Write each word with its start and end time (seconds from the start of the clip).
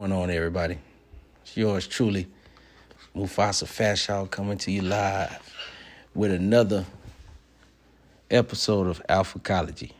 going 0.00 0.12
on, 0.12 0.30
everybody? 0.30 0.78
It's 1.42 1.56
yours 1.56 1.84
truly, 1.84 2.28
Mufasa 3.16 3.64
Fashaw, 3.64 4.30
coming 4.30 4.56
to 4.58 4.70
you 4.70 4.82
live 4.82 5.52
with 6.14 6.30
another 6.30 6.86
episode 8.30 8.86
of 8.86 9.02
Alphacology. 9.08 9.92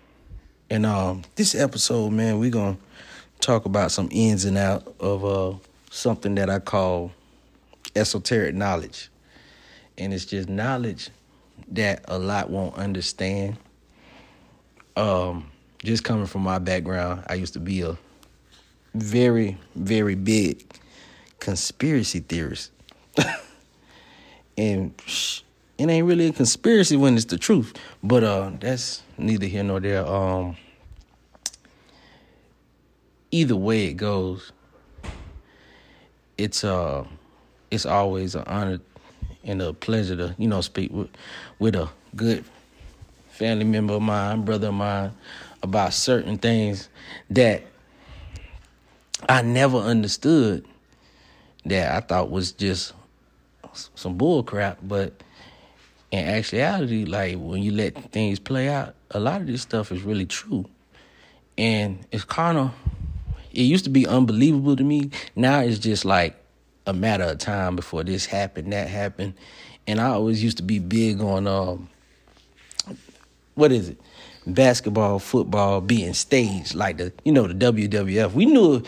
And 0.71 0.87
um, 0.87 1.25
this 1.35 1.57
episode, 1.57 2.13
man, 2.13 2.39
we're 2.39 2.53
gonna 2.53 2.77
talk 3.41 3.65
about 3.65 3.91
some 3.91 4.09
ins 4.13 4.45
and 4.45 4.57
out 4.57 4.87
of 5.01 5.25
uh, 5.25 5.55
something 5.91 6.37
that 6.37 6.49
I 6.49 6.61
call 6.61 7.11
esoteric 7.97 8.55
knowledge, 8.55 9.11
and 9.99 10.15
it's 10.15 10.27
just 10.27 10.49
knowledge 10.49 11.11
that 11.73 12.05
a 12.07 12.21
lot 12.21 12.51
won't 12.51 12.77
understand. 12.77 13.57
Um, 14.97 15.51
just 15.83 16.05
coming 16.05 16.27
from 16.27 16.43
my 16.43 16.61
background, 16.61 17.25
I 17.27 17.35
used 17.35 17.55
to 17.55 17.61
be 17.61 17.81
a 17.81 17.99
very, 19.03 19.57
very 19.75 20.15
big 20.15 20.65
conspiracy 21.41 22.21
theorist. 22.21 22.71
and 24.59 24.93
it 25.79 25.89
ain't 25.89 26.07
really 26.07 26.27
a 26.27 26.33
conspiracy 26.33 26.97
when 26.97 27.15
it's 27.17 27.27
the 27.27 27.39
truth. 27.39 27.75
But 28.03 28.25
uh 28.25 28.53
that's 28.61 29.03
neither 29.17 29.47
here 29.47 29.63
nor 29.63 29.81
there. 29.81 30.07
Um 30.07 30.57
either 33.31 33.57
way 33.57 33.87
it 33.87 33.95
goes, 33.95 34.53
it's 36.37 36.65
uh 36.65 37.05
it's 37.71 37.87
always 37.87 38.35
an 38.35 38.45
honor 38.47 38.81
and 39.45 39.63
a 39.63 39.73
pleasure 39.73 40.17
to, 40.17 40.35
you 40.39 40.49
know, 40.49 40.61
speak 40.61 40.93
with 40.93 41.11
with 41.59 41.75
a 41.77 41.89
good 42.17 42.45
family 43.31 43.65
member 43.65 43.95
of 43.95 44.03
mine, 44.03 44.45
brother 44.45 44.69
of 44.69 44.75
mine, 44.75 45.13
about 45.63 45.93
certain 45.93 46.39
things 46.39 46.89
that 47.31 47.63
I 49.27 49.43
never 49.43 49.79
understood 49.79 50.67
that 51.65 51.97
I 51.97 52.01
thought 52.01 52.31
was 52.31 52.53
just 52.53 52.93
some 53.95 54.17
bull 54.17 54.43
crap, 54.43 54.79
but 54.83 55.23
in 56.11 56.25
actuality, 56.25 57.05
like 57.05 57.37
when 57.37 57.63
you 57.63 57.73
let 57.73 58.13
things 58.13 58.39
play 58.39 58.69
out, 58.69 58.95
a 59.11 59.21
lot 59.21 59.41
of 59.41 59.47
this 59.47 59.63
stuff 59.63 59.93
is 59.93 60.03
really 60.03 60.27
true. 60.27 60.67
And 61.57 62.07
it's 62.13 62.25
kind 62.25 62.59
of, 62.59 62.73
it 63.53 63.63
used 63.63 63.85
to 63.85 63.91
be 63.91 64.07
unbelievable 64.07 64.77
to 64.77 64.85
me. 64.85 65.11
Now 65.35 65.61
it's 65.61 65.79
just 65.79 66.05
like 66.05 66.37
a 66.87 66.93
matter 66.93 67.25
of 67.25 67.39
time 67.39 67.77
before 67.77 68.05
this 68.05 68.27
happened, 68.27 68.73
that 68.73 68.89
happened. 68.89 69.35
And 69.87 70.01
I 70.01 70.09
always 70.11 70.43
used 70.43 70.59
to 70.59 70.63
be 70.63 70.79
big 70.79 71.21
on, 71.21 71.47
um, 71.47 71.89
what 73.55 73.73
is 73.73 73.89
it? 73.89 74.01
Basketball, 74.49 75.19
football 75.19 75.81
being 75.81 76.15
staged 76.15 76.75
like 76.75 76.99
the, 76.99 77.13
you 77.25 77.33
know, 77.33 77.47
the 77.47 77.55
WWF. 77.55 78.33
We 78.33 78.47
knew 78.47 78.83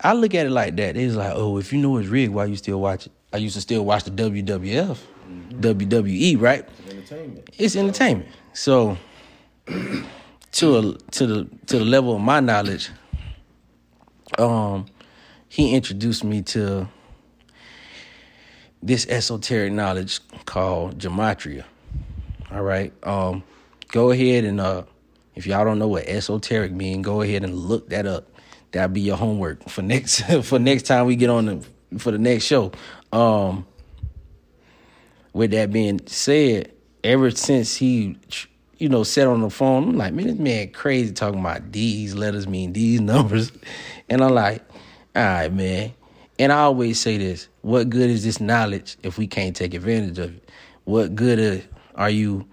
I 0.00 0.12
look 0.14 0.34
at 0.34 0.46
it 0.46 0.50
like 0.50 0.76
that. 0.76 0.96
It's 0.96 1.14
like, 1.14 1.32
oh, 1.34 1.58
if 1.58 1.72
you 1.72 1.80
know 1.80 1.96
it's 1.96 2.08
rigged, 2.08 2.32
why 2.32 2.46
you 2.46 2.56
still 2.56 2.80
watch 2.80 3.06
it? 3.06 3.12
I 3.32 3.38
used 3.38 3.54
to 3.54 3.60
still 3.60 3.84
watch 3.84 4.04
the 4.04 4.10
WWF, 4.10 4.98
mm-hmm. 4.98 5.60
WWE, 5.60 6.40
right? 6.40 6.68
It's 6.78 6.90
entertainment. 6.90 7.50
It's 7.58 7.76
entertainment. 7.76 8.28
So 8.52 8.98
to 9.66 10.78
a, 10.78 10.98
to 11.12 11.26
the 11.26 11.48
to 11.66 11.78
the 11.78 11.84
level 11.84 12.14
of 12.16 12.20
my 12.20 12.40
knowledge, 12.40 12.90
um, 14.38 14.86
he 15.48 15.74
introduced 15.74 16.24
me 16.24 16.42
to 16.42 16.88
this 18.82 19.06
esoteric 19.06 19.72
knowledge 19.72 20.20
called 20.44 20.98
gematria. 20.98 21.64
All 22.50 22.62
right. 22.62 22.92
Um, 23.02 23.44
go 23.92 24.10
ahead 24.10 24.44
and 24.44 24.60
uh, 24.60 24.82
if 25.36 25.46
y'all 25.46 25.64
don't 25.64 25.78
know 25.78 25.86
what 25.86 26.08
esoteric 26.08 26.72
mean, 26.72 27.02
go 27.02 27.22
ahead 27.22 27.44
and 27.44 27.54
look 27.54 27.90
that 27.90 28.06
up 28.06 28.26
that'll 28.72 28.88
be 28.88 29.02
your 29.02 29.16
homework 29.16 29.68
for 29.68 29.82
next 29.82 30.22
for 30.42 30.58
next 30.58 30.82
time 30.82 31.06
we 31.06 31.14
get 31.14 31.30
on 31.30 31.46
the 31.46 31.98
for 31.98 32.10
the 32.10 32.18
next 32.18 32.44
show. 32.44 32.72
Um, 33.12 33.66
with 35.32 35.52
that 35.52 35.70
being 35.70 36.00
said, 36.06 36.72
ever 37.04 37.30
since 37.30 37.76
he, 37.76 38.16
you 38.78 38.88
know, 38.88 39.02
said 39.02 39.26
on 39.26 39.40
the 39.40 39.48
phone, 39.48 39.90
I'm 39.90 39.96
like, 39.96 40.12
man, 40.12 40.26
this 40.26 40.36
man 40.36 40.72
crazy 40.72 41.12
talking 41.12 41.40
about 41.40 41.72
these 41.72 42.14
letters 42.14 42.46
mean 42.46 42.72
these 42.72 43.00
numbers, 43.12 43.52
and 44.08 44.22
I'm 44.22 44.34
like, 44.34 44.62
all 45.14 45.22
right, 45.22 45.52
man. 45.52 45.92
And 46.38 46.50
I 46.50 46.60
always 46.60 46.98
say 46.98 47.18
this: 47.18 47.48
What 47.60 47.90
good 47.90 48.10
is 48.10 48.24
this 48.24 48.40
knowledge 48.40 48.96
if 49.02 49.18
we 49.18 49.26
can't 49.26 49.54
take 49.54 49.74
advantage 49.74 50.18
of 50.18 50.34
it? 50.34 50.50
What 50.84 51.14
good 51.14 51.68
are 51.94 52.10
you 52.10 52.48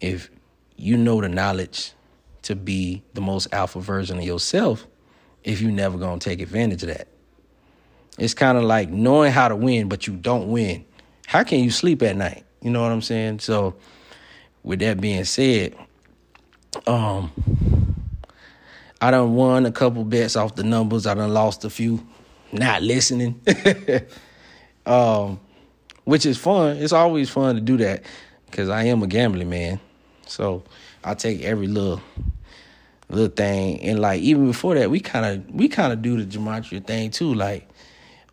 if 0.00 0.30
you 0.76 0.96
know 0.96 1.20
the 1.20 1.28
knowledge 1.28 1.92
to 2.42 2.54
be 2.54 3.02
the 3.14 3.20
most 3.20 3.52
alpha 3.52 3.80
version 3.80 4.18
of 4.18 4.24
yourself? 4.24 4.86
if 5.46 5.60
you 5.62 5.70
never 5.70 5.96
gonna 5.96 6.18
take 6.18 6.40
advantage 6.40 6.82
of 6.82 6.88
that. 6.88 7.06
It's 8.18 8.34
kind 8.34 8.58
of 8.58 8.64
like 8.64 8.90
knowing 8.90 9.32
how 9.32 9.48
to 9.48 9.56
win, 9.56 9.88
but 9.88 10.06
you 10.06 10.14
don't 10.16 10.50
win. 10.50 10.84
How 11.26 11.44
can 11.44 11.60
you 11.60 11.70
sleep 11.70 12.02
at 12.02 12.16
night? 12.16 12.44
You 12.60 12.70
know 12.70 12.82
what 12.82 12.90
I'm 12.90 13.02
saying? 13.02 13.38
So, 13.38 13.76
with 14.64 14.80
that 14.80 15.00
being 15.00 15.24
said, 15.24 15.76
um, 16.86 17.30
I 19.00 19.12
done 19.12 19.34
won 19.34 19.66
a 19.66 19.72
couple 19.72 20.04
bets 20.04 20.34
off 20.34 20.56
the 20.56 20.64
numbers. 20.64 21.06
I 21.06 21.14
done 21.14 21.32
lost 21.32 21.64
a 21.64 21.70
few, 21.70 22.04
not 22.52 22.82
listening. 22.82 23.40
um, 24.86 25.38
which 26.04 26.26
is 26.26 26.38
fun. 26.38 26.78
It's 26.78 26.92
always 26.92 27.30
fun 27.30 27.54
to 27.54 27.60
do 27.60 27.76
that 27.76 28.02
because 28.46 28.68
I 28.68 28.84
am 28.84 29.02
a 29.02 29.06
gambling 29.06 29.50
man. 29.50 29.78
So 30.26 30.64
I 31.02 31.14
take 31.14 31.42
every 31.42 31.66
little 31.66 32.00
little 33.08 33.28
thing. 33.28 33.80
And 33.82 34.00
like 34.00 34.20
even 34.20 34.46
before 34.46 34.74
that, 34.74 34.90
we 34.90 35.00
kind 35.00 35.26
of 35.26 35.54
we 35.54 35.68
kind 35.68 35.92
of 35.92 36.02
do 36.02 36.22
the 36.22 36.38
gematria 36.38 36.84
thing 36.84 37.10
too. 37.10 37.34
Like, 37.34 37.68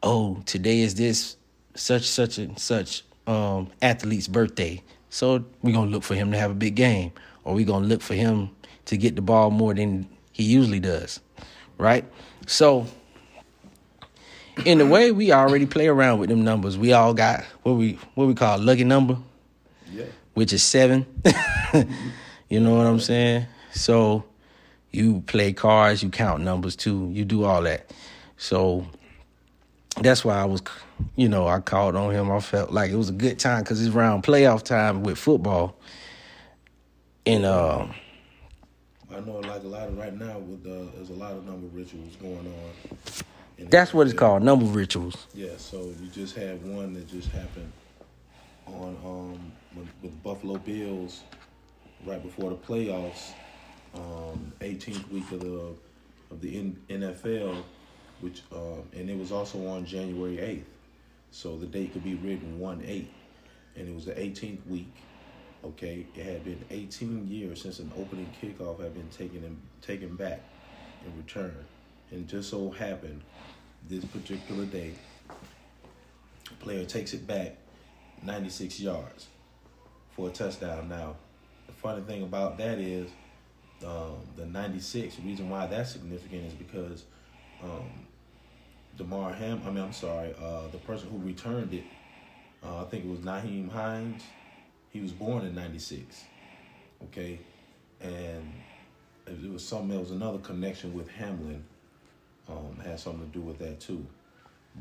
oh, 0.01 0.41
today 0.45 0.79
is 0.79 0.95
this 0.95 1.37
such 1.75 2.03
such 2.03 2.37
and 2.37 2.57
such 2.57 3.03
um, 3.27 3.71
athlete's 3.81 4.27
birthday, 4.27 4.81
so 5.09 5.43
we're 5.61 5.73
gonna 5.73 5.91
look 5.91 6.03
for 6.03 6.15
him 6.15 6.31
to 6.31 6.37
have 6.37 6.51
a 6.51 6.55
big 6.55 6.75
game, 6.75 7.11
or 7.43 7.53
we're 7.53 7.65
gonna 7.65 7.85
look 7.85 8.01
for 8.01 8.15
him 8.15 8.49
to 8.85 8.97
get 8.97 9.15
the 9.15 9.21
ball 9.21 9.49
more 9.49 9.73
than 9.73 10.07
he 10.31 10.43
usually 10.43 10.79
does, 10.79 11.19
right? 11.77 12.05
So. 12.47 12.85
In 14.65 14.79
a 14.79 14.85
way, 14.85 15.11
we 15.11 15.31
already 15.31 15.65
play 15.65 15.87
around 15.87 16.19
with 16.19 16.29
them 16.29 16.43
numbers. 16.43 16.77
We 16.77 16.93
all 16.93 17.15
got 17.15 17.43
what 17.63 17.73
we 17.73 17.97
what 18.13 18.27
we 18.27 18.35
call 18.35 18.59
lucky 18.59 18.83
number, 18.83 19.17
yeah. 19.91 20.05
which 20.35 20.53
is 20.53 20.61
seven. 20.61 21.07
you 22.50 22.59
know 22.59 22.75
what 22.75 22.85
I'm 22.85 23.00
saying? 23.00 23.47
So 23.73 24.25
you 24.91 25.22
play 25.22 25.53
cards, 25.53 26.03
you 26.03 26.09
count 26.09 26.44
numbers 26.44 26.75
too, 26.75 27.09
you 27.11 27.25
do 27.25 27.44
all 27.44 27.63
that. 27.63 27.91
So 28.38 28.85
that's 30.01 30.23
why 30.23 30.35
I 30.35 30.45
was, 30.45 30.61
you 31.16 31.29
know, 31.29 31.47
I 31.47 31.59
called 31.59 31.95
on 31.95 32.11
him. 32.11 32.31
I 32.31 32.39
felt 32.39 32.72
like 32.72 32.91
it 32.91 32.95
was 32.95 33.09
a 33.09 33.13
good 33.13 33.39
time 33.39 33.63
because 33.63 33.85
it's 33.85 33.95
around 33.95 34.23
playoff 34.23 34.63
time 34.63 35.03
with 35.03 35.17
football. 35.17 35.78
And 37.25 37.45
uh, 37.45 37.88
I 39.11 39.19
know, 39.22 39.40
like 39.40 39.63
a 39.63 39.67
lot 39.67 39.88
of 39.88 39.97
right 39.97 40.13
now, 40.13 40.40
with 40.40 40.66
uh, 40.66 40.91
there's 40.95 41.09
a 41.09 41.13
lot 41.13 41.31
of 41.31 41.45
number 41.45 41.67
rituals 41.67 42.16
going 42.17 42.38
on. 42.38 43.67
That's 43.69 43.94
what 43.94 44.07
it's 44.07 44.17
called, 44.17 44.44
number 44.44 44.66
rituals. 44.66 45.28
Yeah. 45.34 45.55
So 45.57 45.94
you 46.01 46.07
just 46.09 46.35
had 46.35 46.63
one 46.66 46.94
that 46.95 47.07
just 47.07 47.29
happened 47.29 47.72
on 48.67 48.97
um 49.05 49.51
with, 49.75 49.88
with 50.01 50.23
Buffalo 50.23 50.57
Bills 50.57 51.22
right 52.06 52.22
before 52.22 52.50
the 52.50 52.56
playoffs 52.56 53.31
um, 53.96 54.52
18th 54.59 55.09
week 55.12 55.31
of 55.31 55.40
the 55.40 55.75
of 56.31 56.41
the 56.41 56.72
NFL, 56.90 57.64
which 58.22 58.41
uh, 58.52 58.81
and 58.94 59.09
it 59.09 59.18
was 59.18 59.31
also 59.31 59.68
on 59.68 59.86
January 59.86 60.38
8th, 60.38 60.64
so 61.31 61.58
the 61.58 61.68
date 61.68 61.94
could 61.94 62.03
be 62.03 62.16
written 62.16 62.59
one 62.59 62.81
eight, 62.86 63.12
and 63.75 63.88
it 63.88 63.94
was 63.94 64.06
the 64.06 64.14
18th 64.14 64.66
week. 64.68 64.94
Okay, 65.64 66.06
it 66.16 66.25
had 66.25 66.44
been 66.44 66.64
18 66.72 67.28
years 67.28 67.62
since 67.62 67.80
an 67.80 67.90
opening 67.97 68.30
kickoff 68.41 68.81
had 68.81 68.94
been 68.94 69.08
taken 69.09 69.46
in, 69.46 69.58
taken 69.81 70.16
back 70.16 70.41
in 71.06 71.16
return, 71.16 71.56
and 72.12 72.28
just 72.28 72.50
so 72.50 72.70
happened 72.70 73.22
this 73.88 74.03
particular 74.06 74.66
day, 74.66 74.94
player 76.59 76.85
takes 76.85 77.14
it 77.14 77.26
back 77.28 77.56
96 78.23 78.79
yards 78.79 79.28
for 80.16 80.29
a 80.29 80.32
touchdown. 80.32 80.90
Now, 80.90 81.16
the 81.67 81.73
funny 81.73 82.01
thing 82.01 82.23
about 82.23 82.57
that 82.57 82.79
is 82.79 83.09
um, 83.85 84.17
the 84.35 84.45
96. 84.45 85.15
The 85.15 85.21
reason 85.21 85.49
why 85.49 85.67
that's 85.67 85.91
significant 85.91 86.45
is 86.47 86.53
because 86.53 87.03
um, 87.63 87.89
Damar 88.97 89.33
Ham, 89.33 89.61
I 89.65 89.71
mean, 89.71 89.83
I'm 89.83 89.93
sorry, 89.93 90.33
uh, 90.41 90.67
the 90.71 90.77
person 90.79 91.09
who 91.09 91.17
returned 91.17 91.73
it, 91.73 91.83
uh, 92.63 92.81
I 92.81 92.85
think 92.85 93.05
it 93.05 93.09
was 93.09 93.19
Nyheim 93.19 93.69
Hines. 93.69 94.23
He 94.91 95.01
was 95.01 95.11
born 95.11 95.45
in 95.45 95.55
96. 95.55 96.23
Okay. 97.05 97.39
And 97.99 98.53
it 99.25 99.51
was 99.51 99.65
something, 99.65 99.89
there 99.89 99.99
was 99.99 100.11
another 100.11 100.37
connection 100.39 100.93
with 100.93 101.09
Hamlin, 101.09 101.63
um, 102.47 102.77
had 102.83 102.99
something 102.99 103.29
to 103.29 103.39
do 103.39 103.41
with 103.41 103.59
that 103.59 103.79
too. 103.79 104.05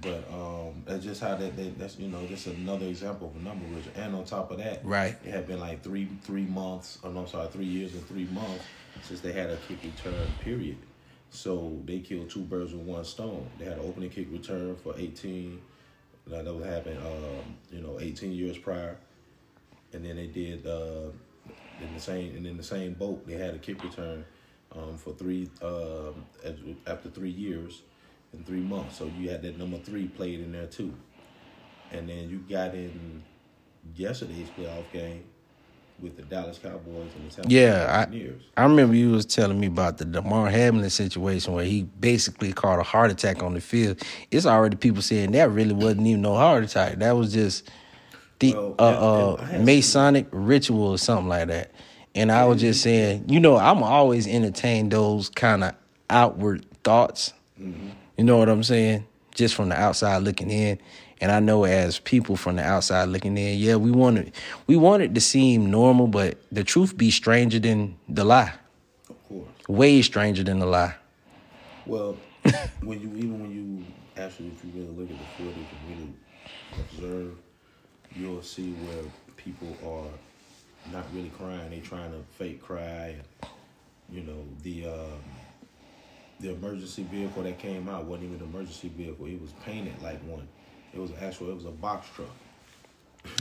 But 0.00 0.27
um, 0.33 0.83
that's 0.87 1.05
just 1.05 1.21
how 1.21 1.37
that, 1.37 1.56
that 1.56 1.79
that's 1.79 1.99
you 1.99 2.09
know 2.09 2.27
just 2.27 2.47
another 2.47 2.87
example 2.87 3.29
of 3.29 3.37
a 3.37 3.44
number 3.44 3.67
ritual. 3.67 3.93
And 3.94 4.15
on 4.15 4.25
top 4.25 4.50
of 4.50 4.59
that, 4.59 4.85
right, 4.85 5.17
it 5.25 5.31
had 5.31 5.47
been 5.47 5.61
like 5.61 5.83
three 5.83 6.09
three 6.23 6.47
months. 6.47 6.99
Oh, 7.05 7.11
no, 7.11 7.21
I'm 7.21 7.27
sorry, 7.27 7.49
three 7.49 7.67
years 7.67 7.93
and 7.94 8.06
three 8.09 8.25
months 8.27 8.65
since 9.03 9.21
they 9.21 9.33
had 9.33 9.50
a 9.50 9.56
kick 9.56 9.79
return 9.85 10.33
period. 10.41 10.79
So 11.31 11.79
they 11.85 12.00
killed 12.00 12.31
two 12.31 12.43
birds 12.43 12.73
with 12.73 12.83
one 12.83 13.05
stone. 13.05 13.50
They 13.59 13.65
had 13.65 13.79
an 13.79 13.85
opening 13.85 14.11
kick 14.11 14.29
return 14.31 14.77
for 14.77 14.94
18. 14.97 15.61
That 16.27 16.44
was 16.44 16.65
happened, 16.65 16.99
um, 16.99 17.56
you 17.71 17.81
know, 17.81 17.99
18 18.00 18.33
years 18.33 18.56
prior, 18.56 18.97
and 19.93 20.05
then 20.05 20.17
they 20.17 20.29
did 20.29 20.67
uh, 20.67 21.11
in 21.81 21.94
the 21.94 22.00
same 22.00 22.37
and 22.37 22.47
in 22.47 22.56
the 22.56 22.62
same 22.62 22.94
boat 22.94 23.27
they 23.27 23.35
had 23.35 23.55
a 23.55 23.59
kick 23.59 23.83
return 23.83 24.25
um, 24.77 24.97
for 24.97 25.12
three 25.15 25.50
uh, 25.61 26.12
after 26.87 27.11
three 27.11 27.31
years 27.31 27.83
and 28.32 28.46
three 28.46 28.61
months. 28.61 28.96
So 28.96 29.11
you 29.19 29.31
had 29.31 29.43
that 29.43 29.58
number 29.58 29.79
three 29.79 30.08
played 30.08 30.40
in 30.40 30.52
there 30.52 30.67
too, 30.67 30.94
and 31.90 32.08
then 32.08 32.29
you 32.31 32.38
got 32.38 32.75
in 32.75 33.23
yesterday's 33.94 34.49
playoff 34.49 34.90
game 34.93 35.25
with 36.00 36.17
the 36.17 36.23
Dallas 36.23 36.58
Cowboys 36.58 37.14
and 37.14 37.31
the 37.31 37.34
Tampa 37.34 37.50
Yeah, 37.50 38.05
Buccaneers. 38.06 38.43
I 38.56 38.62
remember 38.64 38.94
you 38.96 39.11
was 39.12 39.25
telling 39.25 39.61
me 39.61 39.69
about 39.69 39.99
the 39.99 40.05
Damar 40.05 40.50
Hamlin 40.50 40.90
situation 40.90 41.52
where 41.52 41.64
he 41.64 41.82
basically 42.00 42.52
caught 42.52 42.81
a 42.81 42.82
heart 42.82 43.11
attack 43.11 43.43
on 43.43 43.55
the 43.55 43.61
field. 43.61 44.02
It's 44.31 44.46
already 44.46 44.76
people 44.76 45.02
saying 45.02 45.32
that 45.32 45.50
really 45.50 45.75
wasn't 45.75 46.06
even 46.06 46.23
no 46.23 46.34
heart 46.34 46.64
attack. 46.64 46.99
That 46.99 47.12
was 47.12 47.32
just 47.32 47.70
the 48.40 48.52
Well, 48.55 48.75
uh, 48.79 49.37
and- 49.38 49.50
and 49.50 49.62
uh, 49.62 49.64
Masonic 49.64 50.26
ritual 50.32 50.88
or 50.88 50.99
something 50.99 51.29
like 51.29 51.49
that. 51.49 51.70
And 52.14 52.31
I 52.32 52.44
was 52.44 52.61
just 52.61 52.82
saying, 52.82 53.26
you 53.29 53.40
know, 53.40 53.56
I'm 53.56 53.82
always 53.82 54.26
entertain 54.26 54.88
those 54.90 55.29
kind 55.31 55.62
of 55.64 55.75
outward 56.11 56.67
thoughts. 56.84 57.32
You 58.23 58.27
know 58.27 58.37
what 58.37 58.49
I'm 58.49 58.63
saying? 58.63 59.05
Just 59.35 59.57
from 59.57 59.71
the 59.71 59.75
outside 59.75 60.19
looking 60.19 60.49
in. 60.49 60.79
And 61.21 61.33
I 61.33 61.41
know 61.41 61.65
as 61.65 61.99
people 61.99 62.37
from 62.37 62.55
the 62.55 62.63
outside 62.63 63.09
looking 63.09 63.37
in, 63.37 63.59
yeah, 63.59 63.75
we 63.75 63.91
wanted 63.91 64.33
we 64.69 64.77
want 64.77 65.03
it 65.03 65.13
to 65.17 65.21
seem 65.21 65.73
normal, 65.73 66.07
but 66.07 66.39
the 66.53 66.63
truth 66.63 66.97
be 66.97 67.11
stranger 67.11 67.59
than 67.59 67.99
the 68.09 68.23
lie. 68.23 68.53
Of 69.11 69.29
course. 69.29 69.49
Way 69.67 70.03
stranger 70.03 70.45
than 70.45 70.61
the 70.61 70.67
lie. 70.67 70.95
Well, 71.85 72.17
when 72.85 73.01
you 73.01 73.09
even 73.17 73.41
when 73.41 73.51
you 73.51 73.85
actually 74.17 74.51
if 74.51 74.65
you 74.65 74.71
really 74.73 74.93
look 74.97 75.11
at 75.11 75.19
the 75.19 75.43
footage 75.43 75.67
and 75.73 75.99
really 75.99 76.15
observe, 76.79 77.39
you'll 78.15 78.41
see 78.45 78.71
where 78.71 79.03
people 79.37 79.77
are 79.85 80.93
not 80.93 81.13
really 81.13 81.31
crying. 81.31 81.71
They 81.71 81.81
trying 81.81 82.13
to 82.13 82.23
fake 82.39 82.63
cry. 82.63 83.17
And, 83.17 83.51
you 84.13 84.23
know 84.23 84.45
the 84.63 84.87
um, 84.87 85.42
the 86.40 86.50
emergency 86.50 87.05
vehicle 87.05 87.43
that 87.44 87.58
came 87.58 87.88
out 87.88 88.05
wasn't 88.05 88.31
even 88.31 88.40
an 88.40 88.52
emergency 88.52 88.88
vehicle. 88.88 89.26
It 89.26 89.40
was 89.40 89.52
painted 89.64 90.00
like 90.02 90.20
one. 90.25 90.46
It 90.93 90.99
was 90.99 91.11
actual. 91.20 91.50
It 91.50 91.55
was 91.55 91.64
a 91.64 91.70
box 91.70 92.08
truck. 92.14 92.29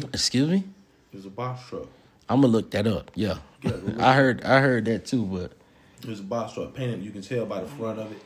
Excuse 0.13 0.49
me? 0.49 0.63
It 1.11 1.15
was 1.17 1.25
a 1.25 1.29
box 1.29 1.67
truck. 1.67 1.87
I'm 2.29 2.41
gonna 2.41 2.53
look 2.53 2.71
that 2.71 2.87
up. 2.87 3.11
Yeah. 3.15 3.37
Yeah, 3.61 3.73
I 3.99 4.13
heard 4.13 4.43
I 4.43 4.59
heard 4.59 4.85
that 4.85 5.05
too, 5.05 5.25
but 5.25 5.53
It 6.01 6.09
was 6.09 6.19
a 6.19 6.23
box 6.23 6.53
truck 6.53 6.73
painted. 6.73 7.03
You 7.03 7.11
can 7.11 7.21
tell 7.21 7.45
by 7.45 7.61
the 7.61 7.67
front 7.67 7.99
of 7.99 8.11
it 8.11 8.21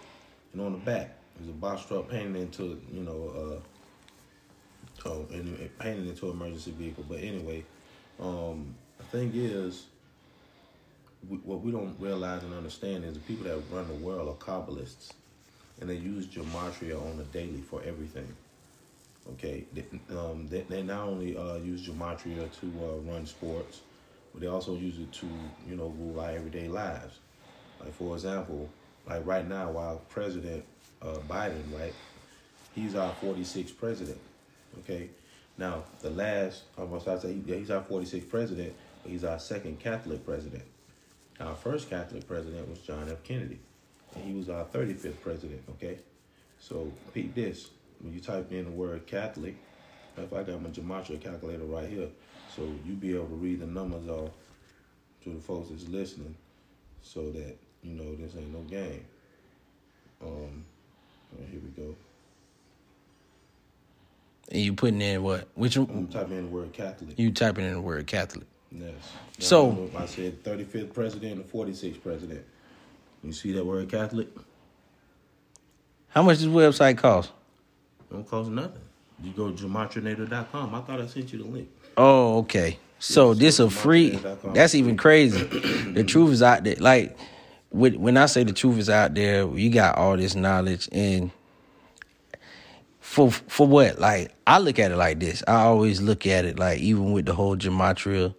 and 0.53 0.61
on 0.61 0.73
the 0.73 0.77
back. 0.77 1.17
It 1.35 1.41
was 1.41 1.49
a 1.49 1.53
box 1.53 1.85
truck 1.85 2.09
painted 2.09 2.35
into, 2.37 2.81
you 2.91 3.01
know, 3.01 3.61
uh, 5.05 5.09
oh, 5.09 5.25
and 5.31 5.59
it 5.59 5.77
painted 5.79 6.07
into 6.07 6.27
an 6.27 6.33
emergency 6.33 6.71
vehicle. 6.71 7.03
But 7.09 7.19
anyway, 7.19 7.65
um, 8.21 8.75
the 8.97 9.03
thing 9.05 9.31
is, 9.33 9.87
we, 11.29 11.37
what 11.37 11.61
we 11.61 11.71
don't 11.71 11.95
realize 11.99 12.43
and 12.43 12.53
understand 12.53 13.05
is 13.05 13.13
the 13.13 13.19
people 13.21 13.45
that 13.45 13.57
run 13.71 13.87
the 13.87 13.93
world 13.93 14.29
are 14.29 14.45
Kabbalists, 14.45 15.13
and 15.79 15.89
they 15.89 15.95
use 15.95 16.27
gematria 16.27 16.99
on 17.01 17.19
a 17.19 17.23
daily 17.23 17.61
for 17.61 17.81
everything. 17.83 18.27
Okay, 19.33 19.65
they, 19.73 19.83
um, 20.15 20.47
they, 20.47 20.61
they 20.61 20.83
not 20.83 21.07
only 21.07 21.35
uh, 21.35 21.55
use 21.55 21.87
gematria 21.87 22.51
to 22.59 22.67
uh, 22.83 23.11
run 23.11 23.25
sports, 23.25 23.81
but 24.31 24.41
they 24.41 24.47
also 24.47 24.75
use 24.75 24.99
it 24.99 25.11
to, 25.13 25.27
you 25.67 25.75
know, 25.75 25.87
rule 25.97 26.19
our 26.19 26.29
everyday 26.29 26.67
lives. 26.67 27.19
Like 27.79 27.93
for 27.93 28.13
example, 28.15 28.69
like 29.07 29.25
right 29.25 29.47
now, 29.47 29.71
while 29.71 30.01
President 30.09 30.63
uh, 31.01 31.17
Biden, 31.27 31.63
right, 31.71 31.93
he's 32.73 32.95
our 32.95 33.13
46th 33.15 33.77
president. 33.77 34.19
Okay, 34.79 35.09
now 35.57 35.83
the 36.01 36.09
last, 36.09 36.63
almost 36.77 37.07
I 37.07 37.17
say, 37.17 37.35
he's 37.45 37.71
our 37.71 37.81
46th 37.81 38.29
president, 38.29 38.73
but 39.01 39.11
he's 39.11 39.23
our 39.23 39.39
second 39.39 39.79
Catholic 39.79 40.23
president. 40.25 40.63
Our 41.39 41.55
first 41.55 41.89
Catholic 41.89 42.27
president 42.27 42.69
was 42.69 42.79
John 42.79 43.09
F. 43.09 43.23
Kennedy, 43.23 43.59
and 44.15 44.23
he 44.23 44.33
was 44.33 44.49
our 44.49 44.65
35th 44.65 45.19
president. 45.21 45.61
Okay, 45.71 45.97
so 46.59 46.91
peep 47.13 47.35
this: 47.35 47.69
when 47.99 48.13
you 48.13 48.21
type 48.21 48.51
in 48.51 48.65
the 48.65 48.71
word 48.71 49.05
Catholic, 49.05 49.55
if 50.17 50.31
I 50.33 50.43
got 50.43 50.61
my 50.61 50.69
gematria 50.69 51.21
calculator 51.21 51.65
right 51.65 51.89
here, 51.89 52.07
so 52.55 52.63
you 52.85 52.93
be 52.93 53.15
able 53.15 53.27
to 53.27 53.35
read 53.35 53.59
the 53.59 53.65
numbers 53.65 54.07
off 54.07 54.31
to 55.23 55.33
the 55.33 55.41
folks 55.41 55.69
that's 55.69 55.87
listening, 55.89 56.35
so 57.01 57.31
that 57.31 57.57
you 57.83 57.93
know 57.93 58.15
this 58.15 58.35
ain't 58.37 58.53
no 58.53 58.61
game. 58.61 59.05
Um, 60.21 60.63
here 61.51 61.59
we 61.61 61.83
go. 61.83 61.95
and 64.51 64.61
you 64.61 64.73
putting 64.73 65.01
in 65.01 65.23
what? 65.23 65.47
Which 65.55 65.75
I'm 65.75 66.07
typing 66.07 66.37
in 66.37 66.45
the 66.45 66.51
word 66.51 66.73
Catholic. 66.73 67.17
You 67.17 67.31
typing 67.31 67.65
in 67.65 67.73
the 67.73 67.81
word 67.81 68.07
Catholic. 68.07 68.47
Yes. 68.71 68.93
So- 69.39 69.89
I 69.95 70.05
said 70.05 70.43
35th 70.43 70.93
president 70.93 71.33
and 71.33 71.51
46th 71.51 72.01
president. 72.01 72.43
You 73.23 73.31
see 73.33 73.51
that 73.53 73.65
word 73.65 73.89
Catholic? 73.89 74.27
How 76.09 76.21
much 76.23 76.37
does 76.37 76.47
website 76.47 76.97
cost? 76.97 77.31
Don't 78.11 78.27
cost 78.27 78.49
nothing. 78.49 78.81
You 79.23 79.31
go 79.31 79.51
to 79.51 79.63
gematrinator.com. 79.65 80.75
I 80.75 80.81
thought 80.81 81.01
I 81.01 81.07
sent 81.07 81.33
you 81.33 81.39
the 81.43 81.49
link. 81.49 81.69
Oh, 81.97 82.39
okay. 82.39 82.77
So 82.99 83.31
Yes, 83.31 83.39
this 83.39 83.59
a 83.59 83.69
free. 83.69 84.19
That's 84.53 84.75
even 84.75 84.97
crazy. 84.97 85.43
the 85.91 86.03
truth 86.03 86.31
is 86.31 86.41
out 86.43 86.63
there. 86.63 86.75
Like 86.79 87.17
with, 87.71 87.95
when 87.95 88.17
I 88.17 88.25
say 88.27 88.43
the 88.43 88.53
truth 88.53 88.77
is 88.77 88.89
out 88.89 89.13
there, 89.13 89.47
you 89.47 89.69
got 89.69 89.97
all 89.97 90.15
this 90.17 90.35
knowledge 90.35 90.87
and 90.91 91.31
for 92.99 93.31
for 93.31 93.67
what? 93.67 93.99
Like 93.99 94.33
I 94.47 94.59
look 94.59 94.79
at 94.79 94.91
it 94.91 94.97
like 94.97 95.19
this. 95.19 95.43
I 95.47 95.63
always 95.63 96.01
look 96.01 96.25
at 96.25 96.45
it 96.45 96.59
like 96.59 96.79
even 96.79 97.11
with 97.11 97.25
the 97.25 97.33
whole 97.33 97.55
gematria 97.57 98.33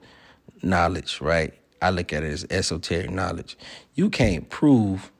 knowledge, 0.66 1.20
right? 1.20 1.54
I 1.80 1.90
look 1.90 2.12
at 2.12 2.22
it 2.22 2.32
as 2.32 2.46
esoteric 2.50 3.10
knowledge. 3.10 3.56
You 3.94 4.10
can't 4.10 4.48
prove 4.50 5.10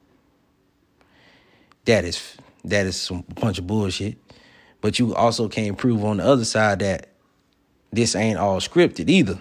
that 1.84 2.04
is 2.04 2.37
that 2.64 2.87
is 2.87 3.00
some 3.00 3.22
bunch 3.40 3.58
of 3.58 3.66
bullshit. 3.66 4.19
But 4.81 4.98
you 4.98 5.14
also 5.14 5.48
can't 5.48 5.78
prove 5.78 6.04
on 6.04 6.19
the 6.19 6.25
other 6.25 6.44
side 6.44 6.81
that 6.81 7.08
this 7.93 8.14
ain't 8.14 8.38
all 8.38 8.60
scripted 8.60 9.08
either. 9.08 9.40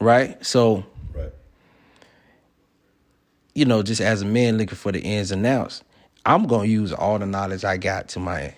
Right? 0.00 0.44
So, 0.44 0.84
Right. 1.14 1.32
you 3.54 3.64
know, 3.64 3.82
just 3.82 4.00
as 4.00 4.22
a 4.22 4.24
man 4.24 4.58
looking 4.58 4.76
for 4.76 4.92
the 4.92 5.00
ins 5.00 5.30
and 5.30 5.44
outs, 5.46 5.82
I'm 6.24 6.46
gonna 6.46 6.66
use 6.66 6.92
all 6.92 7.18
the 7.18 7.26
knowledge 7.26 7.64
I 7.64 7.76
got 7.76 8.08
to 8.10 8.20
my 8.20 8.54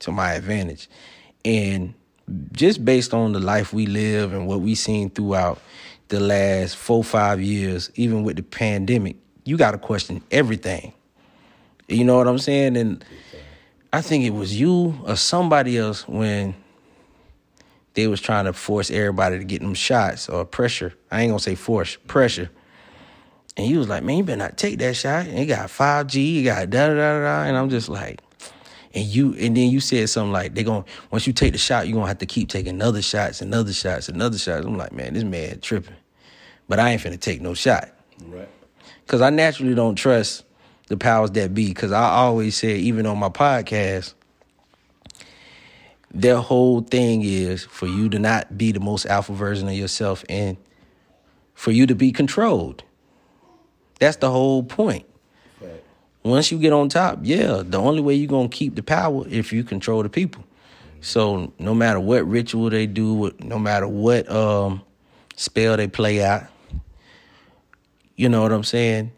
to 0.00 0.12
my 0.12 0.32
advantage. 0.34 0.88
And 1.44 1.94
just 2.52 2.84
based 2.84 3.12
on 3.12 3.32
the 3.32 3.40
life 3.40 3.72
we 3.72 3.86
live 3.86 4.32
and 4.32 4.46
what 4.46 4.60
we 4.60 4.74
seen 4.74 5.10
throughout 5.10 5.60
the 6.08 6.20
last 6.20 6.76
four, 6.76 7.02
five 7.02 7.40
years, 7.40 7.90
even 7.94 8.22
with 8.22 8.36
the 8.36 8.42
pandemic, 8.42 9.16
you 9.44 9.56
gotta 9.56 9.78
question 9.78 10.22
everything. 10.30 10.92
You 11.88 12.04
know 12.04 12.16
what 12.16 12.28
I'm 12.28 12.38
saying? 12.38 12.76
And 12.76 13.04
I 13.92 14.00
think 14.00 14.24
it 14.24 14.30
was 14.30 14.58
you 14.58 14.98
or 15.04 15.16
somebody 15.16 15.78
else 15.78 16.08
when 16.08 16.54
they 17.94 18.06
was 18.08 18.20
trying 18.20 18.46
to 18.46 18.52
force 18.52 18.90
everybody 18.90 19.38
to 19.38 19.44
get 19.44 19.60
them 19.60 19.74
shots 19.74 20.28
or 20.28 20.44
pressure. 20.44 20.94
I 21.10 21.22
ain't 21.22 21.30
gonna 21.30 21.40
say 21.40 21.54
force, 21.54 21.96
pressure. 22.06 22.50
And 23.56 23.66
he 23.66 23.76
was 23.76 23.88
like, 23.88 24.02
man, 24.02 24.18
you 24.18 24.24
better 24.24 24.36
not 24.36 24.56
take 24.56 24.78
that 24.80 24.96
shot. 24.96 25.26
And 25.26 25.38
he 25.38 25.46
got 25.46 25.68
5G, 25.68 26.32
you 26.32 26.44
got 26.44 26.70
da 26.70 26.88
da 26.88 26.94
da 26.94 27.20
da. 27.20 27.42
And 27.44 27.56
I'm 27.56 27.70
just 27.70 27.88
like, 27.88 28.20
and 28.94 29.04
you 29.04 29.34
and 29.34 29.56
then 29.56 29.70
you 29.70 29.80
said 29.80 30.08
something 30.08 30.32
like 30.32 30.54
they 30.54 30.62
going 30.62 30.84
to 30.84 30.90
once 31.10 31.26
you 31.26 31.32
take 31.32 31.52
the 31.52 31.58
shot, 31.58 31.86
you're 31.86 31.94
gonna 31.94 32.06
have 32.06 32.18
to 32.18 32.26
keep 32.26 32.48
taking 32.48 32.80
other 32.80 33.02
shots 33.02 33.40
and 33.40 33.54
other 33.54 33.72
shots 33.72 34.08
and 34.08 34.22
other 34.22 34.38
shots. 34.38 34.64
I'm 34.64 34.76
like, 34.76 34.92
man, 34.92 35.14
this 35.14 35.24
man 35.24 35.60
tripping. 35.60 35.96
But 36.68 36.78
I 36.78 36.90
ain't 36.90 37.02
finna 37.02 37.20
take 37.20 37.40
no 37.40 37.54
shot. 37.54 37.90
Right. 38.26 38.48
Cause 39.06 39.20
I 39.20 39.30
naturally 39.30 39.74
don't 39.74 39.96
trust 39.96 40.44
the 40.88 40.96
powers 40.96 41.32
that 41.32 41.52
be. 41.52 41.74
Cause 41.74 41.92
I 41.92 42.08
always 42.10 42.56
say, 42.56 42.76
even 42.76 43.04
on 43.04 43.18
my 43.18 43.28
podcast, 43.28 44.14
their 46.12 46.36
whole 46.36 46.80
thing 46.80 47.22
is 47.22 47.64
for 47.64 47.86
you 47.86 48.08
to 48.08 48.18
not 48.18 48.56
be 48.56 48.72
the 48.72 48.80
most 48.80 49.04
alpha 49.06 49.32
version 49.32 49.68
of 49.68 49.74
yourself 49.74 50.24
and 50.28 50.56
for 51.54 51.72
you 51.72 51.86
to 51.86 51.94
be 51.94 52.12
controlled. 52.12 52.84
That's 53.98 54.16
the 54.16 54.30
whole 54.30 54.62
point. 54.62 55.06
Once 56.24 56.50
you 56.50 56.58
get 56.58 56.72
on 56.72 56.88
top, 56.88 57.18
yeah, 57.22 57.62
the 57.64 57.78
only 57.78 58.00
way 58.00 58.14
you're 58.14 58.28
gonna 58.28 58.48
keep 58.48 58.74
the 58.74 58.82
power 58.82 59.24
if 59.28 59.52
you 59.52 59.62
control 59.62 60.02
the 60.02 60.08
people. 60.08 60.42
So 61.02 61.52
no 61.58 61.74
matter 61.74 62.00
what 62.00 62.26
ritual 62.26 62.70
they 62.70 62.86
do, 62.86 63.30
no 63.40 63.58
matter 63.58 63.86
what 63.86 64.30
um 64.30 64.80
spell 65.36 65.76
they 65.76 65.86
play 65.86 66.24
out, 66.24 66.44
you 68.16 68.28
know 68.30 68.40
what 68.42 68.52
I'm 68.52 68.64
saying? 68.64 69.12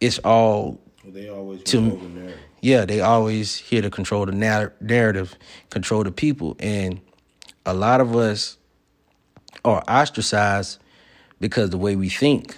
It's 0.00 0.18
all 0.20 0.80
Well, 1.04 1.12
they 1.12 1.28
always 1.28 1.62
To- 1.64 1.80
the 1.80 2.08
narrative. 2.08 2.38
yeah, 2.62 2.86
they 2.86 3.00
always 3.00 3.56
here 3.56 3.82
to 3.82 3.90
control 3.90 4.24
the 4.24 4.32
nar- 4.32 4.72
narrative, 4.80 5.34
control 5.68 6.04
the 6.04 6.10
people, 6.12 6.56
and 6.58 7.00
a 7.66 7.74
lot 7.74 8.00
of 8.00 8.16
us 8.16 8.56
are 9.62 9.82
ostracized 9.88 10.78
because 11.38 11.68
the 11.68 11.78
way 11.78 11.96
we 11.96 12.08
think. 12.08 12.56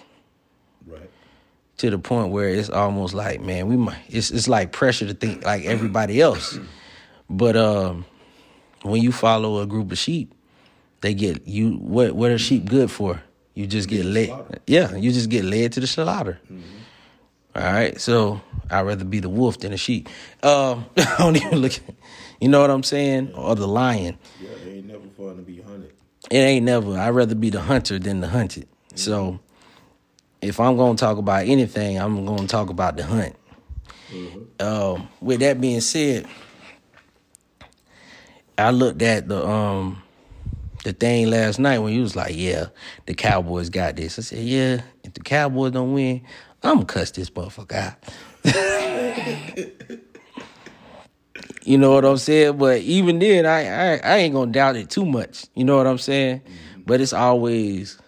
To 1.78 1.90
the 1.90 1.98
point 1.98 2.32
where 2.32 2.48
it's 2.48 2.70
almost 2.70 3.14
like, 3.14 3.40
man, 3.40 3.68
we 3.68 3.76
might. 3.76 3.98
It's 4.08 4.30
it's 4.30 4.48
like 4.48 4.72
pressure 4.72 5.06
to 5.06 5.14
think 5.14 5.44
like 5.44 5.64
everybody 5.64 6.20
else. 6.20 6.58
But 7.30 7.56
um, 7.56 8.04
when 8.82 9.00
you 9.02 9.12
follow 9.12 9.60
a 9.60 9.66
group 9.66 9.92
of 9.92 9.98
sheep, 9.98 10.34
they 11.02 11.14
get 11.14 11.46
you. 11.46 11.74
What 11.76 12.12
what 12.12 12.30
are 12.32 12.38
sheep 12.38 12.64
good 12.64 12.90
for? 12.90 13.22
You 13.54 13.66
just 13.66 13.88
get 13.88 14.04
led. 14.04 14.60
Yeah, 14.66 14.94
you 14.96 15.12
just 15.12 15.30
get 15.30 15.44
led 15.44 15.72
to 15.72 15.80
the 15.80 15.86
slaughter. 15.86 16.40
All 17.54 17.62
right, 17.62 18.00
so 18.00 18.40
I'd 18.70 18.82
rather 18.82 19.04
be 19.04 19.20
the 19.20 19.28
wolf 19.28 19.58
than 19.58 19.72
the 19.72 19.76
sheep. 19.76 20.08
Um, 20.42 20.86
I 20.96 21.16
don't 21.18 21.36
even 21.36 21.58
look. 21.58 21.72
You 22.40 22.48
know 22.48 22.60
what 22.60 22.70
I'm 22.70 22.84
saying? 22.84 23.34
Or 23.34 23.56
the 23.56 23.66
lion. 23.66 24.16
Yeah, 24.40 24.50
it 24.50 24.68
ain't 24.68 24.86
never 24.86 25.08
fun 25.16 25.36
to 25.36 25.42
be 25.42 25.60
hunted. 25.60 25.92
It 26.30 26.36
ain't 26.38 26.64
never. 26.64 26.96
I'd 26.96 27.10
rather 27.10 27.34
be 27.34 27.50
the 27.50 27.60
hunter 27.60 27.98
than 27.98 28.20
the 28.20 28.28
hunted. 28.28 28.68
So 28.94 29.40
if 30.40 30.60
I'm 30.60 30.76
gonna 30.76 30.96
talk 30.96 31.18
about 31.18 31.46
anything, 31.46 31.98
I'm 31.98 32.24
gonna 32.24 32.46
talk 32.46 32.70
about 32.70 32.96
the 32.96 33.04
hunt. 33.04 33.34
Um, 34.60 35.08
with 35.20 35.40
that 35.40 35.60
being 35.60 35.80
said, 35.80 36.26
I 38.56 38.70
looked 38.70 39.02
at 39.02 39.28
the 39.28 39.46
um 39.46 40.02
the 40.84 40.92
thing 40.92 41.28
last 41.30 41.58
night 41.58 41.78
when 41.80 41.92
you 41.92 42.02
was 42.02 42.16
like, 42.16 42.34
"Yeah, 42.36 42.66
the 43.06 43.14
Cowboys 43.14 43.68
got 43.70 43.96
this." 43.96 44.18
I 44.18 44.22
said, 44.22 44.44
"Yeah, 44.44 44.82
if 45.04 45.14
the 45.14 45.20
Cowboys 45.20 45.72
don't 45.72 45.92
win, 45.92 46.22
I'm 46.62 46.74
gonna 46.74 46.86
cuss 46.86 47.10
this 47.10 47.30
motherfucker 47.30 47.96
out." 48.44 49.64
You 51.64 51.76
know 51.76 51.92
what 51.92 52.06
I'm 52.06 52.16
saying? 52.16 52.56
But 52.56 52.80
even 52.80 53.18
then, 53.18 53.44
I, 53.44 53.66
I 53.66 54.00
I 54.02 54.16
ain't 54.18 54.32
gonna 54.32 54.50
doubt 54.50 54.76
it 54.76 54.88
too 54.88 55.04
much. 55.04 55.44
You 55.54 55.64
know 55.64 55.76
what 55.76 55.86
I'm 55.86 55.98
saying? 55.98 56.40
But 56.86 57.02
it's 57.02 57.12
always 57.12 57.98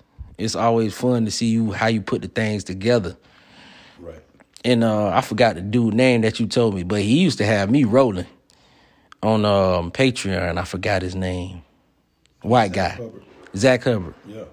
it's 0.40 0.54
always 0.54 0.94
fun 0.94 1.26
to 1.26 1.30
see 1.30 1.46
you 1.46 1.72
how 1.72 1.86
you 1.86 2.00
put 2.00 2.22
the 2.22 2.28
things 2.28 2.64
together. 2.64 3.16
Right. 3.98 4.22
And 4.64 4.82
uh, 4.82 5.08
I 5.08 5.20
forgot 5.20 5.54
the 5.54 5.60
dude 5.60 5.94
name 5.94 6.22
that 6.22 6.40
you 6.40 6.46
told 6.46 6.74
me, 6.74 6.82
but 6.82 7.02
he 7.02 7.18
used 7.18 7.38
to 7.38 7.44
have 7.44 7.70
me 7.70 7.84
rolling 7.84 8.26
on 9.22 9.44
um, 9.44 9.90
Patreon. 9.90 10.58
I 10.58 10.64
forgot 10.64 11.02
his 11.02 11.14
name. 11.14 11.62
White 12.42 12.72
guy, 12.72 12.90
Hubbard. 12.90 13.22
Zach 13.54 13.84
Hubbard. 13.84 14.14
Yeah. 14.26 14.44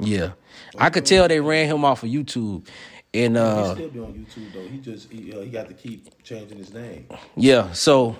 Yeah, 0.00 0.32
I 0.76 0.90
could 0.90 1.06
tell 1.06 1.28
they 1.28 1.40
ran 1.40 1.66
him 1.66 1.84
off 1.84 2.02
of 2.02 2.08
YouTube. 2.08 2.66
And 3.12 3.36
he 3.36 3.40
uh, 3.40 3.74
still 3.74 3.88
be 3.90 4.00
on 4.00 4.12
YouTube 4.12 4.52
though. 4.52 4.66
He 4.66 4.78
just 4.78 5.12
he, 5.12 5.32
uh, 5.32 5.40
he 5.40 5.48
got 5.50 5.68
to 5.68 5.74
keep 5.74 6.22
changing 6.24 6.58
his 6.58 6.74
name. 6.74 7.06
yeah, 7.36 7.72
so 7.72 8.16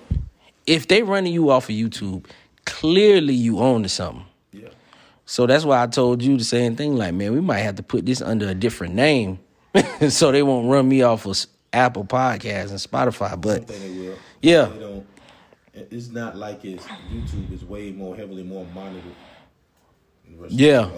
if 0.65 0.87
they 0.87 1.03
running 1.03 1.33
you 1.33 1.49
off 1.49 1.69
of 1.69 1.75
YouTube, 1.75 2.27
clearly 2.65 3.33
you 3.33 3.59
own 3.59 3.83
to 3.83 3.89
something. 3.89 4.25
Yeah. 5.25 5.31
So 5.31 5.47
that's 5.47 5.65
why 5.65 5.81
I 5.81 5.87
told 5.87 6.21
you 6.21 6.37
the 6.37 6.43
same 6.43 6.75
thing. 6.75 6.95
Like, 6.95 7.13
man, 7.13 7.33
we 7.33 7.41
might 7.41 7.59
have 7.59 7.75
to 7.75 7.83
put 7.83 8.05
this 8.05 8.21
under 8.21 8.47
a 8.47 8.53
different 8.53 8.95
name, 8.95 9.39
so 10.09 10.31
they 10.31 10.43
won't 10.43 10.69
run 10.69 10.87
me 10.87 11.01
off 11.01 11.25
of 11.25 11.45
Apple 11.73 12.05
Podcasts 12.05 12.69
and 12.69 12.79
Spotify. 12.79 13.39
But. 13.39 13.69
Yeah. 14.41 14.69
It's 15.73 16.09
not 16.09 16.37
like 16.37 16.63
it's 16.63 16.85
YouTube 17.11 17.51
is 17.51 17.65
way 17.65 17.91
more 17.91 18.15
heavily 18.15 18.43
more 18.43 18.65
monitored. 18.73 19.11
yeah. 20.47 20.89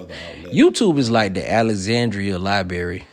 YouTube 0.52 0.98
is 1.00 1.10
like 1.10 1.34
the 1.34 1.52
Alexandria 1.52 2.38
Library 2.38 3.06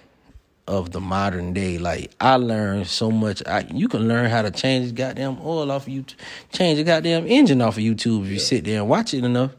of 0.67 0.91
the 0.93 1.01
modern 1.01 1.53
day. 1.55 1.79
Like, 1.79 2.13
I 2.21 2.37
learned 2.37 2.87
so 2.87 3.11
much. 3.11 3.43
I, 3.47 3.67
you 3.73 3.89
can 3.89 4.09
learn 4.09 4.31
how 4.31 4.43
to 4.43 4.51
change 4.51 4.95
goddamn 4.95 5.39
oil 5.43 5.71
off 5.71 5.87
of 5.87 5.93
YouTube, 5.93 6.15
change 6.53 6.79
the 6.79 6.85
goddamn 6.85 7.27
engine 7.27 7.63
off 7.63 7.77
of 7.77 7.83
YouTube 7.83 8.25
if 8.25 8.31
you 8.31 8.39
sit 8.39 8.65
there 8.65 8.81
and 8.81 8.89
watch 8.89 9.15
it 9.15 9.25
enough. 9.25 9.53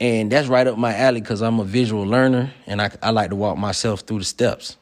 And 0.00 0.32
that's 0.32 0.48
right 0.48 0.66
up 0.66 0.78
my 0.78 0.96
alley 0.96 1.20
because 1.20 1.42
I'm 1.42 1.60
a 1.60 1.64
visual 1.64 2.04
learner 2.04 2.52
and 2.66 2.80
I, 2.80 2.90
I 3.02 3.10
like 3.10 3.30
to 3.30 3.36
walk 3.36 3.58
myself 3.58 4.00
through 4.00 4.20
the 4.20 4.24
steps. 4.24 4.78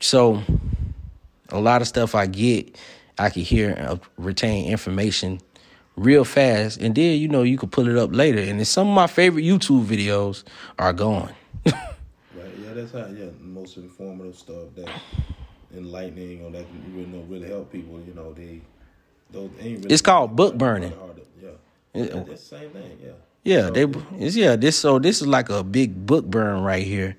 So 0.00 0.42
a 1.50 1.60
lot 1.60 1.82
of 1.82 1.88
stuff 1.88 2.14
I 2.14 2.26
get, 2.26 2.78
I 3.18 3.28
can 3.28 3.42
hear 3.42 3.70
and 3.70 3.86
uh, 3.86 3.96
retain 4.16 4.70
information 4.70 5.40
real 5.96 6.24
fast. 6.24 6.80
And 6.80 6.94
then, 6.94 7.18
you 7.18 7.28
know, 7.28 7.42
you 7.42 7.58
can 7.58 7.68
pull 7.68 7.86
it 7.88 7.98
up 7.98 8.14
later. 8.14 8.38
And 8.38 8.58
then 8.58 8.64
some 8.64 8.88
of 8.88 8.94
my 8.94 9.06
favorite 9.06 9.42
YouTube 9.42 9.84
videos 9.84 10.44
are 10.78 10.92
gone. 10.92 11.34
Right. 12.32 12.46
Yeah, 12.58 12.74
that's 12.74 12.92
how. 12.92 12.98
Yeah, 13.08 13.24
the 13.24 13.44
most 13.44 13.76
informative 13.76 14.36
stuff 14.36 14.68
that 14.76 14.88
enlightening 15.76 16.44
or 16.44 16.50
that 16.52 16.64
you 16.94 17.06
know 17.06 17.18
really 17.28 17.48
help 17.48 17.72
people. 17.72 18.00
You 18.06 18.14
know, 18.14 18.32
they 18.32 18.60
those 19.32 19.50
ain't 19.60 19.78
really. 19.78 19.92
It's 19.92 20.00
called 20.00 20.36
book 20.36 20.56
burning. 20.56 20.92
Yeah. 21.42 21.48
Yeah. 21.92 22.02
Yeah, 22.02 22.14
that's 22.14 22.28
the 22.28 22.36
same 22.36 22.70
thing. 22.70 22.98
Yeah. 23.02 23.10
Yeah, 23.42 23.66
So, 23.66 23.70
they 23.70 24.28
yeah, 24.28 24.56
this 24.56 24.78
so 24.78 24.98
this 24.98 25.20
is 25.20 25.26
like 25.26 25.48
a 25.48 25.64
big 25.64 26.06
book 26.06 26.26
burn 26.26 26.62
right 26.62 26.86
here. 26.86 27.16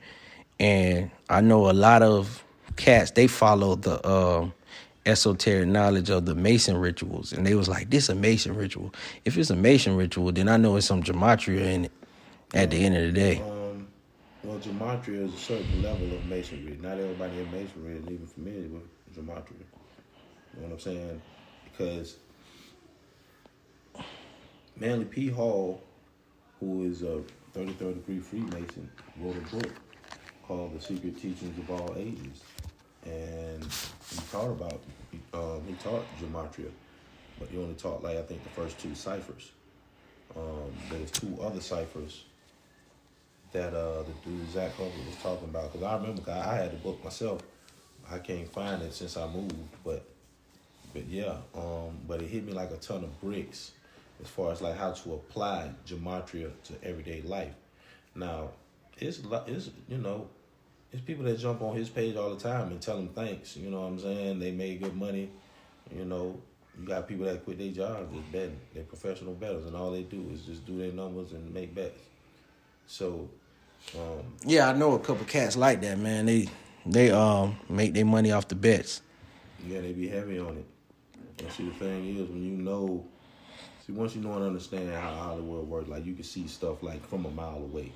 And 0.60 1.10
I 1.30 1.42
know 1.42 1.70
a 1.70 1.74
lot 1.74 2.04
of 2.04 2.44
cats 2.76 3.12
they 3.12 3.28
follow 3.28 3.76
the 3.76 4.08
um 4.08 4.54
esoteric 5.06 5.68
knowledge 5.68 6.10
of 6.10 6.26
the 6.26 6.36
Mason 6.36 6.78
rituals 6.78 7.34
and 7.34 7.46
they 7.46 7.56
was 7.56 7.68
like, 7.68 7.90
This 7.90 8.10
a 8.10 8.16
Mason 8.16 8.56
ritual. 8.56 8.94
If 9.26 9.38
it's 9.38 9.50
a 9.50 9.56
Mason 9.56 9.96
ritual, 9.96 10.32
then 10.32 10.48
I 10.48 10.58
know 10.58 10.76
it's 10.76 10.86
some 10.86 11.02
gematria 11.02 11.62
in 11.62 11.86
it 11.86 11.92
at 12.54 12.70
the 12.70 12.84
end 12.84 12.96
of 12.96 13.04
the 13.04 13.12
day. 13.12 13.42
Um, 13.42 13.88
well, 14.44 14.60
gematria 14.60 15.26
is 15.26 15.34
a 15.34 15.38
certain 15.40 15.82
level 15.82 16.14
of 16.16 16.26
masonry. 16.26 16.78
Not 16.80 17.00
everybody 17.00 17.40
in 17.40 17.50
masonry 17.52 17.94
is 17.96 18.06
even 18.06 18.28
familiar 18.28 18.68
with 18.70 18.84
gematria. 19.16 19.66
You 20.54 20.62
know 20.62 20.68
what 20.68 20.74
I'm 20.74 20.80
saying? 20.80 21.22
Because 21.64 22.18
Manly 24.76 25.06
P. 25.06 25.28
Hall, 25.28 25.84
who 26.62 26.84
is 26.84 27.02
a 27.02 27.22
33rd 27.54 27.96
degree 27.96 28.20
Freemason, 28.20 28.90
wrote 29.20 29.36
a 29.36 29.56
book 29.56 29.72
called 30.48 30.78
The 30.78 30.82
Secret 30.82 31.20
Teachings 31.20 31.58
of 31.58 31.70
All 31.70 31.94
Ages. 31.98 32.44
And 33.04 33.64
he 34.10 34.22
taught 34.32 34.52
about, 34.52 34.80
um, 35.34 35.64
he 35.68 35.74
taught 35.84 36.06
gematria, 36.22 36.70
but 37.40 37.50
he 37.50 37.58
only 37.58 37.74
taught, 37.74 38.04
like, 38.04 38.16
I 38.16 38.22
think 38.22 38.44
the 38.44 38.50
first 38.52 38.80
two 38.80 38.94
ciphers. 38.94 39.52
Um, 40.38 40.72
there's 40.90 41.12
two 41.12 41.38
other 41.42 41.60
ciphers 41.60 42.24
that 43.52 43.74
uh 43.74 44.04
the 44.04 44.14
dude 44.24 44.50
Zach 44.50 44.74
Hubbard 44.76 44.94
was 45.06 45.16
talking 45.22 45.50
about 45.50 45.74
because 45.74 45.86
I 45.86 45.96
remember 45.96 46.24
I 46.32 46.56
had 46.56 46.72
the 46.72 46.78
book 46.78 47.04
myself. 47.04 47.42
I 48.10 48.18
can't 48.20 48.50
find 48.50 48.82
it 48.82 48.94
since 48.94 49.18
I 49.18 49.28
moved, 49.28 49.56
but 49.84 50.06
but 50.94 51.06
yeah, 51.08 51.36
um, 51.56 51.98
but 52.08 52.22
it 52.22 52.30
hit 52.30 52.46
me 52.46 52.54
like 52.54 52.72
a 52.72 52.78
ton 52.78 53.04
of 53.04 53.22
bricks 53.22 53.72
as 54.22 54.30
far 54.30 54.52
as 54.52 54.62
like 54.62 54.78
how 54.78 54.92
to 54.92 55.14
apply 55.14 55.72
gematria 55.86 56.52
to 56.66 56.74
everyday 56.84 57.22
life. 57.22 57.54
Now, 58.16 58.50
it's 58.98 59.20
it's 59.48 59.70
you 59.88 59.98
know, 59.98 60.28
it's 60.92 61.02
people 61.02 61.24
that 61.26 61.40
jump 61.40 61.62
on 61.62 61.76
his 61.76 61.90
page 61.90 62.16
all 62.16 62.34
the 62.34 62.40
time 62.42 62.72
and 62.72 62.82
tell 62.82 62.98
him 62.98 63.10
thanks. 63.10 63.58
You 63.58 63.70
know 63.72 63.82
what 63.82 63.88
I'm 63.88 64.00
saying? 64.00 64.40
They 64.40 64.52
made 64.52 64.82
good 64.82 64.96
money. 64.96 65.30
You 65.96 66.06
know, 66.06 66.40
you 66.80 66.88
got 66.88 67.08
people 67.08 67.26
that 67.26 67.44
quit 67.44 67.58
their 67.58 67.72
jobs 67.72 68.14
just 68.14 68.32
betting. 68.32 68.60
They're 68.74 68.84
professional 68.84 69.34
bettors, 69.34 69.66
and 69.66 69.76
all 69.76 69.92
they 69.92 70.04
do 70.04 70.30
is 70.34 70.44
just 70.44 70.66
do 70.66 70.78
their 70.78 70.92
numbers 70.92 71.32
and 71.32 71.54
make 71.54 71.74
bets. 71.74 72.00
So, 72.88 73.30
um, 73.96 74.24
Yeah, 74.46 74.70
I 74.70 74.74
know 74.74 74.94
a 74.94 75.00
couple 75.00 75.26
cats 75.26 75.56
like 75.56 75.82
that, 75.82 75.98
man. 75.98 76.26
They 76.26 76.50
they 76.86 77.12
um 77.12 77.58
make 77.70 77.94
their 77.94 78.06
money 78.06 78.32
off 78.32 78.48
the 78.48 78.56
bets. 78.56 79.02
Yeah, 79.68 79.82
they 79.82 79.94
be 79.94 80.08
heavy 80.08 80.40
on 80.40 80.58
it. 80.58 80.66
And 81.40 81.52
see, 81.52 81.66
the 81.70 81.74
thing 81.76 82.18
is, 82.18 82.30
when 82.30 82.44
you 82.44 82.52
know, 82.52 83.06
see, 83.86 83.94
once 83.94 84.16
you 84.16 84.22
know 84.22 84.34
and 84.34 84.44
understand 84.46 84.90
how 84.92 85.12
Hollywood 85.14 85.68
works, 85.68 85.90
like 85.90 86.06
you 86.06 86.14
can 86.14 86.24
see 86.24 86.48
stuff 86.48 86.82
like 86.84 87.06
from 87.08 87.26
a 87.26 87.32
mile 87.32 87.58
away. 87.58 87.92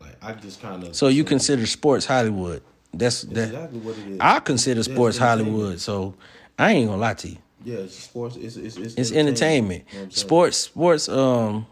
Like 0.00 0.16
I 0.22 0.32
just 0.32 0.60
kind 0.62 0.82
of. 0.84 0.94
So 0.96 1.08
you 1.08 1.24
consider 1.24 1.66
sports 1.66 2.06
Hollywood. 2.06 2.62
That's 2.92 3.22
that 3.22 3.48
exactly 3.48 3.78
what 3.80 3.98
it 3.98 4.06
is. 4.08 4.18
I 4.20 4.40
consider 4.40 4.82
sports. 4.82 5.16
Hollywood, 5.16 5.80
so 5.80 6.14
I 6.58 6.72
ain't 6.72 6.88
gonna 6.88 7.00
lie 7.00 7.14
to 7.14 7.28
you. 7.28 7.36
Yeah, 7.64 7.76
it's 7.78 7.94
sports. 7.96 8.36
It's 8.36 8.56
it's 8.56 8.76
it's, 8.76 8.94
It's 8.94 9.12
entertainment. 9.12 9.84
You 9.88 9.94
know 9.94 10.00
what 10.00 10.04
I'm 10.06 10.10
saying? 10.10 10.26
Sports, 10.26 10.56
sports, 10.56 11.08
um, 11.08 11.66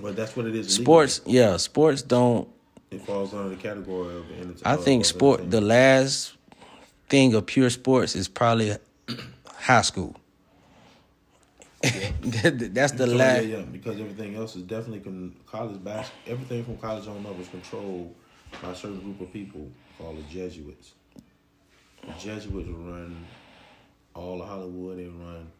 Well, 0.00 0.12
that's 0.14 0.34
what 0.34 0.46
it 0.46 0.56
is. 0.56 0.74
sports. 0.74 1.20
Yeah, 1.26 1.56
sports 1.58 2.02
don't. 2.02 2.48
It 2.90 3.02
falls 3.02 3.32
under 3.34 3.50
the 3.50 3.56
category 3.56 4.16
of 4.16 4.24
entertainment. 4.30 4.62
I 4.64 4.76
think 4.76 5.04
sport. 5.04 5.50
The 5.50 5.60
last 5.60 6.34
thing 7.08 7.34
of 7.34 7.46
pure 7.46 7.70
sports 7.70 8.16
is 8.16 8.26
probably 8.28 8.76
high 9.54 9.82
school. 9.82 10.16
That's 11.82 12.92
the 12.92 13.06
So, 13.06 13.16
last. 13.16 13.46
Yeah, 13.46 13.58
yeah, 13.58 13.62
because 13.64 14.00
everything 14.00 14.34
else 14.36 14.54
is 14.56 14.62
definitely 14.64 15.00
con- 15.00 15.36
college 15.46 15.82
bas- 15.82 16.12
Everything 16.26 16.64
from 16.64 16.76
college 16.76 17.06
on 17.08 17.24
up 17.26 17.40
is 17.40 17.48
controlled 17.48 18.16
by 18.60 18.70
a 18.72 18.74
certain 18.74 19.00
group 19.00 19.20
of 19.20 19.32
people 19.32 19.70
called 19.96 20.18
the 20.18 20.22
Jesuits. 20.22 20.92
The 22.06 22.12
Jesuits 22.12 22.68
run 22.68 23.28
all 24.14 24.42
of 24.42 24.48
Hollywood. 24.48 24.98
They 24.98 25.06
run 25.08 25.50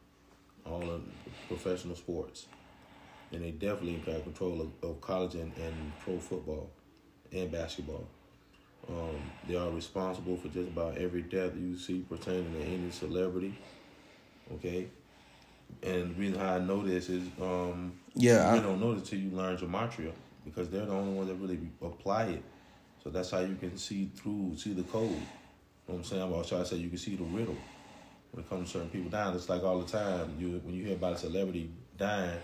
all 0.66 0.90
of 0.90 1.02
professional 1.48 1.96
sports, 1.96 2.46
and 3.32 3.42
they 3.42 3.52
definitely 3.52 3.98
got 3.98 4.24
control 4.24 4.60
of, 4.62 4.88
of 4.88 5.00
college 5.00 5.34
and, 5.34 5.56
and 5.58 5.98
pro 5.98 6.18
football 6.20 6.70
and 7.32 7.50
basketball. 7.50 8.08
Um, 8.88 9.32
they 9.44 9.56
are 9.56 9.70
responsible 9.70 10.36
for 10.36 10.48
just 10.48 10.68
about 10.68 10.98
every 10.98 11.22
death 11.22 11.52
you 11.56 11.76
see 11.78 12.00
pertaining 12.08 12.52
to 12.54 12.62
any 12.62 12.90
celebrity. 12.90 13.54
Okay, 14.52 14.88
and 15.82 16.10
the 16.14 16.20
reason 16.20 16.38
how 16.38 16.54
I 16.54 16.58
know 16.58 16.82
this 16.86 17.08
is 17.08 17.22
um, 17.40 17.92
Yeah, 18.14 18.50
I- 18.50 18.56
you 18.56 18.62
don't 18.62 18.80
know 18.80 18.94
this 18.94 19.08
till 19.08 19.18
you 19.18 19.30
learn 19.30 19.56
gematria 19.56 20.12
because 20.44 20.68
they're 20.70 20.86
the 20.86 20.92
only 20.92 21.12
ones 21.14 21.28
that 21.28 21.34
really 21.36 21.58
apply 21.82 22.24
it. 22.24 22.42
So 23.02 23.10
that's 23.10 23.30
how 23.30 23.40
you 23.40 23.56
can 23.56 23.76
see 23.78 24.10
through, 24.14 24.56
see 24.56 24.72
the 24.74 24.82
code. 24.84 25.10
You 25.10 25.16
know 25.16 25.20
what 25.86 25.94
I'm 25.96 26.04
saying? 26.04 26.22
I'm 26.22 26.44
trying 26.44 26.62
to 26.62 26.66
say 26.66 26.76
you 26.76 26.88
can 26.88 26.98
see 26.98 27.16
the 27.16 27.24
riddle 27.24 27.56
when 28.32 28.44
it 28.44 28.48
comes 28.50 28.68
to 28.68 28.78
certain 28.78 28.90
people 28.90 29.10
dying. 29.10 29.34
It's 29.34 29.48
like 29.48 29.62
all 29.62 29.80
the 29.80 29.90
time. 29.90 30.36
You 30.38 30.60
when 30.64 30.74
you 30.74 30.84
hear 30.84 30.94
about 30.96 31.14
a 31.14 31.18
celebrity 31.18 31.70
dying, 31.96 32.38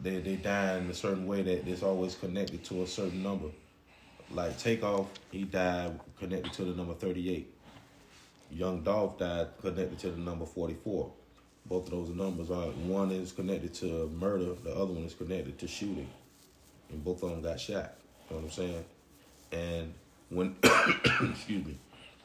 they 0.00 0.18
they 0.20 0.36
die 0.36 0.78
in 0.78 0.90
a 0.90 0.94
certain 0.94 1.26
way 1.26 1.42
that 1.42 1.66
it's 1.68 1.82
always 1.82 2.14
connected 2.16 2.64
to 2.64 2.82
a 2.82 2.86
certain 2.86 3.22
number. 3.22 3.48
Like 4.32 4.58
Takeoff, 4.58 5.06
he 5.30 5.44
died 5.44 5.98
connected 6.18 6.52
to 6.54 6.64
the 6.64 6.74
number 6.76 6.94
38. 6.94 7.52
Young 8.52 8.82
Dolph 8.82 9.18
died 9.18 9.48
connected 9.60 9.98
to 10.00 10.10
the 10.10 10.18
number 10.18 10.44
44. 10.46 11.12
Both 11.66 11.86
of 11.86 11.90
those 11.90 12.08
numbers 12.10 12.50
are 12.50 12.66
one 12.86 13.10
is 13.10 13.32
connected 13.32 13.74
to 13.74 14.08
murder, 14.18 14.54
the 14.64 14.72
other 14.74 14.92
one 14.92 15.04
is 15.04 15.14
connected 15.14 15.58
to 15.58 15.68
shooting. 15.68 16.08
And 16.90 17.04
both 17.04 17.22
of 17.22 17.30
them 17.30 17.42
got 17.42 17.60
shot. 17.60 17.94
You 18.28 18.36
know 18.36 18.42
what 18.42 18.44
I'm 18.44 18.50
saying? 18.50 18.84
And 19.52 19.94
when 20.30 20.56
excuse 20.64 21.64
me, 21.64 21.78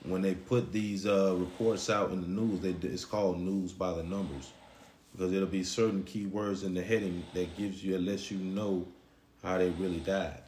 when 0.03 0.21
they 0.21 0.35
put 0.35 0.71
these 0.71 1.05
uh, 1.05 1.35
reports 1.35 1.89
out 1.89 2.11
in 2.11 2.21
the 2.21 2.27
news, 2.27 2.59
they 2.61 2.75
it's 2.87 3.05
called 3.05 3.39
news 3.39 3.71
by 3.71 3.93
the 3.93 4.03
numbers 4.03 4.51
because 5.11 5.31
it'll 5.31 5.47
be 5.47 5.63
certain 5.63 6.03
key 6.03 6.25
words 6.25 6.63
in 6.63 6.73
the 6.73 6.81
heading 6.81 7.23
that 7.33 7.55
gives 7.57 7.83
you, 7.83 7.97
lets 7.97 8.29
you 8.29 8.37
know 8.37 8.85
how 9.43 9.57
they 9.57 9.69
really 9.71 9.99
died. 9.99 10.41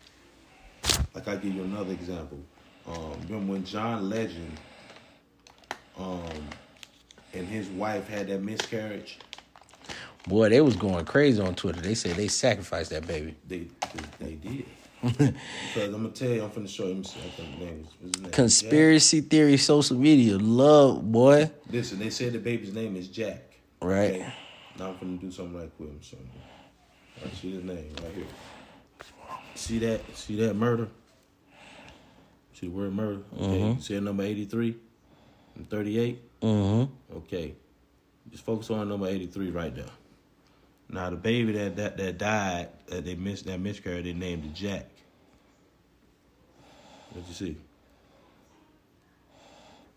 Like 1.13 1.27
I 1.27 1.35
give 1.35 1.53
you 1.53 1.63
another 1.63 1.93
example. 1.93 2.39
Um, 2.87 3.13
remember 3.27 3.53
when 3.53 3.65
John 3.65 4.09
Legend 4.09 4.57
um, 5.97 6.49
and 7.37 7.47
his 7.47 7.67
wife 7.69 8.07
had 8.07 8.27
that 8.27 8.41
miscarriage? 8.41 9.19
Boy, 10.27 10.49
they 10.49 10.61
was 10.61 10.75
going 10.75 11.05
crazy 11.05 11.41
on 11.41 11.55
Twitter. 11.55 11.79
They 11.79 11.95
said 11.95 12.15
they 12.15 12.27
sacrificed 12.27 12.89
that 12.89 13.07
baby. 13.07 13.35
They 13.47 13.67
they 14.19 14.33
did. 14.33 14.65
because 15.01 15.29
I'm 15.75 15.91
gonna 15.91 16.09
tell 16.09 16.29
you, 16.29 16.43
I'm 16.43 16.49
finna 16.49 16.67
show 16.67 16.87
him. 16.87 18.31
Conspiracy 18.31 19.21
Jack. 19.21 19.29
theory, 19.29 19.57
social 19.57 19.97
media, 19.97 20.37
love, 20.37 21.09
boy. 21.11 21.49
Listen, 21.69 21.99
they 21.99 22.09
said 22.09 22.33
the 22.33 22.39
baby's 22.39 22.73
name 22.73 22.95
is 22.95 23.07
Jack. 23.07 23.53
Right. 23.81 24.15
Okay? 24.15 24.33
Now 24.79 24.89
I'm 24.89 24.95
finna 24.95 25.21
do 25.21 25.31
something 25.31 25.57
right 25.57 25.71
with 25.77 25.89
him. 25.89 25.99
So, 26.01 26.17
I 27.23 27.29
see 27.29 27.53
his 27.53 27.63
name 27.63 27.93
right 28.03 28.13
here. 28.13 28.25
See 29.55 29.79
that? 29.79 30.01
See 30.15 30.35
that 30.37 30.55
murder? 30.55 30.87
See 32.53 32.67
the 32.67 32.73
word 32.73 32.93
murder? 32.93 33.21
Okay. 33.35 33.59
Mm-hmm. 33.59 33.79
See 33.81 33.99
number 33.99 34.23
83 34.23 34.75
and 35.57 35.69
38? 35.69 36.41
Mm-hmm. 36.41 37.17
Okay. 37.17 37.53
Just 38.31 38.45
focus 38.45 38.69
on 38.69 38.89
number 38.89 39.07
83 39.07 39.51
right 39.51 39.75
there. 39.75 39.85
Now 40.89 41.09
the 41.09 41.15
baby 41.17 41.51
that 41.53 41.75
that, 41.75 41.97
that 41.97 42.17
died, 42.17 42.69
that 42.87 43.05
they 43.05 43.15
missed 43.15 43.45
that 43.45 43.59
miscarriage, 43.59 44.05
they 44.05 44.13
named 44.13 44.45
it 44.45 44.53
Jack. 44.53 44.87
What 47.11 47.27
you 47.27 47.33
see? 47.33 47.57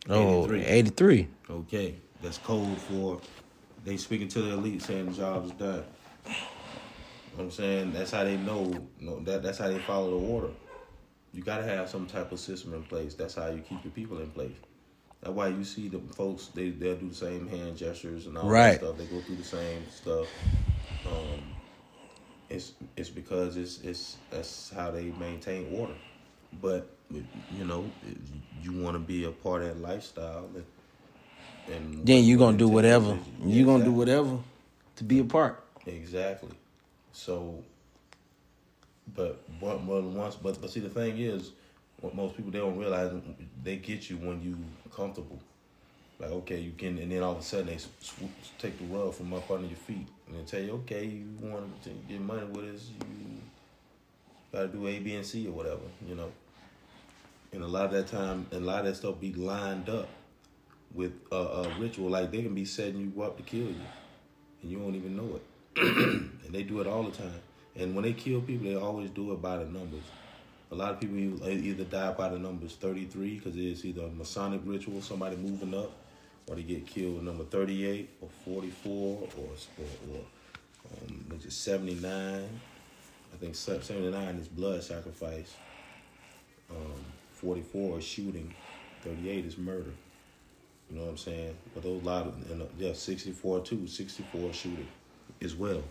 Oh, 0.09 0.45
83. 0.45 0.65
83. 0.65 1.29
Okay. 1.51 1.95
That's 2.23 2.39
code 2.39 2.79
for 2.79 3.21
they 3.85 3.97
speaking 3.97 4.29
to 4.29 4.43
the 4.43 4.53
elite 4.53 4.83
saying 4.83 5.07
the 5.07 5.13
job 5.13 5.45
is 5.47 5.53
done. 5.53 5.85
You 6.27 7.39
know 7.39 7.45
I'm 7.45 7.51
saying 7.51 7.93
that's 7.93 8.11
how 8.11 8.25
they 8.25 8.37
know, 8.37 8.71
you 8.99 9.07
know 9.07 9.21
that 9.21 9.43
that's 9.43 9.59
how 9.59 9.69
they 9.69 9.79
follow 9.79 10.19
the 10.19 10.27
order. 10.27 10.51
You 11.33 11.43
gotta 11.43 11.63
have 11.63 11.89
some 11.89 12.07
type 12.07 12.33
of 12.33 12.41
system 12.41 12.75
in 12.75 12.83
place. 12.83 13.15
That's 13.15 13.37
how 13.37 13.47
you 13.49 13.61
keep 13.61 13.85
your 13.85 13.93
people 13.93 14.19
in 14.19 14.31
place. 14.31 14.57
That's 15.23 15.35
why 15.35 15.49
you 15.49 15.65
see 15.65 15.89
the 15.89 15.99
folks 16.15 16.47
they 16.49 16.71
they'll 16.71 16.97
do 16.97 17.09
the 17.09 17.15
same 17.15 17.47
hand 17.47 17.77
gestures 17.77 18.27
and 18.27 18.39
all 18.39 18.49
right. 18.49 18.73
that 18.73 18.87
stuff. 18.87 18.97
They 18.97 19.05
go 19.05 19.21
through 19.21 19.37
the 19.37 19.45
same 19.45 19.89
stuff. 19.91 20.29
Um, 21.07 21.43
it's 22.49 22.73
it's 22.97 23.11
because 23.11 23.57
it's 23.57 23.81
it's 23.83 24.17
that's 24.31 24.71
how 24.71 24.91
they 24.91 25.05
maintain 25.19 25.69
order. 25.73 25.95
But 26.61 26.97
you 27.11 27.65
know, 27.65 27.93
you 28.61 28.73
want 28.73 28.95
to 28.95 28.99
be 28.99 29.25
a 29.25 29.31
part 29.31 29.63
of 29.63 29.69
that 29.69 29.81
lifestyle. 29.81 30.49
And, 30.55 30.65
and 31.75 32.07
then 32.07 32.25
you're 32.25 32.39
gonna 32.39 32.57
do 32.57 32.69
whatever. 32.69 33.19
You're 33.45 33.67
gonna 33.67 33.85
do 33.85 33.93
whatever 33.93 34.39
to 34.97 35.05
be 35.05 35.19
a 35.19 35.25
part. 35.25 35.63
Exactly. 35.87 36.53
So, 37.13 37.63
but 39.15 39.43
but, 39.61 39.87
but 39.87 40.03
once 40.03 40.37
but 40.37 40.61
but 40.61 40.71
see 40.71 40.81
the 40.81 40.89
thing 40.89 41.19
is, 41.19 41.53
what 42.01 42.15
most 42.15 42.37
people 42.37 42.51
they 42.51 42.59
don't 42.59 42.79
realize 42.79 43.13
they 43.63 43.77
get 43.77 44.11
you 44.11 44.17
when 44.17 44.43
you 44.43 44.57
comfortable. 44.95 45.41
Like 46.19 46.31
okay, 46.31 46.61
you 46.61 46.73
can, 46.77 46.99
and 46.99 47.11
then 47.11 47.23
all 47.23 47.33
of 47.33 47.39
a 47.39 47.43
sudden 47.43 47.67
they 47.67 47.79
swoop, 47.79 48.31
take 48.59 48.79
the 48.79 48.85
rug 48.85 49.15
from 49.15 49.33
up 49.33 49.51
under 49.51 49.67
your 49.67 49.77
feet 49.77 50.07
and 50.27 50.39
they 50.39 50.51
tell 50.51 50.61
you, 50.61 50.73
okay, 50.73 51.05
you 51.05 51.27
want 51.41 51.83
to 51.83 51.91
get 52.09 52.21
money 52.21 52.45
with 52.45 52.75
us, 52.75 52.91
you 52.91 53.41
got 54.53 54.63
to 54.63 54.69
do 54.69 54.87
A, 54.87 54.99
B, 54.99 55.15
and 55.15 55.25
C 55.25 55.47
or 55.47 55.53
whatever, 55.53 55.81
you 56.07 56.15
know. 56.15 56.31
And 57.53 57.63
a 57.63 57.67
lot 57.67 57.87
of 57.87 57.93
that 57.93 58.07
time, 58.07 58.47
and 58.53 58.63
a 58.63 58.67
lot 58.67 58.81
of 58.81 58.87
that 58.87 58.97
stuff 58.97 59.21
be 59.21 59.33
lined 59.33 59.89
up 59.89 60.09
with 60.95 61.13
a, 61.33 61.37
a 61.37 61.79
ritual. 61.79 62.11
Like 62.11 62.31
they 62.31 62.43
can 62.43 62.55
be 62.55 62.65
setting 62.65 63.13
you 63.15 63.23
up 63.23 63.37
to 63.39 63.43
kill 63.43 63.61
you, 63.61 63.87
and 64.63 64.71
you 64.71 64.79
don't 64.79 64.95
even 64.95 65.17
know 65.17 65.37
it. 65.37 65.43
and 65.77 66.51
they 66.51 66.63
do 66.63 66.81
it 66.81 66.87
all 66.87 67.03
the 67.03 67.11
time. 67.11 67.41
And 67.77 67.95
when 67.95 68.05
they 68.05 68.13
kill 68.13 68.41
people, 68.41 68.67
they 68.67 68.77
always 68.77 69.11
do 69.11 69.33
it 69.33 69.41
by 69.41 69.59
the 69.59 69.65
numbers. 69.65 70.03
A 70.73 70.75
lot 70.75 70.93
of 70.93 71.01
people 71.01 71.49
either 71.49 71.85
die 71.85 72.13
by 72.13 72.29
the 72.29 72.39
numbers 72.39 72.77
33 72.77 73.37
because 73.37 73.57
it's 73.57 73.85
either 73.85 74.03
a 74.03 74.09
Masonic 74.09 74.61
ritual, 74.65 75.03
somebody 75.03 75.37
moving 75.37 75.75
up, 75.75 75.91
or 76.47 76.55
they 76.55 76.63
get 76.63 76.87
killed 76.87 77.25
number 77.25 77.45
38 77.45 78.09
or 78.21 78.29
44 78.45 78.93
or, 78.93 79.29
or, 79.39 80.15
or 80.15 80.21
um, 80.93 81.25
which 81.29 81.45
is 81.47 81.55
79. 81.55 82.49
I 83.33 83.37
think 83.37 83.55
79 83.55 84.37
is 84.37 84.49
blood 84.49 84.83
sacrifice. 84.83 85.55
Um, 86.71 87.05
44 87.35 87.99
is 87.99 88.05
shooting. 88.05 88.55
38 89.03 89.47
is 89.47 89.59
murder. 89.59 89.93
You 90.91 90.97
know 90.97 91.05
what 91.05 91.11
I'm 91.11 91.17
saying? 91.17 91.57
But 91.75 91.85
those 91.85 92.03
lot 92.03 92.27
of 92.27 92.51
and, 92.51 92.63
uh, 92.63 92.67
yeah, 92.79 92.93
64 92.93 93.61
too. 93.61 93.87
64 93.87 94.53
shooting 94.53 94.89
as 95.43 95.55
well. 95.55 95.83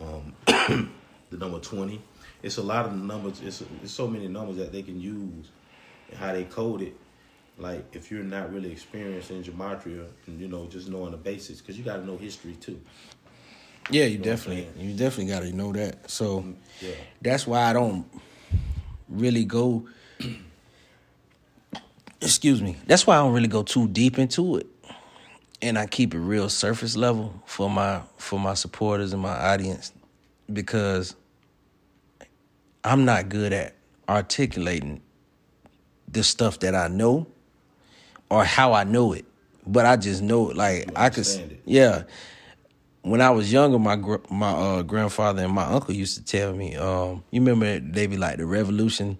Um, 0.00 0.34
the 0.46 1.36
number 1.38 1.60
20. 1.60 2.00
It's 2.42 2.58
a 2.58 2.62
lot 2.62 2.86
of 2.86 2.94
numbers. 2.94 3.40
It's, 3.40 3.62
it's 3.82 3.92
so 3.92 4.08
many 4.08 4.28
numbers 4.28 4.56
that 4.56 4.72
they 4.72 4.82
can 4.82 5.00
use 5.00 5.48
and 6.10 6.18
how 6.18 6.32
they 6.32 6.44
code 6.44 6.82
it. 6.82 6.94
Like 7.58 7.84
if 7.94 8.10
you're 8.10 8.24
not 8.24 8.52
really 8.52 8.72
experienced 8.72 9.30
in 9.30 9.42
gematria 9.42 10.08
and 10.26 10.40
you 10.40 10.48
know 10.48 10.66
just 10.66 10.88
knowing 10.88 11.12
the 11.12 11.18
basics, 11.18 11.60
because 11.60 11.78
you 11.78 11.84
got 11.84 11.96
to 11.96 12.06
know 12.06 12.16
history 12.16 12.54
too. 12.54 12.80
Yeah, 13.90 14.04
you, 14.04 14.12
you 14.12 14.18
know 14.18 14.24
definitely 14.24 14.68
you 14.76 14.94
definitely 14.96 15.32
got 15.32 15.40
to 15.40 15.52
know 15.52 15.72
that. 15.72 16.10
So 16.10 16.40
mm, 16.40 16.54
yeah. 16.80 16.90
that's 17.20 17.46
why 17.46 17.62
I 17.64 17.72
don't 17.72 18.06
really 19.08 19.44
go 19.44 19.86
excuse 22.20 22.62
me. 22.62 22.76
That's 22.86 23.06
why 23.06 23.16
I 23.16 23.18
don't 23.18 23.32
really 23.32 23.48
go 23.48 23.62
too 23.62 23.88
deep 23.88 24.18
into 24.18 24.56
it. 24.56 24.66
And 25.60 25.78
I 25.78 25.86
keep 25.86 26.14
it 26.14 26.18
real 26.18 26.48
surface 26.48 26.96
level 26.96 27.40
for 27.46 27.70
my 27.70 28.00
for 28.16 28.40
my 28.40 28.54
supporters 28.54 29.12
and 29.12 29.22
my 29.22 29.52
audience 29.52 29.92
because 30.52 31.14
I'm 32.84 33.04
not 33.04 33.28
good 33.28 33.52
at 33.52 33.74
articulating 34.08 35.00
the 36.08 36.22
stuff 36.22 36.58
that 36.60 36.74
I 36.74 36.88
know 36.88 37.26
or 38.30 38.44
how 38.44 38.72
I 38.72 38.84
know 38.84 39.12
it. 39.12 39.24
But 39.66 39.86
I 39.86 39.96
just 39.96 40.22
know 40.22 40.50
it 40.50 40.56
like 40.56 40.90
I 40.96 41.10
could 41.10 41.26
it. 41.26 41.62
yeah. 41.64 42.04
When 43.02 43.20
I 43.20 43.30
was 43.30 43.52
younger, 43.52 43.78
my 43.78 43.96
my 44.30 44.50
uh, 44.50 44.82
grandfather 44.82 45.44
and 45.44 45.52
my 45.52 45.64
uncle 45.64 45.94
used 45.94 46.16
to 46.16 46.24
tell 46.24 46.52
me, 46.52 46.76
um, 46.76 47.22
you 47.30 47.40
remember 47.40 47.78
they 47.78 48.06
be 48.06 48.16
like 48.16 48.38
the 48.38 48.46
revolution 48.46 49.18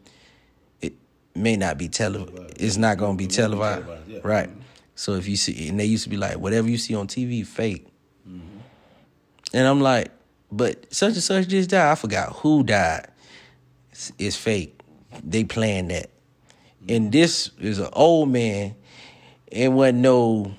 It 0.80 0.94
may 1.34 1.56
not 1.56 1.78
be 1.78 1.88
televised. 1.88 2.60
It's 2.60 2.76
not 2.76 2.98
going 2.98 3.16
to 3.16 3.18
be 3.18 3.28
televised, 3.28 3.86
yeah. 4.08 4.18
right? 4.24 4.50
So 4.94 5.14
if 5.14 5.28
you 5.28 5.36
see, 5.36 5.68
and 5.68 5.78
they 5.78 5.84
used 5.84 6.04
to 6.04 6.10
be 6.10 6.16
like, 6.16 6.38
whatever 6.38 6.68
you 6.68 6.78
see 6.78 6.94
on 6.94 7.06
TV, 7.06 7.46
fake. 7.46 7.86
Mm-hmm. 8.28 8.58
And 9.54 9.66
I'm 9.66 9.80
like, 9.80 10.10
but 10.50 10.92
such 10.92 11.14
and 11.14 11.22
such 11.22 11.48
just 11.48 11.70
died. 11.70 11.92
I 11.92 11.94
forgot 11.94 12.32
who 12.34 12.62
died. 12.62 13.08
It's, 14.18 14.36
fake. 14.36 14.78
They 15.22 15.44
planned 15.44 15.90
that. 15.90 16.10
And 16.88 17.12
this 17.12 17.50
is 17.60 17.78
an 17.78 17.90
old 17.92 18.30
man, 18.30 18.74
and 19.50 19.76
wasn't 19.76 19.98
no 19.98 20.54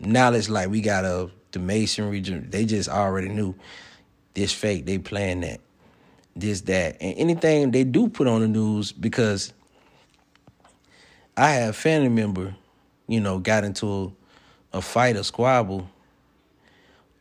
knowledge 0.00 0.48
like 0.48 0.68
we 0.68 0.80
got 0.80 1.04
a 1.04 1.30
the 1.52 1.58
masonry. 1.58 2.20
They 2.20 2.64
just 2.64 2.88
already 2.88 3.28
knew 3.28 3.54
this 4.34 4.52
fake. 4.52 4.86
They 4.86 4.98
planned 4.98 5.44
that, 5.44 5.60
this 6.36 6.62
that, 6.62 6.96
and 7.00 7.16
anything 7.16 7.70
they 7.70 7.84
do 7.84 8.08
put 8.08 8.26
on 8.26 8.40
the 8.40 8.48
news 8.48 8.92
because 8.92 9.52
I 11.36 11.50
had 11.50 11.70
a 11.70 11.72
family 11.72 12.08
member, 12.08 12.54
you 13.06 13.20
know, 13.20 13.38
got 13.38 13.64
into 13.64 14.14
a, 14.72 14.78
a 14.78 14.82
fight, 14.82 15.16
a 15.16 15.24
squabble 15.24 15.88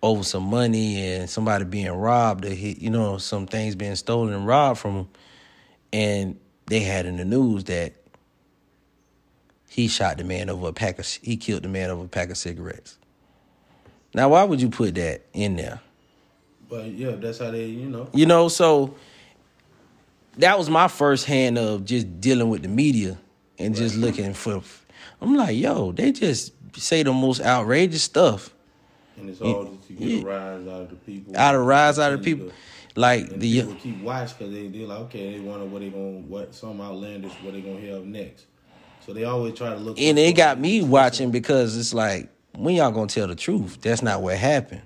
over 0.02 0.24
some 0.24 0.44
money 0.44 1.04
and 1.06 1.30
somebody 1.30 1.66
being 1.66 1.92
robbed 1.92 2.46
or 2.46 2.50
he, 2.50 2.78
you 2.80 2.90
know, 2.90 3.18
some 3.18 3.48
things 3.48 3.76
being 3.76 3.96
stolen 3.96 4.34
and 4.34 4.46
robbed 4.46 4.80
from 4.80 4.96
him. 4.96 5.08
And 5.98 6.40
they 6.68 6.82
had 6.82 7.08
in 7.08 7.18
the 7.18 7.26
news 7.26 7.64
that 7.64 7.94
he 9.68 9.88
shot 9.88 10.20
the 10.20 10.24
man 10.24 10.48
over 10.48 10.68
a 10.68 10.74
pack 10.74 11.00
of 11.00 11.08
he 11.08 11.38
killed 11.38 11.64
the 11.64 11.70
man 11.70 11.90
over 11.90 12.06
a 12.06 12.08
pack 12.08 12.30
of 12.30 12.38
cigarettes. 12.38 13.00
Now, 14.14 14.30
why 14.30 14.44
would 14.44 14.62
you 14.62 14.70
put 14.70 14.94
that 14.94 15.24
in 15.34 15.56
there? 15.56 15.82
But 16.70 16.86
yeah, 16.92 17.12
that's 17.12 17.40
how 17.40 17.50
they, 17.50 17.66
you 17.66 17.90
know. 17.90 18.10
You 18.14 18.28
know, 18.28 18.48
so 18.48 18.94
that 20.38 20.56
was 20.60 20.70
my 20.70 20.88
first 20.88 21.26
hand 21.26 21.58
of 21.58 21.84
just 21.84 22.22
dealing 22.22 22.50
with 22.50 22.62
the 22.62 22.68
media 22.68 23.18
and 23.58 23.74
right. 23.74 23.78
just 23.84 23.96
looking 23.96 24.36
for 24.36 24.62
I'm 25.20 25.36
like, 25.36 25.58
yo, 25.58 25.94
they 25.94 26.12
just 26.12 26.54
say 26.76 27.02
the 27.02 27.12
most 27.12 27.42
outrageous 27.42 28.04
stuff. 28.04 28.54
And 29.16 29.32
it's 29.32 29.42
all 29.42 29.66
just 29.66 29.88
to 29.88 29.94
get 29.94 30.08
yeah. 30.08 30.22
a 30.22 30.26
rise 30.26 30.68
out 30.68 30.82
of 30.82 30.90
the 30.92 30.96
people. 30.98 31.36
Out 31.36 31.56
of 31.56 31.66
rise 31.66 31.98
out 31.98 32.14
of 32.14 32.22
people. 32.22 32.52
Like 32.98 33.30
And 33.32 33.42
the 33.42 33.62
people 33.62 33.76
keep 33.76 34.02
watch 34.02 34.38
because 34.38 34.52
they 34.54 34.68
they 34.68 34.80
like 34.80 35.00
okay 35.02 35.34
they 35.34 35.40
wonder 35.40 35.66
what 35.66 35.82
they 35.82 35.90
gonna 35.90 36.20
what 36.22 36.54
some 36.56 36.82
outlandish 36.82 37.32
what 37.44 37.54
they 37.54 37.62
gonna 37.62 37.80
hear 37.80 37.98
up 37.98 38.04
next. 38.04 38.48
So 39.06 39.14
they 39.14 39.24
always 39.24 39.54
try 39.54 39.70
to 39.70 39.76
look. 39.78 40.00
and 40.00 40.18
it 40.20 40.36
got 40.36 40.60
me 40.60 40.82
watching 40.82 41.32
because 41.32 41.78
it's 41.78 41.94
like 41.94 42.30
when 42.58 42.74
y'all 42.76 42.92
gonna 42.92 43.08
tell 43.08 43.28
the 43.28 43.36
truth? 43.36 43.80
That's 43.82 44.02
not 44.02 44.22
what 44.22 44.36
happened. 44.38 44.82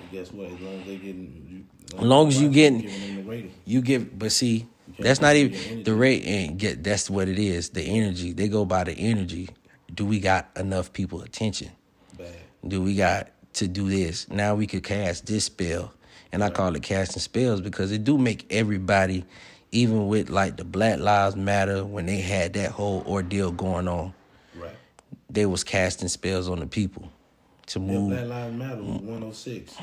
And 0.00 0.10
guess 0.10 0.32
what? 0.32 0.46
As 0.50 0.60
long 0.60 0.80
as 0.80 0.86
they 0.86 0.96
getting, 0.96 1.68
As 1.94 2.00
long 2.02 2.28
as 2.28 2.40
you 2.40 2.48
getting- 2.48 2.80
giving 2.80 3.00
them 3.00 3.16
the 3.24 3.30
rating. 3.30 3.52
You 3.66 3.82
give, 3.82 4.18
but 4.18 4.32
see, 4.32 4.66
that's 4.98 5.20
not 5.20 5.36
even 5.36 5.84
the 5.84 5.94
rate. 5.94 6.24
And 6.24 6.58
get 6.58 6.82
that's 6.82 7.10
what 7.10 7.28
it 7.28 7.38
is. 7.38 7.68
The 7.68 7.82
energy 7.82 8.32
they 8.32 8.48
go 8.48 8.64
by 8.64 8.84
the 8.84 8.92
energy. 8.94 9.50
Do 9.94 10.06
we 10.06 10.20
got 10.20 10.48
enough 10.56 10.90
people 10.94 11.20
attention? 11.20 11.68
Bad. 12.16 12.28
Do 12.66 12.80
we 12.80 12.94
got 12.94 13.28
to 13.54 13.68
do 13.68 13.90
this? 13.90 14.26
Now 14.30 14.54
we 14.54 14.66
could 14.66 14.82
cast 14.82 15.26
this 15.26 15.44
spell, 15.44 15.92
and 16.32 16.42
I 16.42 16.50
call 16.50 16.74
it 16.74 16.82
casting 16.82 17.20
spells 17.20 17.60
because 17.60 17.92
it 17.92 18.04
do 18.04 18.16
make 18.18 18.46
everybody, 18.50 19.24
even 19.70 20.08
with 20.08 20.30
like 20.30 20.56
the 20.56 20.64
Black 20.64 20.98
Lives 20.98 21.36
Matter 21.36 21.84
when 21.84 22.06
they 22.06 22.20
had 22.20 22.54
that 22.54 22.70
whole 22.70 23.02
ordeal 23.06 23.50
going 23.52 23.86
on, 23.88 24.14
Right. 24.56 24.74
they 25.30 25.46
was 25.46 25.62
casting 25.64 26.08
spells 26.08 26.48
on 26.48 26.60
the 26.60 26.66
people 26.66 27.10
to 27.66 27.78
Yeah, 27.80 27.86
move. 27.86 28.10
Black 28.10 28.26
Lives 28.26 28.54
Matter 28.56 28.82
was 28.82 29.00
106. 29.02 29.76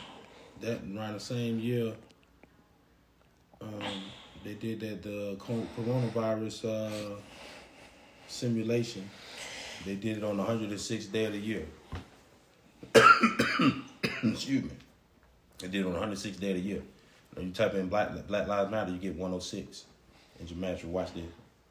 That 0.62 0.80
around 0.96 1.14
the 1.14 1.20
same 1.20 1.60
year, 1.60 1.94
um, 3.62 3.70
they 4.44 4.54
did 4.56 4.80
that 4.82 5.04
the 5.04 5.38
coronavirus 5.40 6.66
uh, 6.66 7.16
simulation. 8.28 9.10
They 9.86 9.96
did 9.96 10.18
it 10.18 10.24
on 10.24 10.36
the 10.38 10.44
106th 10.44 11.12
day 11.12 11.26
of 11.26 11.34
the 11.34 11.40
year. 11.40 11.66
Excuse 14.24 14.64
me. 14.64 14.72
They 15.60 15.67
did 15.67 15.86
it 15.86 15.88
on 15.88 15.93
the 15.93 16.00
106th 16.15 16.39
day 16.39 16.52
of 16.52 16.56
the 16.58 16.62
year. 16.62 16.82
When 17.36 17.48
you 17.48 17.52
type 17.54 17.74
in 17.74 17.88
Black 17.88 18.10
Black 18.28 18.48
Lives 18.48 18.72
Matter, 18.72 18.91
you 18.91 18.98
get 18.98 19.13
106. 19.15 19.86
And 20.39 20.50
your 20.50 20.60
match, 20.60 20.84
watch 20.84 21.13
this. 21.13 21.24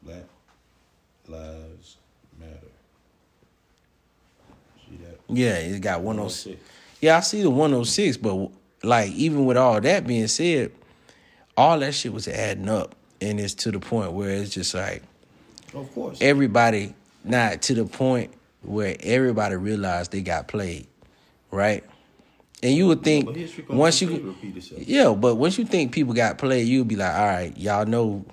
Black 0.03 0.23
Lives 1.27 1.97
Matter. 2.39 2.53
See 4.87 4.97
that? 5.03 5.19
Yeah, 5.27 5.55
it 5.55 5.79
got 5.81 6.01
106. 6.01 6.45
106. 6.45 6.61
Yeah, 7.01 7.17
I 7.17 7.19
see 7.21 7.41
the 7.41 7.49
106, 7.49 8.17
but 8.17 8.51
like 8.83 9.11
even 9.11 9.45
with 9.45 9.57
all 9.57 9.79
that 9.81 10.05
being 10.07 10.27
said, 10.27 10.71
all 11.57 11.79
that 11.79 11.93
shit 11.93 12.13
was 12.13 12.27
adding 12.27 12.69
up, 12.69 12.95
and 13.21 13.39
it's 13.39 13.53
to 13.55 13.71
the 13.71 13.79
point 13.79 14.13
where 14.13 14.29
it's 14.29 14.53
just 14.53 14.73
like 14.73 15.03
Of 15.73 15.93
course. 15.93 16.17
everybody 16.21 16.93
not 17.23 17.61
to 17.63 17.73
the 17.73 17.85
point 17.85 18.33
where 18.61 18.95
everybody 19.01 19.55
realized 19.55 20.11
they 20.11 20.21
got 20.21 20.47
played, 20.47 20.87
right? 21.51 21.83
And 22.61 22.73
you 22.73 22.87
would 22.87 23.03
think 23.03 23.25
But 23.25 23.69
once 23.69 24.01
you 24.01 24.35
repeat 24.41 24.71
yeah, 24.87 25.13
but 25.13 25.35
once 25.35 25.57
you 25.57 25.65
think 25.65 25.93
people 25.93 26.13
got 26.13 26.37
played, 26.37 26.67
you'll 26.67 26.85
be 26.85 26.97
like, 26.97 27.13
all 27.13 27.25
right, 27.25 27.57
y'all 27.57 27.85
know 27.85 28.25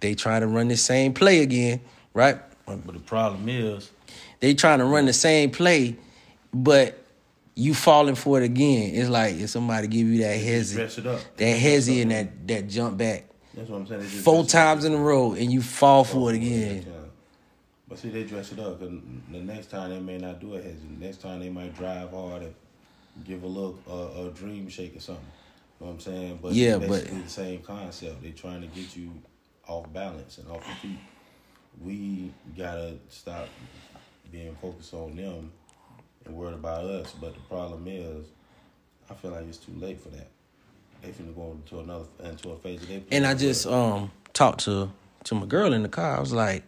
they 0.00 0.14
trying 0.14 0.42
to 0.42 0.46
run 0.46 0.68
the 0.68 0.76
same 0.76 1.12
play 1.12 1.40
again, 1.40 1.80
right? 2.12 2.38
But 2.66 2.86
the 2.86 3.00
problem 3.00 3.48
is, 3.48 3.90
They 4.40 4.54
trying 4.54 4.78
to 4.78 4.84
run 4.84 5.06
the 5.06 5.12
same 5.12 5.50
play, 5.50 5.96
but 6.52 6.98
you 7.54 7.74
falling 7.74 8.14
for 8.14 8.40
it 8.40 8.44
again. 8.44 8.94
It's 8.94 9.08
like 9.08 9.36
if 9.36 9.50
somebody 9.50 9.88
give 9.88 10.06
you 10.06 10.18
that 10.18 10.38
hezzy, 10.38 10.74
dress 10.76 10.98
it 10.98 11.06
up. 11.06 11.20
that 11.36 11.58
hezzy 11.58 12.02
and 12.02 12.10
that 12.10 12.46
that 12.48 12.68
jump 12.68 12.96
back 12.96 13.24
That's 13.54 13.68
what 13.68 13.78
I'm 13.78 13.86
saying. 13.86 14.02
Just 14.02 14.24
four 14.24 14.42
dress 14.42 14.54
it 14.54 14.56
up. 14.56 14.62
times 14.62 14.84
in 14.84 14.92
a 14.92 14.98
row, 14.98 15.32
and 15.32 15.52
you 15.52 15.62
fall 15.62 16.04
for 16.04 16.30
it 16.30 16.36
again. 16.36 16.86
But 17.88 17.98
see, 17.98 18.08
they 18.08 18.24
dress 18.24 18.50
it 18.50 18.58
up. 18.58 18.80
Cause 18.80 18.90
the 19.30 19.38
next 19.38 19.70
time 19.70 19.90
they 19.90 20.00
may 20.00 20.18
not 20.18 20.40
do 20.40 20.54
it 20.54 20.64
heavy. 20.64 20.78
The 20.98 21.04
next 21.04 21.20
time 21.20 21.40
they 21.40 21.50
might 21.50 21.74
drive 21.76 22.10
hard 22.10 22.42
and 22.42 22.54
give 23.24 23.42
a 23.42 23.46
little 23.46 23.78
uh, 23.88 24.26
a 24.26 24.30
dream 24.30 24.68
shake 24.68 24.96
or 24.96 25.00
something. 25.00 25.24
You 25.80 25.86
know 25.86 25.92
what 25.92 25.94
I'm 25.94 26.00
saying? 26.00 26.38
But 26.42 26.52
Yeah, 26.52 26.76
it's 26.76 26.78
but- 26.80 26.88
basically 26.90 27.20
the 27.22 27.28
same 27.30 27.62
concept. 27.62 28.22
They're 28.22 28.32
trying 28.32 28.60
to 28.62 28.66
get 28.68 28.96
you 28.96 29.12
off 29.66 29.92
balance 29.92 30.38
and 30.38 30.48
off 30.50 30.66
your 30.66 30.76
feet. 30.76 30.98
We 31.82 32.32
gotta 32.56 32.94
stop 33.08 33.48
being 34.30 34.54
focused 34.60 34.94
on 34.94 35.16
them 35.16 35.50
and 36.24 36.34
worried 36.36 36.54
about 36.54 36.84
us. 36.84 37.12
But 37.20 37.34
the 37.34 37.40
problem 37.40 37.84
is, 37.88 38.26
I 39.10 39.14
feel 39.14 39.32
like 39.32 39.46
it's 39.48 39.58
too 39.58 39.72
late 39.78 40.00
for 40.00 40.08
that. 40.10 40.28
They 41.02 41.08
finna 41.10 41.34
go 41.34 41.52
into 41.52 41.80
another 41.80 42.06
into 42.22 42.50
a 42.50 42.56
phase 42.56 42.82
of 42.82 42.88
their 42.88 43.00
And 43.10 43.26
I 43.26 43.34
just 43.34 43.66
um 43.66 44.10
talked 44.32 44.60
to 44.64 44.90
to 45.24 45.34
my 45.34 45.46
girl 45.46 45.72
in 45.72 45.82
the 45.82 45.88
car. 45.88 46.16
I 46.16 46.20
was 46.20 46.32
like, 46.32 46.62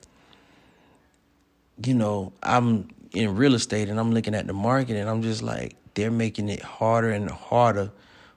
you 1.85 1.95
know, 1.95 2.33
I'm 2.43 2.89
in 3.13 3.37
real 3.37 3.55
estate 3.55 3.89
and 3.89 3.99
I'm 4.01 4.13
looking 4.13 4.35
at 4.35 4.47
the 4.47 4.53
market 4.53 4.97
and 4.97 5.09
I'm 5.09 5.23
just 5.23 5.43
like, 5.43 5.77
they're 5.97 6.13
making 6.13 6.49
it 6.49 6.63
harder 6.63 7.11
and 7.11 7.29
harder 7.29 7.91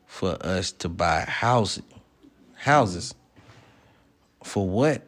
for 0.07 0.35
us 0.41 0.71
to 0.71 0.89
buy 0.89 1.21
houses. 1.21 1.83
Houses. 2.55 3.13
For 4.43 4.67
what 4.67 5.03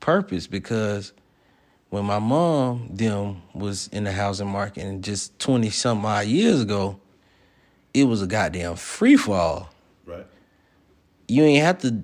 purpose? 0.00 0.48
Because 0.48 1.12
when 1.90 2.04
my 2.04 2.18
mom 2.18 2.88
them 2.90 3.42
was 3.54 3.88
in 3.88 4.04
the 4.04 4.12
housing 4.12 4.48
market 4.48 4.84
and 4.84 5.04
just 5.04 5.38
twenty 5.38 5.70
some 5.70 6.04
odd 6.04 6.26
years 6.26 6.60
ago, 6.60 6.98
it 7.92 8.04
was 8.04 8.20
a 8.22 8.26
goddamn 8.26 8.76
free 8.76 9.16
fall 9.16 9.70
right. 10.04 10.26
you 11.28 11.44
ain't 11.44 11.62
have 11.62 11.78
to 11.78 12.02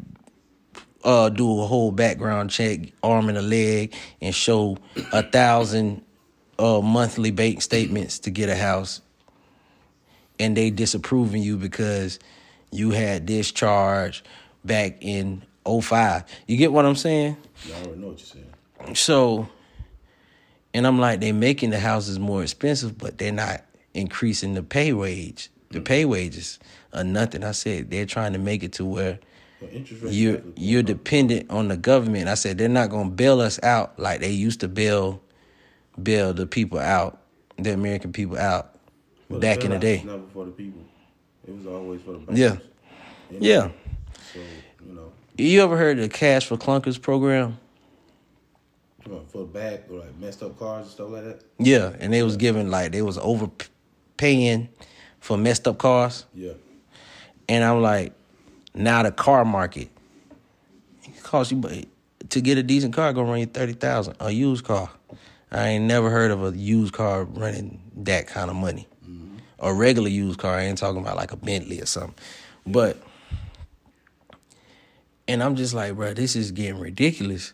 uh, 1.03 1.31
do 1.31 1.61
a 1.63 1.67
whole 1.67 1.91
background 1.91 2.51
check, 2.51 2.93
arm 3.03 3.29
and 3.29 3.39
a 3.39 3.43
leg, 3.43 3.95
and 4.21 4.35
show 4.35 4.77
a 5.13 5.23
thousand 5.23 6.03
uh, 6.59 6.81
monthly 6.81 7.31
bank 7.31 7.63
statements 7.63 8.19
to 8.21 8.31
get 8.31 8.49
a 8.51 8.55
house, 8.55 9.01
and 10.41 10.57
they 10.57 10.71
disapproving 10.71 11.43
you 11.43 11.57
because 11.57 12.19
you 12.73 12.91
had 12.91 13.27
this 13.27 13.53
charge 13.53 14.25
back 14.65 14.97
in 15.01 15.43
05. 15.67 16.25
You 16.47 16.57
get 16.57 16.73
what 16.73 16.87
I'm 16.87 16.97
saying? 16.97 17.37
You 17.67 17.75
already 17.75 17.97
know 17.97 18.09
what 18.09 18.19
you're 18.19 18.45
saying. 18.85 18.97
So, 18.97 19.49
and 20.73 20.87
I'm 20.87 20.99
like, 20.99 21.21
they're 21.21 21.35
making 21.35 21.71
the 21.71 21.79
houses 21.79 22.19
more 22.19 22.43
expensive, 22.43 22.97
but 22.97 23.19
they're 23.19 23.33
not 23.33 23.63
increasing 23.93 24.55
the 24.55 24.63
pay 24.63 24.93
wage, 24.93 25.51
the 25.69 25.79
mm-hmm. 25.79 25.85
pay 25.85 26.05
wages, 26.07 26.59
or 26.95 27.05
nothing. 27.05 27.45
I 27.45 27.53
said 27.53 27.91
they're 27.91 28.07
trying 28.07 28.33
to 28.33 28.39
make 28.39 28.63
it 28.63 28.73
to 28.75 28.85
where 28.85 29.19
rates 29.61 29.91
you're 29.91 30.41
you're 30.57 30.83
dependent 30.83 31.51
on 31.51 31.69
the 31.69 31.77
government. 31.77 32.29
I 32.29 32.35
said 32.35 32.57
they're 32.57 32.69
not 32.69 32.89
gonna 32.89 33.11
bail 33.11 33.41
us 33.41 33.63
out 33.63 33.99
like 33.99 34.21
they 34.21 34.31
used 34.31 34.61
to 34.61 34.69
bail 34.69 35.21
bail 36.03 36.33
the 36.33 36.47
people 36.47 36.79
out, 36.79 37.21
the 37.59 37.75
American 37.75 38.13
people 38.13 38.39
out 38.39 38.75
back 39.39 39.65
in 39.65 39.71
the 39.71 39.79
day. 39.79 40.03
never 40.05 40.23
for 40.33 40.45
the 40.45 40.51
people. 40.51 40.83
It 41.47 41.57
was 41.57 41.67
always 41.67 42.01
for 42.03 42.13
the 42.13 42.19
Yeah. 42.35 42.49
bankers. 42.49 42.67
You 43.31 43.41
know? 43.41 43.47
Yeah. 43.47 43.71
So 44.35 44.41
you 44.87 44.93
know, 44.95 45.13
You 45.39 45.63
ever 45.63 45.77
heard 45.77 45.99
of 45.99 46.03
the 46.03 46.09
Cash 46.09 46.47
for 46.47 46.57
Clunkers 46.57 47.01
program? 47.01 47.59
for 49.33 49.45
back 49.45 49.85
or 49.91 50.01
like 50.01 50.17
messed 50.19 50.43
up 50.43 50.57
cars 50.59 50.83
and 50.83 50.91
stuff 50.93 51.11
like 51.11 51.25
that. 51.25 51.41
Yeah, 51.59 51.93
and 51.99 52.13
they 52.13 52.23
was 52.23 52.37
giving 52.37 52.71
like 52.71 52.93
they 52.93 53.03
was 53.03 53.19
overpaying 53.19 54.69
for 55.21 55.37
messed 55.37 55.67
up 55.67 55.79
cars. 55.79 56.27
Yeah. 56.35 56.53
And 57.49 57.65
I'm 57.65 57.83
like, 57.83 58.13
now 58.75 59.03
the 59.03 59.11
car 59.11 59.45
market 59.45 59.89
it 61.05 61.23
costs 61.23 61.51
you 61.51 61.59
but 61.59 61.87
to 62.31 62.41
get 62.41 62.57
a 62.59 62.63
decent 62.63 62.95
car 62.95 63.13
gonna 63.13 63.29
run 63.29 63.41
you 63.41 63.47
thirty 63.47 63.73
thousand. 63.73 64.17
A 64.21 64.31
used 64.31 64.65
car. 64.65 64.91
I 65.51 65.69
ain't 65.69 65.87
never 65.87 66.11
heard 66.11 66.31
of 66.31 66.45
a 66.45 66.57
used 66.57 66.93
car 66.93 67.25
running 67.25 67.81
that 67.97 68.29
kind 68.29 68.49
of 68.51 68.57
money. 68.57 68.87
A 69.61 69.73
regular 69.73 70.09
used 70.09 70.39
car, 70.39 70.55
I 70.55 70.63
ain't 70.63 70.79
talking 70.79 71.01
about 71.01 71.17
like 71.17 71.33
a 71.33 71.37
Bentley 71.37 71.81
or 71.81 71.87
something. 71.87 72.15
But 72.67 72.97
and 75.29 75.43
I'm 75.43 75.55
just 75.55 75.75
like, 75.75 75.95
bro, 75.95 76.15
this 76.15 76.35
is 76.35 76.51
getting 76.51 76.81
ridiculous. 76.81 77.53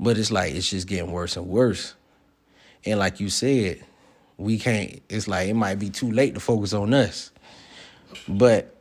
But 0.00 0.18
it's 0.18 0.32
like 0.32 0.54
it's 0.54 0.68
just 0.68 0.88
getting 0.88 1.12
worse 1.12 1.36
and 1.36 1.46
worse. 1.46 1.94
And 2.84 2.98
like 2.98 3.20
you 3.20 3.28
said, 3.28 3.84
we 4.36 4.58
can't 4.58 5.00
it's 5.08 5.28
like 5.28 5.48
it 5.48 5.54
might 5.54 5.78
be 5.78 5.90
too 5.90 6.10
late 6.10 6.34
to 6.34 6.40
focus 6.40 6.72
on 6.72 6.92
us. 6.92 7.30
But 8.26 8.76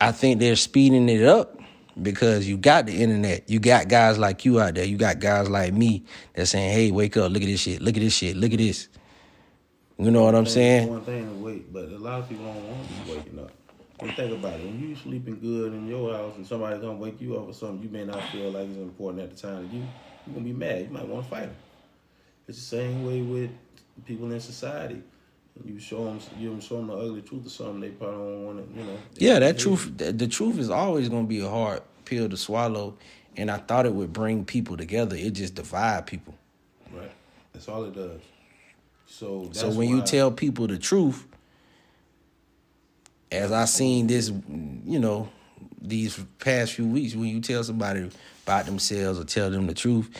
I 0.00 0.12
think 0.12 0.38
they're 0.38 0.56
speeding 0.56 1.08
it 1.08 1.24
up 1.24 1.58
because 2.00 2.46
you 2.46 2.56
got 2.56 2.86
the 2.86 3.02
internet. 3.02 3.50
You 3.50 3.58
got 3.58 3.88
guys 3.88 4.18
like 4.18 4.44
you 4.44 4.60
out 4.60 4.74
there. 4.74 4.84
You 4.84 4.96
got 4.96 5.18
guys 5.18 5.48
like 5.50 5.72
me 5.72 6.04
that's 6.34 6.50
saying, 6.50 6.72
"Hey, 6.72 6.90
wake 6.90 7.16
up! 7.16 7.32
Look 7.32 7.42
at 7.42 7.48
this 7.48 7.60
shit! 7.60 7.82
Look 7.82 7.96
at 7.96 8.00
this 8.00 8.14
shit! 8.14 8.36
Look 8.36 8.52
at 8.52 8.58
this." 8.58 8.88
You 10.00 10.12
know 10.12 10.22
what 10.22 10.36
I'm 10.36 10.46
saying? 10.46 10.88
One 10.88 11.02
thing 11.02 11.28
to 11.28 11.44
wait, 11.44 11.72
but 11.72 11.86
a 11.86 11.98
lot 11.98 12.20
of 12.20 12.28
people 12.28 12.44
don't 12.44 12.64
want 12.68 12.88
to 12.88 12.94
be 12.94 13.16
waking 13.16 13.38
up. 13.40 13.50
And 13.98 14.14
think 14.14 14.32
about 14.32 14.60
it. 14.60 14.64
When 14.64 14.78
you 14.78 14.94
sleeping 14.94 15.40
good 15.40 15.72
in 15.72 15.88
your 15.88 16.12
house 16.12 16.36
and 16.36 16.46
somebody 16.46 16.78
gonna 16.78 16.92
wake 16.92 17.20
you 17.20 17.36
up 17.36 17.48
or 17.48 17.52
something 17.52 17.82
you 17.82 17.88
may 17.88 18.04
not 18.04 18.22
feel 18.30 18.52
like 18.52 18.68
is 18.68 18.76
important 18.76 19.24
at 19.24 19.36
the 19.36 19.42
time 19.42 19.68
to 19.68 19.74
you, 19.74 19.82
you're 20.24 20.34
gonna 20.34 20.44
be 20.44 20.52
mad. 20.52 20.82
You 20.82 20.90
might 20.90 21.08
want 21.08 21.24
to 21.24 21.30
fight 21.30 21.46
them. 21.46 21.56
It's 22.46 22.58
the 22.58 22.76
same 22.76 23.04
way 23.04 23.22
with 23.22 23.50
people 24.04 24.30
in 24.30 24.38
society. 24.38 25.02
You 25.64 25.80
show 25.80 26.04
them, 26.04 26.20
you 26.38 26.60
show 26.60 26.76
them 26.76 26.86
the 26.86 26.94
ugly 26.94 27.22
truth 27.22 27.46
or 27.46 27.50
something, 27.50 27.80
they 27.80 27.88
probably 27.88 28.18
don't 28.18 28.44
want 28.44 28.72
to, 28.72 28.80
you 28.80 28.86
know. 28.86 28.98
Yeah, 29.16 29.40
that 29.40 29.58
truth. 29.58 29.92
The, 29.96 30.12
the 30.12 30.28
truth 30.28 30.58
is 30.60 30.70
always 30.70 31.08
gonna 31.08 31.26
be 31.26 31.40
a 31.40 31.48
hard 31.48 31.82
pill 32.04 32.28
to 32.28 32.36
swallow, 32.36 32.96
and 33.36 33.50
I 33.50 33.56
thought 33.56 33.84
it 33.84 33.92
would 33.92 34.12
bring 34.12 34.44
people 34.44 34.76
together. 34.76 35.16
It 35.16 35.30
just 35.30 35.56
divide 35.56 36.06
people. 36.06 36.34
Right. 36.92 37.10
That's 37.52 37.68
all 37.68 37.82
it 37.82 37.96
does. 37.96 38.20
So 39.08 39.48
So 39.52 39.70
when 39.70 39.88
you 39.88 40.02
tell 40.02 40.30
people 40.30 40.66
the 40.66 40.78
truth, 40.78 41.26
as 43.32 43.52
I 43.52 43.64
seen 43.64 44.06
this, 44.06 44.28
you 44.28 44.98
know, 44.98 45.28
these 45.80 46.18
past 46.38 46.72
few 46.74 46.86
weeks, 46.86 47.14
when 47.14 47.28
you 47.28 47.40
tell 47.40 47.64
somebody 47.64 48.10
about 48.46 48.66
themselves 48.66 49.18
or 49.18 49.24
tell 49.24 49.50
them 49.50 49.66
the 49.66 49.74
truth, 49.74 50.10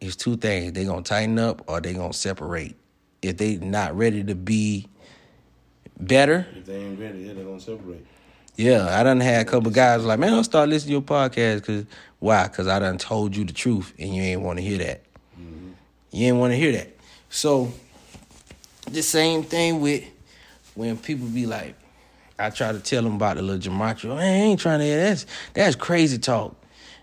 it's 0.00 0.16
two 0.16 0.36
things: 0.36 0.72
they 0.72 0.84
gonna 0.84 1.02
tighten 1.02 1.38
up 1.38 1.62
or 1.68 1.80
they 1.80 1.94
gonna 1.94 2.12
separate. 2.12 2.76
If 3.22 3.36
they 3.36 3.56
not 3.56 3.96
ready 3.96 4.24
to 4.24 4.34
be 4.34 4.88
better, 5.98 6.46
if 6.56 6.66
they 6.66 6.76
ain't 6.76 6.98
ready, 6.98 7.20
yeah, 7.20 7.34
they're 7.34 7.44
gonna 7.44 7.60
separate. 7.60 8.06
yeah, 8.56 8.98
I 8.98 9.02
done 9.02 9.20
had 9.20 9.46
a 9.46 9.50
couple 9.50 9.70
guys 9.70 10.04
like, 10.04 10.18
man, 10.18 10.32
I'll 10.34 10.44
start 10.44 10.68
listening 10.68 10.88
to 10.88 10.92
your 10.92 11.02
podcast 11.02 11.56
because 11.56 11.86
why? 12.18 12.44
Because 12.48 12.68
I 12.68 12.78
done 12.78 12.98
told 12.98 13.36
you 13.36 13.44
the 13.44 13.52
truth 13.52 13.92
and 13.98 14.14
you 14.14 14.22
ain't 14.22 14.42
want 14.42 14.58
to 14.58 14.64
hear 14.64 14.78
that. 14.78 15.02
Mm-hmm. 15.38 15.70
You 16.12 16.26
ain't 16.26 16.36
want 16.36 16.52
to 16.52 16.56
hear 16.56 16.72
that. 16.72 16.95
So 17.30 17.72
the 18.90 19.02
same 19.02 19.42
thing 19.42 19.80
with 19.80 20.04
when 20.74 20.96
people 20.96 21.26
be 21.26 21.46
like, 21.46 21.74
I 22.38 22.50
try 22.50 22.72
to 22.72 22.80
tell 22.80 23.02
them 23.02 23.14
about 23.14 23.36
the 23.36 23.42
little 23.42 23.60
gematria. 23.60 24.08
Man, 24.10 24.18
I 24.18 24.24
ain't 24.24 24.60
trying 24.60 24.80
to 24.80 24.84
hear 24.84 24.98
that's 24.98 25.26
that's 25.54 25.76
crazy 25.76 26.18
talk. 26.18 26.54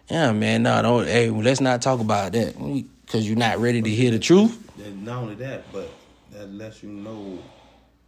Yeah, 0.09 0.31
man, 0.31 0.63
no, 0.63 0.81
don't. 0.81 1.07
Hey, 1.07 1.29
let's 1.29 1.61
not 1.61 1.81
talk 1.81 1.99
about 1.99 2.33
that 2.33 2.55
because 2.57 3.27
you're 3.27 3.37
not 3.37 3.59
ready 3.59 3.81
to 3.81 3.89
hear 3.89 4.11
the 4.11 4.19
truth. 4.19 4.59
Not 4.77 5.23
only 5.23 5.35
that, 5.35 5.71
but 5.71 5.89
that 6.31 6.51
lets 6.53 6.83
you 6.83 6.89
know 6.89 7.39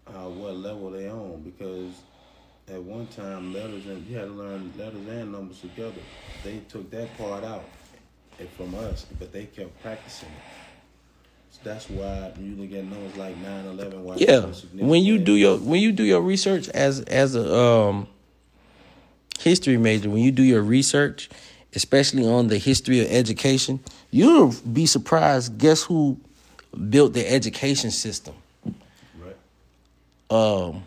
uh, 0.07 0.29
what 0.29 0.55
level 0.55 0.91
they 0.91 1.09
on 1.09 1.41
because 1.41 1.93
at 2.67 2.81
one 2.81 3.07
time 3.07 3.53
letters 3.53 3.85
and 3.85 4.05
you 4.07 4.17
had 4.17 4.25
to 4.25 4.33
learn 4.33 4.73
letters 4.77 5.07
and 5.07 5.31
numbers 5.31 5.61
together. 5.61 6.01
They 6.43 6.59
took 6.69 6.89
that 6.91 7.15
part 7.17 7.43
out 7.43 7.63
from 8.57 8.75
us, 8.75 9.05
but 9.19 9.31
they 9.31 9.45
kept 9.45 9.81
practicing 9.81 10.29
it. 10.29 10.64
That's 11.63 11.89
why 11.89 12.31
you 12.39 12.55
look 12.55 12.71
at 12.73 12.85
numbers 12.85 13.15
like 13.17 13.37
9, 13.37 13.65
11, 13.65 14.03
why 14.03 14.15
Yeah, 14.17 14.51
so 14.51 14.67
when 14.73 15.03
you 15.03 15.17
do 15.17 15.33
your 15.33 15.57
when 15.57 15.79
you 15.81 15.91
do 15.91 16.03
your 16.03 16.21
research 16.21 16.69
as 16.69 17.01
as 17.01 17.35
a 17.35 17.55
um 17.55 18.07
history 19.39 19.77
major, 19.77 20.09
when 20.09 20.21
you 20.21 20.31
do 20.31 20.43
your 20.43 20.61
research, 20.61 21.29
especially 21.73 22.25
on 22.27 22.47
the 22.47 22.57
history 22.57 22.99
of 23.01 23.07
education, 23.11 23.79
you'll 24.11 24.53
be 24.71 24.85
surprised. 24.85 25.57
Guess 25.57 25.83
who 25.83 26.19
built 26.89 27.13
the 27.13 27.27
education 27.31 27.91
system? 27.91 28.35
right. 29.19 29.35
Um, 30.29 30.83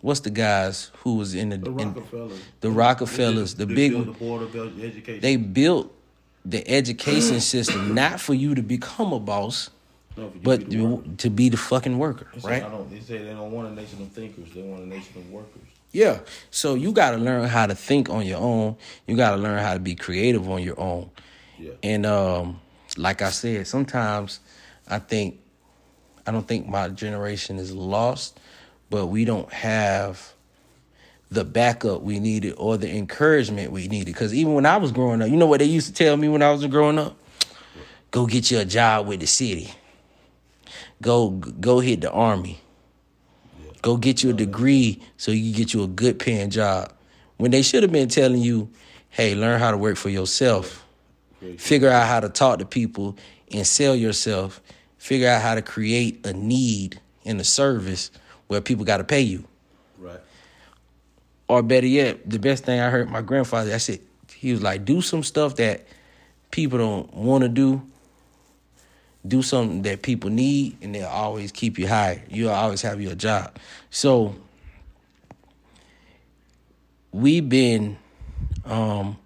what's 0.00 0.20
the 0.20 0.30
guys 0.30 0.90
who 0.98 1.14
was 1.16 1.34
in 1.34 1.50
the, 1.50 1.58
The 1.58 1.70
in, 1.70 1.76
Rockefellers. 1.94 2.40
the 2.60 2.70
Rockefellers, 2.70 3.54
the 3.54 3.66
They 3.66 3.74
big 3.74 3.92
built 3.92 4.06
the 4.06 4.12
board 4.12 4.42
of 4.42 4.56
education. 4.56 5.20
they 5.20 5.36
built 5.36 5.94
the 6.44 6.66
education 6.68 7.40
system 7.40 7.94
not 7.94 8.18
for 8.20 8.32
you 8.34 8.54
to 8.54 8.62
become 8.62 9.12
a 9.12 9.20
boss, 9.20 9.68
No, 10.20 10.30
but 10.42 10.68
be 10.68 10.76
to, 10.76 11.02
to 11.16 11.30
be 11.30 11.48
the 11.48 11.56
fucking 11.56 11.96
worker, 11.96 12.26
They 12.34 12.48
right? 12.48 12.62
I 12.62 12.68
don't, 12.68 12.90
they 12.90 13.00
say 13.00 13.18
they 13.18 13.30
don't 13.30 13.52
want 13.52 13.68
a 13.68 13.74
nation 13.74 14.02
of 14.02 14.08
thinkers. 14.12 14.48
They 14.54 14.60
want 14.60 14.82
a 14.82 14.86
nation 14.86 15.16
of 15.16 15.30
workers. 15.30 15.62
Yeah. 15.92 16.20
So 16.50 16.74
you 16.74 16.92
got 16.92 17.12
to 17.12 17.16
learn 17.16 17.48
how 17.48 17.66
to 17.66 17.74
think 17.74 18.10
on 18.10 18.26
your 18.26 18.38
own. 18.38 18.76
You 19.06 19.16
got 19.16 19.30
to 19.30 19.38
learn 19.38 19.58
how 19.58 19.72
to 19.72 19.80
be 19.80 19.94
creative 19.94 20.48
on 20.50 20.62
your 20.62 20.78
own. 20.78 21.10
Yeah. 21.58 21.72
And 21.82 22.04
um, 22.04 22.60
like 22.98 23.22
I 23.22 23.30
said, 23.30 23.66
sometimes 23.66 24.40
I 24.86 24.98
think 24.98 25.40
I 26.26 26.32
don't 26.32 26.46
think 26.46 26.68
my 26.68 26.88
generation 26.88 27.58
is 27.58 27.72
lost, 27.72 28.38
but 28.90 29.06
we 29.06 29.24
don't 29.24 29.50
have 29.50 30.34
the 31.30 31.44
backup 31.44 32.02
we 32.02 32.20
needed 32.20 32.54
or 32.58 32.76
the 32.76 32.90
encouragement 32.94 33.72
we 33.72 33.88
needed. 33.88 34.12
Because 34.12 34.34
even 34.34 34.52
when 34.52 34.66
I 34.66 34.76
was 34.76 34.92
growing 34.92 35.22
up, 35.22 35.30
you 35.30 35.36
know 35.36 35.46
what 35.46 35.60
they 35.60 35.64
used 35.64 35.86
to 35.86 35.94
tell 35.94 36.16
me 36.16 36.28
when 36.28 36.42
I 36.42 36.50
was 36.50 36.66
growing 36.66 36.98
up? 36.98 37.16
Go 38.10 38.26
get 38.26 38.50
you 38.50 38.58
a 38.58 38.64
job 38.64 39.06
with 39.06 39.20
the 39.20 39.26
city. 39.26 39.72
Go 41.02 41.30
go 41.30 41.80
hit 41.80 42.00
the 42.00 42.10
army. 42.10 42.60
Go 43.82 43.96
get 43.96 44.22
you 44.22 44.30
a 44.30 44.34
degree 44.34 45.00
so 45.16 45.32
you 45.32 45.52
can 45.52 45.58
get 45.58 45.72
you 45.72 45.82
a 45.82 45.88
good 45.88 46.18
paying 46.18 46.50
job. 46.50 46.92
When 47.38 47.50
they 47.50 47.62
should 47.62 47.82
have 47.82 47.92
been 47.92 48.08
telling 48.08 48.42
you, 48.42 48.68
hey, 49.08 49.34
learn 49.34 49.58
how 49.58 49.70
to 49.70 49.78
work 49.78 49.96
for 49.96 50.10
yourself. 50.10 50.84
Figure 51.56 51.88
out 51.88 52.06
how 52.06 52.20
to 52.20 52.28
talk 52.28 52.58
to 52.58 52.66
people 52.66 53.16
and 53.50 53.66
sell 53.66 53.96
yourself. 53.96 54.60
Figure 54.98 55.28
out 55.28 55.40
how 55.40 55.54
to 55.54 55.62
create 55.62 56.26
a 56.26 56.34
need 56.34 57.00
in 57.24 57.40
a 57.40 57.44
service 57.44 58.10
where 58.48 58.60
people 58.60 58.84
got 58.84 58.98
to 58.98 59.04
pay 59.04 59.22
you. 59.22 59.44
Right. 59.98 60.20
Or 61.48 61.62
better 61.62 61.86
yet, 61.86 62.28
the 62.28 62.38
best 62.38 62.64
thing 62.64 62.78
I 62.78 62.90
heard 62.90 63.08
my 63.08 63.22
grandfather, 63.22 63.72
I 63.72 63.78
said, 63.78 64.00
he 64.34 64.52
was 64.52 64.62
like, 64.62 64.84
do 64.84 65.00
some 65.00 65.22
stuff 65.22 65.56
that 65.56 65.86
people 66.50 66.78
don't 66.78 67.14
want 67.14 67.42
to 67.42 67.48
do. 67.48 67.82
Do 69.26 69.42
something 69.42 69.82
that 69.82 70.02
people 70.02 70.30
need, 70.30 70.78
and 70.82 70.94
they'll 70.94 71.06
always 71.06 71.52
keep 71.52 71.78
you 71.78 71.86
hired. 71.86 72.22
You'll 72.28 72.50
always 72.50 72.82
have 72.82 73.00
your 73.00 73.14
job. 73.14 73.58
So 73.90 74.34
we've 77.12 77.48
been 77.48 77.98
um 78.64 79.18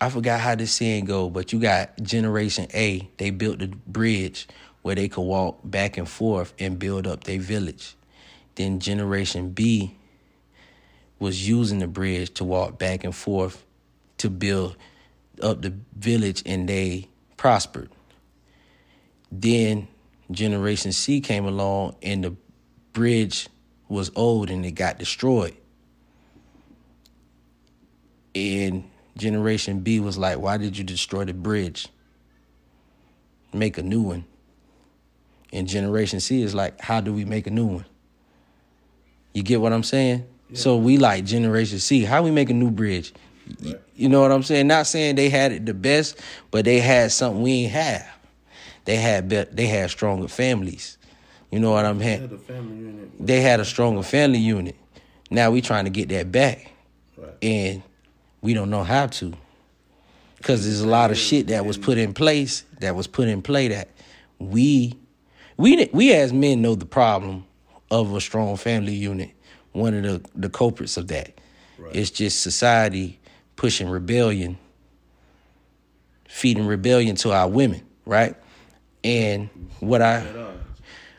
I 0.00 0.10
forgot 0.10 0.40
how 0.40 0.54
this 0.54 0.72
saying 0.72 1.06
go, 1.06 1.30
but 1.30 1.52
you 1.52 1.60
got 1.60 1.96
generation 2.02 2.66
A, 2.74 3.08
they 3.16 3.30
built 3.30 3.60
the 3.60 3.68
bridge 3.68 4.46
where 4.82 4.94
they 4.94 5.08
could 5.08 5.22
walk 5.22 5.60
back 5.64 5.96
and 5.96 6.06
forth 6.06 6.52
and 6.58 6.78
build 6.78 7.06
up 7.06 7.24
their 7.24 7.40
village. 7.40 7.96
Then 8.54 8.80
generation 8.80 9.50
B 9.50 9.96
was 11.18 11.48
using 11.48 11.78
the 11.78 11.86
bridge 11.86 12.34
to 12.34 12.44
walk 12.44 12.78
back 12.78 13.02
and 13.02 13.14
forth 13.14 13.64
to 14.18 14.28
build 14.28 14.76
up 15.40 15.62
the 15.62 15.72
village 15.96 16.42
and 16.44 16.68
they 16.68 17.08
prospered. 17.38 17.88
Then 19.40 19.88
generation 20.30 20.92
C 20.92 21.20
came 21.20 21.44
along 21.44 21.96
and 22.02 22.22
the 22.22 22.36
bridge 22.92 23.48
was 23.88 24.12
old 24.14 24.48
and 24.48 24.64
it 24.64 24.72
got 24.72 24.98
destroyed. 24.98 25.56
And 28.34 28.84
generation 29.16 29.80
B 29.80 29.98
was 29.98 30.16
like, 30.16 30.38
why 30.38 30.56
did 30.56 30.78
you 30.78 30.84
destroy 30.84 31.24
the 31.24 31.34
bridge? 31.34 31.88
Make 33.52 33.76
a 33.76 33.82
new 33.82 34.02
one. 34.02 34.24
And 35.52 35.68
generation 35.68 36.20
C 36.20 36.42
is 36.42 36.54
like, 36.54 36.80
how 36.80 37.00
do 37.00 37.12
we 37.12 37.24
make 37.24 37.46
a 37.46 37.50
new 37.50 37.66
one? 37.66 37.86
You 39.32 39.42
get 39.42 39.60
what 39.60 39.72
I'm 39.72 39.82
saying? 39.82 40.26
So 40.52 40.76
we 40.76 40.98
like 40.98 41.24
generation 41.24 41.80
C. 41.80 42.04
How 42.04 42.22
we 42.22 42.30
make 42.30 42.50
a 42.50 42.54
new 42.54 42.70
bridge? 42.70 43.12
Right. 43.60 43.80
You 43.96 44.08
know 44.08 44.20
what 44.20 44.30
I'm 44.30 44.44
saying? 44.44 44.68
Not 44.68 44.86
saying 44.86 45.16
they 45.16 45.28
had 45.28 45.50
it 45.50 45.66
the 45.66 45.74
best, 45.74 46.20
but 46.52 46.64
they 46.64 46.78
had 46.78 47.10
something 47.10 47.42
we 47.42 47.64
ain't 47.64 47.72
have. 47.72 48.13
They 48.84 48.96
had 48.96 49.28
be- 49.28 49.44
they 49.52 49.66
had 49.66 49.90
stronger 49.90 50.28
families. 50.28 50.98
You 51.50 51.60
know 51.60 51.70
what 51.70 51.84
I'm 51.84 51.98
saying? 52.00 52.20
had 52.22 52.32
a 52.32 52.38
family 52.38 52.76
unit. 52.76 53.26
They 53.26 53.40
had 53.40 53.60
a 53.60 53.64
stronger 53.64 54.02
family 54.02 54.38
unit. 54.38 54.76
Now 55.30 55.50
we 55.50 55.60
trying 55.60 55.84
to 55.84 55.90
get 55.90 56.08
that 56.10 56.30
back 56.32 56.70
Right. 57.16 57.30
and 57.42 57.82
we 58.42 58.54
don't 58.54 58.70
know 58.70 58.82
how 58.84 59.06
to 59.06 59.32
because 60.36 60.64
there's 60.64 60.80
a 60.82 60.88
lot 60.88 61.10
of 61.10 61.16
shit 61.16 61.46
that 61.46 61.64
was 61.64 61.78
put 61.78 61.96
in 61.96 62.12
place 62.12 62.64
that 62.80 62.94
was 62.94 63.06
put 63.06 63.28
in 63.28 63.40
play 63.40 63.68
that 63.68 63.88
we 64.38 64.94
we 65.56 65.88
we 65.92 66.12
as 66.12 66.32
men 66.32 66.60
know 66.60 66.74
the 66.74 66.84
problem 66.84 67.44
of 67.90 68.14
a 68.14 68.20
strong 68.20 68.56
family 68.56 68.92
unit 68.92 69.30
one 69.72 69.94
of 69.94 70.02
the 70.02 70.20
the 70.34 70.50
culprits 70.50 70.96
of 70.96 71.08
that 71.08 71.32
Right. 71.78 71.96
it's 71.96 72.10
just 72.10 72.42
society 72.42 73.18
pushing 73.56 73.88
rebellion 73.88 74.58
feeding 76.28 76.66
rebellion 76.66 77.16
to 77.16 77.32
our 77.32 77.48
women 77.48 77.82
right 78.06 78.34
and 79.04 79.48
what 79.80 80.02
i 80.02 80.20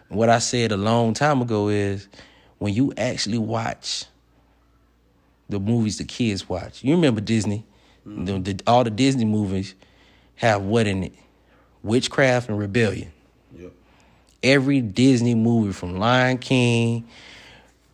what 0.09 0.29
I 0.29 0.39
said 0.39 0.71
a 0.71 0.77
long 0.77 1.13
time 1.13 1.41
ago 1.41 1.69
is 1.69 2.07
when 2.57 2.73
you 2.73 2.93
actually 2.97 3.37
watch 3.37 4.05
the 5.49 5.59
movies 5.59 5.97
the 5.97 6.03
kids 6.03 6.47
watch. 6.47 6.83
You 6.83 6.95
remember 6.95 7.21
Disney? 7.21 7.65
The, 8.05 8.39
the, 8.39 8.59
all 8.67 8.83
the 8.83 8.91
Disney 8.91 9.25
movies 9.25 9.75
have 10.35 10.61
what 10.61 10.87
in 10.87 11.03
it? 11.05 11.13
Witchcraft 11.83 12.49
and 12.49 12.57
rebellion. 12.57 13.11
Yep. 13.57 13.71
Every 14.43 14.81
Disney 14.81 15.35
movie 15.35 15.73
from 15.73 15.97
Lion 15.97 16.37
King, 16.37 17.07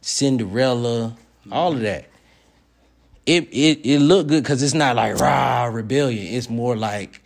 Cinderella, 0.02 1.16
all 1.52 1.74
of 1.74 1.82
that. 1.82 2.08
It 3.26 3.48
it 3.52 3.86
it 3.86 4.00
looked 4.00 4.30
good 4.30 4.44
because 4.44 4.64
it's 4.64 4.74
not 4.74 4.96
like 4.96 5.18
rah 5.18 5.66
rebellion. 5.66 6.34
It's 6.34 6.50
more 6.50 6.76
like, 6.76 7.22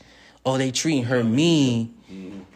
oh, 0.46 0.58
they 0.58 0.70
treating 0.72 1.06
her 1.06 1.24
mean, 1.24 1.95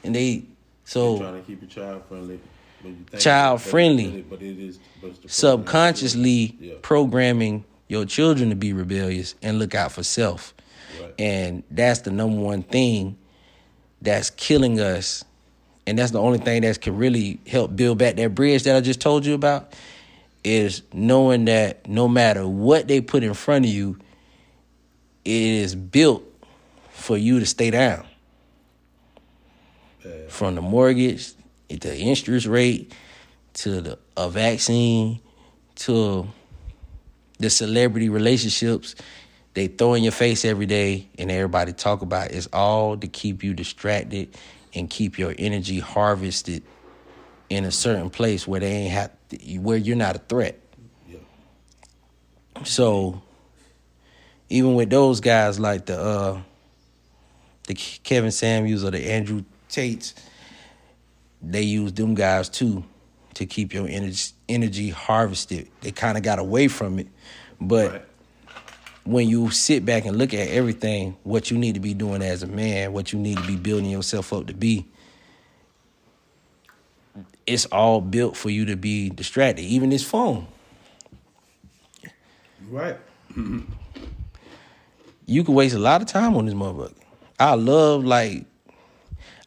and 0.03 0.15
they 0.15 0.43
so 0.85 1.19
trying 1.19 1.35
to 1.35 1.41
keep 1.41 1.61
it 1.63 1.69
child 1.69 2.03
friendly. 2.07 2.39
But 2.81 2.89
you 2.89 2.95
think 3.09 3.21
Child 3.21 3.61
friendly. 3.61 4.21
but 4.21 4.41
it 4.41 4.57
is 4.57 4.79
but 5.01 5.11
subconsciously 5.29 6.55
Yeah. 6.59 6.73
programming 6.81 7.65
your 7.89 8.05
children 8.05 8.49
to 8.49 8.55
be 8.55 8.71
rebellious 8.71 9.35
and 9.41 9.59
look 9.59 9.75
out 9.75 9.91
for 9.91 10.03
self. 10.03 10.53
Right. 11.01 11.13
And 11.19 11.63
that's 11.69 11.99
the 12.01 12.11
number 12.11 12.39
one 12.39 12.63
thing 12.63 13.17
that's 14.01 14.29
killing 14.29 14.79
us. 14.79 15.25
And 15.85 15.97
that's 15.99 16.11
the 16.11 16.21
only 16.21 16.37
thing 16.39 16.61
that 16.61 16.79
can 16.81 16.95
really 16.97 17.39
help 17.47 17.75
build 17.75 17.97
back 17.97 18.15
that 18.15 18.33
bridge 18.35 18.63
that 18.63 18.75
I 18.75 18.81
just 18.81 19.01
told 19.01 19.25
you 19.25 19.33
about 19.33 19.73
is 20.43 20.83
knowing 20.93 21.45
that 21.45 21.87
no 21.87 22.07
matter 22.07 22.47
what 22.47 22.87
they 22.87 23.01
put 23.01 23.23
in 23.23 23.33
front 23.33 23.65
of 23.65 23.71
you, 23.71 23.97
it 25.25 25.31
is 25.41 25.75
built 25.75 26.23
for 26.91 27.17
you 27.17 27.39
to 27.39 27.45
stay 27.45 27.71
down. 27.71 28.05
From 30.29 30.55
the 30.55 30.61
mortgage, 30.61 31.33
the 31.67 31.97
interest 31.97 32.45
rate 32.45 32.93
to 33.53 33.81
the 33.81 33.99
a 34.15 34.29
vaccine 34.29 35.19
to 35.75 36.27
the 37.39 37.49
celebrity 37.49 38.09
relationships 38.09 38.95
they 39.53 39.67
throw 39.67 39.93
in 39.93 40.03
your 40.03 40.11
face 40.11 40.45
every 40.45 40.65
day 40.65 41.07
and 41.17 41.31
everybody 41.31 41.73
talk 41.73 42.01
about 42.01 42.31
it's 42.31 42.47
all 42.53 42.95
to 42.97 43.07
keep 43.07 43.43
you 43.43 43.53
distracted 43.53 44.37
and 44.73 44.89
keep 44.89 45.17
your 45.17 45.33
energy 45.37 45.79
harvested 45.79 46.63
in 47.49 47.65
a 47.65 47.71
certain 47.71 48.09
place 48.09 48.47
where 48.47 48.59
they 48.59 48.71
ain't 48.71 48.91
have 48.91 49.11
where 49.59 49.77
you're 49.77 49.95
not 49.95 50.15
a 50.15 50.19
threat. 50.19 50.59
Yeah. 51.07 51.17
So 52.63 53.21
even 54.49 54.75
with 54.75 54.89
those 54.89 55.19
guys 55.19 55.59
like 55.59 55.85
the 55.87 55.99
uh 55.99 56.41
the 57.67 57.73
Kevin 57.73 58.31
Samuels 58.31 58.83
or 58.83 58.91
the 58.91 59.11
Andrew 59.11 59.43
Tates, 59.69 60.13
they 61.41 61.61
use 61.61 61.93
them 61.93 62.15
guys 62.15 62.49
too 62.49 62.83
to 63.35 63.45
keep 63.45 63.73
your 63.73 63.87
energy 63.87 64.33
energy 64.49 64.89
harvested. 64.89 65.69
They 65.81 65.91
kind 65.91 66.17
of 66.17 66.23
got 66.23 66.39
away 66.39 66.67
from 66.67 66.99
it, 66.99 67.07
but 67.61 67.91
Right. 67.91 68.01
when 69.05 69.29
you 69.29 69.49
sit 69.51 69.85
back 69.85 70.05
and 70.05 70.17
look 70.17 70.33
at 70.33 70.47
everything, 70.49 71.15
what 71.23 71.49
you 71.51 71.57
need 71.57 71.75
to 71.75 71.79
be 71.79 71.93
doing 71.93 72.21
as 72.21 72.43
a 72.43 72.47
man, 72.47 72.91
what 72.93 73.13
you 73.13 73.19
need 73.19 73.37
to 73.37 73.47
be 73.47 73.55
building 73.55 73.89
yourself 73.89 74.33
up 74.33 74.47
to 74.47 74.53
be, 74.53 74.85
it's 77.45 77.65
all 77.67 78.01
built 78.01 78.35
for 78.35 78.49
you 78.49 78.65
to 78.65 78.75
be 78.75 79.09
distracted. 79.09 79.63
Even 79.63 79.89
this 79.89 80.03
phone, 80.03 80.47
Right. 82.69 82.97
you 85.25 85.43
can 85.43 85.53
waste 85.53 85.75
a 85.75 85.79
lot 85.79 86.01
of 86.01 86.07
time 86.07 86.35
on 86.35 86.45
this 86.45 86.53
motherfucker. 86.53 86.93
I 87.39 87.53
love 87.55 88.03
like 88.03 88.45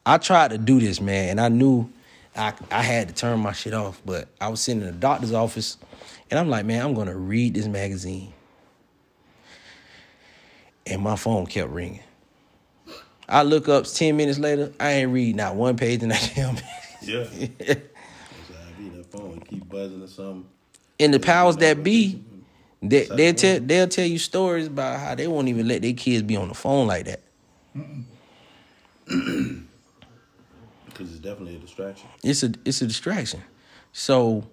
I 0.04 0.18
tried 0.18 0.50
to 0.50 0.58
do 0.58 0.80
this, 0.80 1.00
man, 1.00 1.30
and 1.30 1.40
I 1.40 1.48
knew 1.48 1.90
I 2.36 2.52
I 2.70 2.82
had 2.82 3.08
to 3.08 3.14
turn 3.14 3.38
my 3.40 3.52
shit 3.52 3.74
off, 3.74 4.00
but 4.04 4.28
I 4.40 4.48
was 4.48 4.60
sitting 4.60 4.80
in 4.82 4.86
the 4.86 4.92
doctor's 4.92 5.32
office 5.32 5.76
and 6.30 6.38
I'm 6.40 6.48
like, 6.48 6.64
man, 6.64 6.84
I'm 6.84 6.94
gonna 6.94 7.16
read 7.16 7.54
this 7.54 7.66
magazine. 7.66 8.32
And 10.86 11.02
my 11.02 11.14
phone 11.16 11.46
kept 11.46 11.70
ringing. 11.70 12.00
I 13.28 13.44
look 13.44 13.68
up 13.68 13.84
10 13.84 14.16
minutes 14.16 14.38
later, 14.38 14.72
I 14.80 14.90
ain't 14.92 15.12
read 15.12 15.36
not 15.36 15.54
one 15.54 15.76
page 15.76 16.02
in 16.02 16.08
that 16.08 16.32
damn 16.34 16.56
Yeah. 17.00 17.18
magazine. 17.20 17.54
That's 17.58 17.70
how 17.70 18.54
I 18.68 18.88
that 18.96 19.06
phone 19.12 19.40
keep 19.48 19.68
buzzing 19.68 20.02
or 20.02 20.08
something. 20.08 20.46
and 20.98 21.14
the 21.14 21.20
powers 21.20 21.56
that 21.58 21.84
be, 21.84 22.20
they, 22.82 23.04
they'll 23.04 23.34
tell 23.34 23.60
they'll 23.60 23.88
tell 23.88 24.06
you 24.06 24.18
stories 24.18 24.66
about 24.66 24.98
how 24.98 25.14
they 25.14 25.28
won't 25.28 25.46
even 25.48 25.68
let 25.68 25.82
their 25.82 25.92
kids 25.92 26.22
be 26.24 26.36
on 26.36 26.48
the 26.48 26.54
phone 26.54 26.88
like 26.88 27.04
that. 27.06 27.20
Because 31.02 31.16
it's 31.16 31.24
definitely 31.24 31.56
a 31.56 31.58
distraction. 31.58 32.08
it's 32.22 32.42
a 32.44 32.52
it's 32.64 32.80
a 32.80 32.86
distraction. 32.86 33.42
So, 33.92 34.48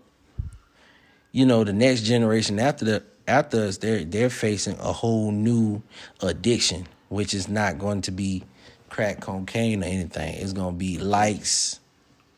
you 1.32 1.46
know, 1.46 1.64
the 1.64 1.74
next 1.74 2.02
generation 2.02 2.60
after 2.60 2.86
the 2.86 3.04
after 3.28 3.66
us, 3.66 3.78
they're 3.78 4.04
they're 4.04 4.32
facing 4.32 4.78
a 4.80 4.92
whole 4.92 5.32
new 5.32 5.84
addiction, 6.22 6.88
which 7.10 7.36
is 7.36 7.48
not 7.48 7.78
going 7.78 8.02
to 8.02 8.12
be 8.12 8.44
crack 8.90 9.20
cocaine 9.22 9.84
or 9.84 9.88
anything. 9.88 10.34
It's 10.36 10.54
gonna 10.54 10.76
be 10.76 10.98
likes, 10.98 11.80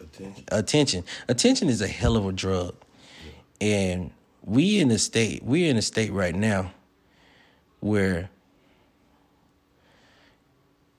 Attention. 0.02 0.44
attention. 0.50 1.04
Attention 1.30 1.70
is 1.70 1.82
a 1.82 1.88
hell 1.88 2.18
of 2.18 2.26
a 2.28 2.34
drug. 2.34 2.76
And 3.62 4.12
we 4.44 4.80
in 4.80 4.92
a 4.92 4.98
state, 5.00 5.42
we're 5.44 5.70
in 5.70 5.78
a 5.78 5.82
state 5.82 6.12
right 6.12 6.36
now 6.36 6.74
where 7.80 8.30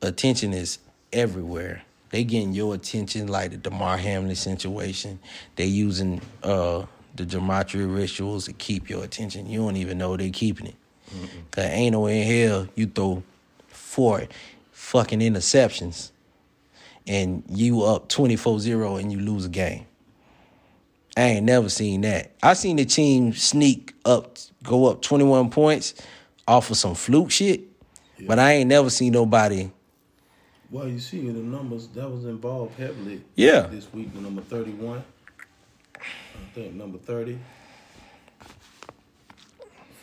attention 0.01 0.55
is 0.55 0.79
everywhere. 1.13 1.83
They 2.13 2.25
getting 2.25 2.53
your 2.53 2.75
attention 2.75 3.27
like 3.27 3.51
the 3.51 3.57
Damar 3.57 3.97
Hamlin 3.97 4.37
situation. 4.37 5.19
They 5.57 5.65
using 5.65 6.21
uh 6.43 6.85
the 7.15 7.25
gematria 7.25 7.93
rituals 7.95 8.47
to 8.47 8.53
keep 8.53 8.89
your 8.89 9.03
attention. 9.03 9.49
You 9.49 9.61
don't 9.61 9.77
even 9.77 9.99
know 9.99 10.17
they 10.17 10.31
keeping 10.31 10.69
it. 10.69 10.77
Cause 11.51 11.65
ain't 11.65 11.93
no 11.93 12.07
in 12.07 12.23
hell 12.27 12.69
you 12.75 12.87
throw 12.87 13.23
four 13.69 14.25
fucking 14.71 15.21
interceptions 15.21 16.11
and 17.07 17.43
you 17.49 17.83
up 17.83 18.09
24-0 18.09 19.01
and 19.01 19.13
you 19.13 19.19
lose 19.19 19.45
a 19.45 19.49
game. 19.51 19.87
I 21.17 21.23
ain't 21.23 21.45
never 21.45 21.69
seen 21.69 22.03
that. 22.03 22.31
I 22.43 22.55
seen 22.55 22.77
the 22.77 22.87
team 22.87 23.35
sneak 23.35 23.95
up, 24.07 24.39
go 24.63 24.87
up 24.87 25.03
21 25.03 25.51
points 25.51 25.95
off 26.49 26.71
of 26.71 26.77
some 26.79 26.95
fluke 26.95 27.31
shit, 27.31 27.61
but 28.27 28.39
I 28.39 28.53
ain't 28.53 28.69
never 28.69 28.89
seen 28.89 29.13
nobody. 29.13 29.71
Well, 30.73 30.89
you 30.89 30.99
see 30.99 31.21
the 31.29 31.35
numbers 31.35 31.87
that 31.89 32.11
was 32.11 32.25
involved 32.25 32.81
heavily. 32.81 33.21
Yeah. 33.37 33.67
This 33.71 33.93
week, 33.93 34.13
the 34.15 34.23
number 34.23 34.41
thirty-one. 34.41 35.05
I 35.99 36.55
think 36.55 36.75
number 36.75 36.99
30. 36.99 37.39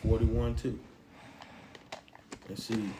41 0.02 0.54
too. 0.54 0.78
Let's 2.48 2.64
see. 2.64 2.94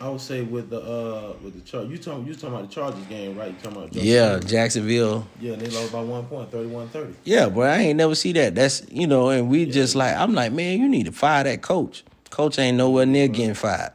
I 0.00 0.08
would 0.08 0.20
say 0.20 0.42
with 0.42 0.70
the 0.70 0.80
uh 0.80 1.34
with 1.42 1.54
the 1.54 1.60
charge, 1.68 1.88
you 1.88 1.98
talking 1.98 2.26
you 2.26 2.34
talking 2.34 2.48
about 2.50 2.68
the 2.68 2.74
Chargers 2.74 3.04
game, 3.06 3.36
right? 3.36 3.50
You 3.50 3.56
talking 3.56 3.76
about 3.78 3.94
Yeah, 3.94 4.38
Jacksonville. 4.38 5.26
yeah, 5.40 5.56
they 5.56 5.66
lost 5.66 5.92
by 5.92 6.00
one 6.00 6.24
point, 6.26 6.50
31-30. 6.50 7.14
Yeah, 7.24 7.48
but 7.48 7.68
I 7.70 7.78
ain't 7.78 7.96
never 7.98 8.14
see 8.14 8.32
that. 8.32 8.54
That's 8.54 8.86
you 8.90 9.06
know, 9.06 9.30
and 9.30 9.48
we 9.50 9.66
just 9.66 9.94
like 9.94 10.16
I'm 10.16 10.32
like, 10.34 10.52
man, 10.52 10.78
you 10.80 10.88
need 10.88 11.06
to 11.06 11.12
fire 11.12 11.44
that 11.44 11.60
coach. 11.60 12.04
Coach 12.30 12.58
ain't 12.58 12.76
nowhere 12.76 13.04
near 13.06 13.28
getting 13.28 13.54
fired. 13.54 13.92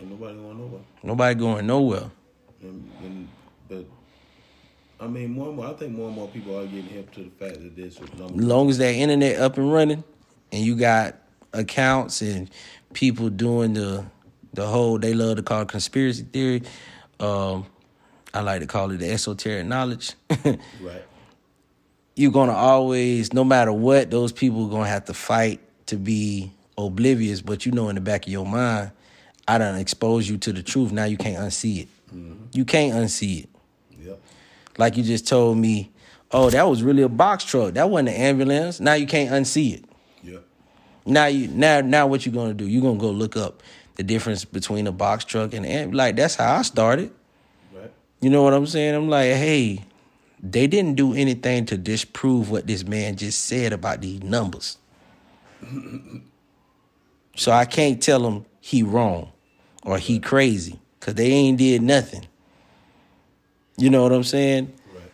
Ain't 0.00 0.10
nobody 0.10 0.36
going 0.36 0.58
nowhere. 0.58 0.80
Nobody 1.02 1.34
going 1.34 1.66
nowhere. 1.66 2.10
And, 2.62 2.90
and 3.02 3.28
but 3.68 3.84
I 5.00 5.06
mean, 5.06 5.32
more 5.32 5.48
and 5.48 5.56
more, 5.56 5.66
I 5.66 5.72
think 5.74 5.94
more 5.94 6.06
and 6.06 6.16
more 6.16 6.28
people 6.28 6.58
are 6.58 6.66
getting 6.66 6.84
hip 6.84 7.12
to 7.12 7.24
the 7.24 7.30
fact 7.30 7.54
that 7.62 7.76
this 7.76 7.98
is 7.98 8.08
long 8.18 8.68
as 8.70 8.78
that 8.78 8.94
internet 8.94 9.40
up 9.40 9.56
and 9.58 9.72
running 9.72 10.04
and 10.52 10.64
you 10.64 10.76
got 10.76 11.16
accounts 11.52 12.22
and 12.22 12.50
people 12.92 13.30
doing 13.30 13.74
the 13.74 14.04
the 14.54 14.66
whole 14.66 14.98
they 14.98 15.14
love 15.14 15.36
to 15.36 15.42
call 15.42 15.62
it 15.62 15.68
conspiracy 15.68 16.22
theory 16.24 16.62
um 17.20 17.66
i 18.34 18.40
like 18.40 18.60
to 18.60 18.66
call 18.66 18.90
it 18.90 18.98
the 18.98 19.10
esoteric 19.10 19.66
knowledge 19.66 20.14
Right. 20.80 21.02
you're 22.16 22.32
gonna 22.32 22.52
always 22.52 23.32
no 23.32 23.44
matter 23.44 23.72
what 23.72 24.10
those 24.10 24.32
people 24.32 24.66
are 24.66 24.70
gonna 24.70 24.88
have 24.88 25.04
to 25.06 25.14
fight 25.14 25.60
to 25.86 25.96
be 25.96 26.52
oblivious 26.76 27.40
but 27.40 27.66
you 27.66 27.72
know 27.72 27.88
in 27.88 27.94
the 27.94 28.00
back 28.00 28.26
of 28.26 28.32
your 28.32 28.46
mind 28.46 28.90
i 29.48 29.58
done 29.58 29.78
expose 29.78 30.28
you 30.28 30.38
to 30.38 30.52
the 30.52 30.62
truth 30.62 30.92
now 30.92 31.04
you 31.04 31.16
can't 31.16 31.38
unsee 31.38 31.82
it 31.82 31.88
mm-hmm. 32.14 32.34
you 32.52 32.64
can't 32.64 32.94
unsee 32.94 33.44
it 33.44 33.48
Yep. 34.00 34.20
like 34.78 34.96
you 34.96 35.02
just 35.02 35.26
told 35.26 35.58
me 35.58 35.90
oh 36.30 36.50
that 36.50 36.68
was 36.68 36.82
really 36.82 37.02
a 37.02 37.08
box 37.08 37.44
truck 37.44 37.74
that 37.74 37.90
wasn't 37.90 38.10
an 38.10 38.14
ambulance 38.14 38.78
now 38.78 38.94
you 38.94 39.06
can't 39.06 39.30
unsee 39.30 39.74
it 39.74 39.84
Yep. 40.22 40.44
Now 41.06 41.26
you 41.26 41.48
now 41.48 41.80
now 41.80 42.06
what 42.06 42.26
you 42.26 42.32
gonna 42.32 42.54
do? 42.54 42.66
You 42.66 42.80
gonna 42.82 42.98
go 42.98 43.10
look 43.10 43.36
up 43.36 43.62
the 43.96 44.02
difference 44.02 44.44
between 44.44 44.86
a 44.86 44.92
box 44.92 45.24
truck 45.24 45.54
and 45.54 45.64
and 45.64 45.94
like 45.94 46.16
that's 46.16 46.34
how 46.34 46.56
I 46.56 46.62
started. 46.62 47.10
Right. 47.74 47.90
You 48.20 48.30
know 48.30 48.42
what 48.42 48.52
I'm 48.52 48.66
saying? 48.66 48.94
I'm 48.94 49.08
like, 49.08 49.32
hey, 49.32 49.84
they 50.42 50.66
didn't 50.66 50.94
do 50.94 51.14
anything 51.14 51.66
to 51.66 51.76
disprove 51.78 52.50
what 52.50 52.66
this 52.66 52.84
man 52.84 53.16
just 53.16 53.44
said 53.46 53.72
about 53.72 54.00
these 54.00 54.22
numbers. 54.22 54.76
so 57.36 57.52
I 57.52 57.64
can't 57.64 58.02
tell 58.02 58.26
him 58.26 58.44
he 58.60 58.82
wrong 58.82 59.32
or 59.88 59.96
he 59.96 60.20
crazy 60.20 60.78
because 61.00 61.14
they 61.14 61.30
ain't 61.30 61.56
did 61.56 61.80
nothing. 61.80 62.26
You 63.78 63.88
know 63.88 64.02
what 64.02 64.12
I'm 64.12 64.22
saying? 64.22 64.70
Right. 64.94 65.10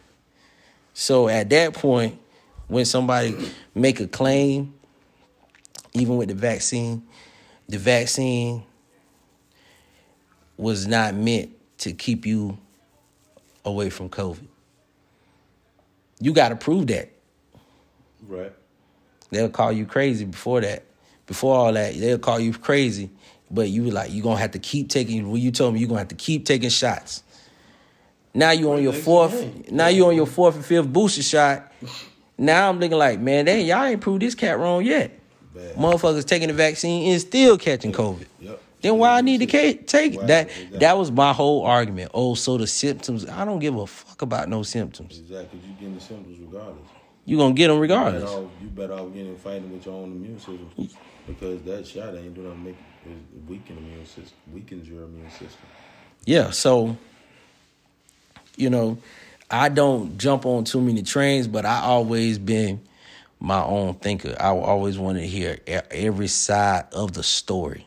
So 0.94 1.28
at 1.28 1.48
that 1.50 1.74
point, 1.74 2.18
when 2.66 2.84
somebody 2.84 3.36
make 3.72 4.00
a 4.00 4.08
claim, 4.08 4.74
even 5.92 6.16
with 6.16 6.28
the 6.28 6.34
vaccine, 6.34 7.04
the 7.68 7.78
vaccine 7.78 8.64
was 10.56 10.88
not 10.88 11.14
meant 11.14 11.52
to 11.78 11.92
keep 11.92 12.26
you 12.26 12.58
away 13.64 13.90
from 13.90 14.08
COVID. 14.08 14.44
You 16.18 16.32
got 16.32 16.48
to 16.48 16.56
prove 16.56 16.88
that. 16.88 17.10
Right. 18.26 18.52
They'll 19.30 19.50
call 19.50 19.70
you 19.70 19.86
crazy 19.86 20.24
before 20.24 20.62
that. 20.62 20.82
Before 21.26 21.56
all 21.56 21.72
that, 21.72 21.94
they'll 21.94 22.18
call 22.18 22.40
you 22.40 22.52
crazy, 22.52 23.08
but 23.54 23.68
you 23.68 23.84
were 23.84 23.90
like 23.92 24.10
you 24.12 24.22
gonna 24.22 24.38
have 24.40 24.50
to 24.52 24.58
keep 24.58 24.88
taking. 24.88 25.30
When 25.30 25.40
you 25.40 25.50
told 25.50 25.74
me 25.74 25.80
you 25.80 25.86
are 25.86 25.88
gonna 25.88 26.00
have 26.00 26.08
to 26.08 26.14
keep 26.14 26.44
taking 26.44 26.70
shots. 26.70 27.22
Now 28.34 28.50
you 28.50 28.72
on 28.72 28.82
your 28.82 28.92
fourth. 28.92 29.70
Now 29.70 29.86
you 29.88 30.06
on 30.06 30.16
your 30.16 30.26
fourth 30.26 30.56
and 30.56 30.64
fifth 30.64 30.92
booster 30.92 31.22
shot. 31.22 31.72
Now 32.36 32.68
I'm 32.68 32.80
looking 32.80 32.98
like 32.98 33.20
man, 33.20 33.44
they 33.44 33.62
y'all 33.62 33.84
ain't 33.84 34.00
proved 34.00 34.22
this 34.22 34.34
cat 34.34 34.58
wrong 34.58 34.84
yet. 34.84 35.18
Bad. 35.54 35.76
Motherfuckers 35.76 36.24
taking 36.24 36.48
the 36.48 36.54
vaccine 36.54 37.12
and 37.12 37.20
still 37.20 37.56
catching 37.56 37.92
COVID. 37.92 38.26
Yep. 38.40 38.60
Then 38.82 38.98
why 38.98 39.16
I 39.16 39.20
need 39.22 39.38
to 39.38 39.46
take 39.46 39.86
Right, 40.18 40.26
that? 40.26 40.48
exactly. 40.50 40.78
That 40.78 40.98
was 40.98 41.10
my 41.12 41.32
whole 41.32 41.62
argument. 41.64 42.10
Oh, 42.12 42.34
so 42.34 42.58
the 42.58 42.66
symptoms? 42.66 43.26
I 43.26 43.44
don't 43.44 43.60
give 43.60 43.76
a 43.76 43.86
fuck 43.86 44.20
about 44.20 44.48
no 44.48 44.62
symptoms. 44.64 45.18
Exactly. 45.20 45.60
You 45.66 45.72
getting 45.74 45.94
the 45.94 46.00
symptoms 46.00 46.38
regardless. 46.40 46.88
You 47.24 47.38
gonna 47.38 47.54
get 47.54 47.68
them 47.68 47.76
You 47.76 47.82
regardless. 47.82 48.24
better 48.24 48.36
off, 48.44 48.50
you 48.60 48.68
better 48.68 48.92
off 48.94 49.14
getting 49.14 49.36
fighting 49.36 49.72
with 49.72 49.86
your 49.86 49.94
own 49.94 50.12
immune 50.12 50.38
system 50.38 50.68
because 51.26 51.62
that 51.62 51.86
shot 51.86 52.14
ain't 52.16 52.34
doing 52.34 52.48
nothing. 52.48 52.76
It 53.06 53.48
weaken 53.48 53.78
immune 53.78 54.06
system. 54.06 54.36
Weakens 54.52 54.88
your 54.88 55.04
immune 55.04 55.30
system. 55.30 55.66
Yeah, 56.24 56.50
so 56.50 56.96
you 58.56 58.70
know, 58.70 58.98
I 59.50 59.68
don't 59.68 60.16
jump 60.18 60.46
on 60.46 60.64
too 60.64 60.80
many 60.80 61.02
trains, 61.02 61.46
but 61.46 61.64
I 61.64 61.80
always 61.80 62.38
been 62.38 62.80
my 63.40 63.62
own 63.62 63.94
thinker. 63.94 64.36
I 64.38 64.48
always 64.48 64.98
want 64.98 65.18
to 65.18 65.26
hear 65.26 65.58
every 65.66 66.28
side 66.28 66.86
of 66.92 67.12
the 67.12 67.22
story. 67.22 67.86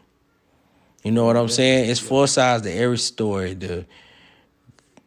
You 1.04 1.12
know 1.12 1.26
what 1.26 1.38
I'm 1.38 1.50
saying? 1.50 1.90
It's 1.90 2.00
four 2.00 2.28
sides 2.28 2.64
to 2.64 2.72
every 2.72 2.98
story. 2.98 3.54
The, 3.54 3.86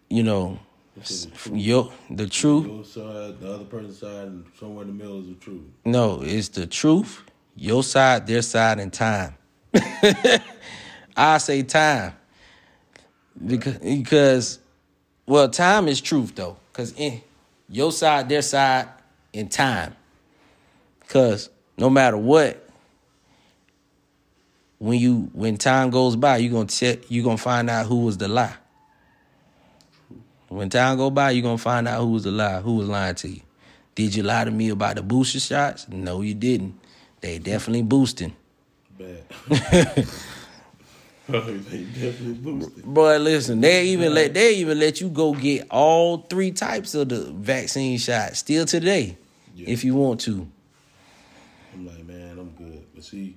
you 0.08 0.22
know, 0.22 0.58
the 0.96 1.50
your 1.52 1.92
the 2.08 2.26
truth. 2.26 2.66
Your 2.66 2.84
side, 2.84 3.40
the 3.40 3.52
other 3.52 3.64
person's 3.64 3.98
side, 3.98 4.26
and 4.28 4.46
somewhere 4.58 4.82
in 4.82 4.88
the 4.88 5.04
middle 5.04 5.20
is 5.20 5.28
the 5.28 5.34
truth. 5.34 5.62
No, 5.84 6.22
it's 6.22 6.48
the 6.48 6.66
truth, 6.66 7.22
your 7.54 7.82
side, 7.82 8.26
their 8.26 8.42
side, 8.42 8.78
and 8.78 8.92
time. 8.92 9.34
I 11.16 11.38
say 11.38 11.62
time 11.62 12.14
because 13.44 13.78
because 13.78 14.58
well, 15.26 15.48
time 15.48 15.88
is 15.88 16.00
truth 16.00 16.34
though, 16.34 16.56
because 16.72 16.92
in 16.96 17.22
your 17.68 17.92
side, 17.92 18.28
their 18.28 18.42
side, 18.42 18.88
in 19.32 19.48
time. 19.48 19.94
Cause 21.08 21.50
no 21.76 21.90
matter 21.90 22.16
what, 22.16 22.68
when 24.78 24.98
you 24.98 25.30
when 25.32 25.56
time 25.56 25.90
goes 25.90 26.16
by, 26.16 26.38
you're 26.38 26.52
gonna 26.52 26.66
te- 26.66 27.00
you're 27.08 27.24
gonna 27.24 27.36
find 27.36 27.68
out 27.70 27.86
who 27.86 28.04
was 28.04 28.18
the 28.18 28.28
lie. 28.28 28.54
When 30.48 30.68
time 30.68 30.96
go 30.96 31.10
by, 31.10 31.30
you're 31.30 31.42
gonna 31.42 31.58
find 31.58 31.86
out 31.86 32.00
who 32.00 32.10
was 32.12 32.24
the 32.24 32.32
lie, 32.32 32.60
who 32.60 32.76
was 32.76 32.88
lying 32.88 33.14
to 33.16 33.28
you. 33.28 33.40
Did 33.94 34.14
you 34.14 34.22
lie 34.22 34.44
to 34.44 34.50
me 34.50 34.70
about 34.70 34.96
the 34.96 35.02
booster 35.02 35.40
shots? 35.40 35.88
No, 35.88 36.22
you 36.22 36.34
didn't. 36.34 36.78
They 37.20 37.38
definitely 37.38 37.82
boosting. 37.82 38.34
Bad. 39.00 40.06
Oh, 41.32 41.40
they 41.40 41.84
definitely 41.84 42.34
boosted. 42.34 42.84
Boy, 42.84 43.18
listen, 43.18 43.60
they 43.60 43.86
even 43.88 44.14
let 44.14 44.34
they 44.34 44.54
even 44.56 44.80
let 44.80 45.00
you 45.00 45.08
go 45.08 45.32
get 45.32 45.66
all 45.70 46.18
three 46.18 46.50
types 46.50 46.94
of 46.94 47.08
the 47.08 47.30
vaccine 47.32 47.98
shot 47.98 48.36
still 48.36 48.66
today, 48.66 49.16
yeah. 49.54 49.68
if 49.68 49.84
you 49.84 49.94
want 49.94 50.20
to. 50.22 50.48
I'm 51.72 51.86
like, 51.86 52.04
man, 52.04 52.38
I'm 52.38 52.50
good. 52.50 52.84
But 52.94 53.04
see, 53.04 53.36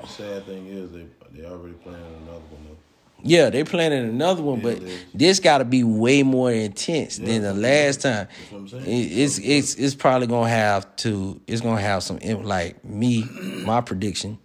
the 0.00 0.06
sad 0.06 0.46
thing 0.46 0.68
is 0.68 0.92
they 0.92 1.06
they 1.32 1.44
already 1.44 1.74
planning 1.74 2.04
another 2.22 2.38
one 2.38 2.64
though. 2.68 2.76
Yeah, 3.22 3.50
they 3.50 3.64
planning 3.64 4.08
another 4.08 4.42
one, 4.42 4.60
but 4.60 4.80
this 5.12 5.40
got 5.40 5.58
to 5.58 5.64
be 5.64 5.82
way 5.82 6.22
more 6.22 6.52
intense 6.52 7.18
yeah, 7.18 7.26
than 7.26 7.42
the 7.42 7.54
last 7.54 8.02
time. 8.02 8.28
it's 8.60 9.38
it's 9.38 9.74
it's 9.74 9.94
probably 9.96 10.28
gonna 10.28 10.48
have 10.48 10.94
to. 10.96 11.40
It's 11.48 11.60
gonna 11.60 11.80
have 11.80 12.04
some 12.04 12.18
like 12.44 12.84
me. 12.84 13.24
My 13.64 13.80
prediction. 13.80 14.38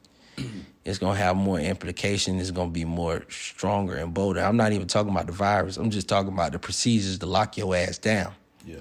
It's 0.83 0.97
gonna 0.97 1.17
have 1.17 1.35
more 1.35 1.59
implication. 1.59 2.39
It's 2.39 2.49
gonna 2.49 2.71
be 2.71 2.85
more 2.85 3.23
stronger 3.29 3.95
and 3.95 4.13
bolder. 4.13 4.41
I'm 4.41 4.57
not 4.57 4.71
even 4.71 4.87
talking 4.87 5.11
about 5.11 5.27
the 5.27 5.31
virus. 5.31 5.77
I'm 5.77 5.91
just 5.91 6.07
talking 6.07 6.33
about 6.33 6.53
the 6.53 6.59
procedures 6.59 7.19
to 7.19 7.27
lock 7.27 7.55
your 7.57 7.75
ass 7.75 7.99
down. 7.99 8.33
Yeah. 8.65 8.77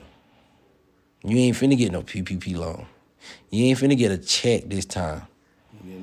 You 1.22 1.36
ain't 1.36 1.56
finna 1.56 1.76
get 1.76 1.92
no 1.92 2.02
PPP 2.02 2.56
loan. 2.56 2.86
You 3.50 3.66
ain't 3.66 3.78
finna 3.78 3.98
get 3.98 4.10
a 4.10 4.18
check 4.18 4.64
this 4.66 4.86
time. 4.86 5.22
You, 5.84 5.94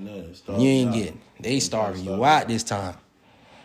you 0.57 0.69
ain't 0.69 0.93
getting. 0.93 1.21
They 1.39 1.59
starving 1.59 2.05
you 2.05 2.23
out 2.23 2.47
this 2.47 2.63
time. 2.63 2.95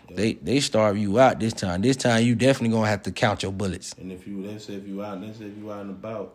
Yeah. 0.08 0.16
They 0.16 0.32
they 0.34 0.60
starve 0.60 0.96
you 0.96 1.18
out 1.18 1.38
this 1.38 1.52
time. 1.52 1.82
This 1.82 1.96
time 1.96 2.24
you 2.24 2.34
definitely 2.34 2.74
gonna 2.74 2.88
have 2.88 3.02
to 3.02 3.12
count 3.12 3.42
your 3.42 3.52
bullets. 3.52 3.94
And 3.98 4.10
if 4.10 4.26
you 4.26 4.42
let's 4.42 4.64
say 4.64 4.74
if 4.74 4.86
you 4.86 5.04
out, 5.04 5.20
let's 5.20 5.38
say 5.38 5.46
if 5.46 5.56
you 5.58 5.70
out 5.70 5.82
and 5.82 5.90
about, 5.90 6.34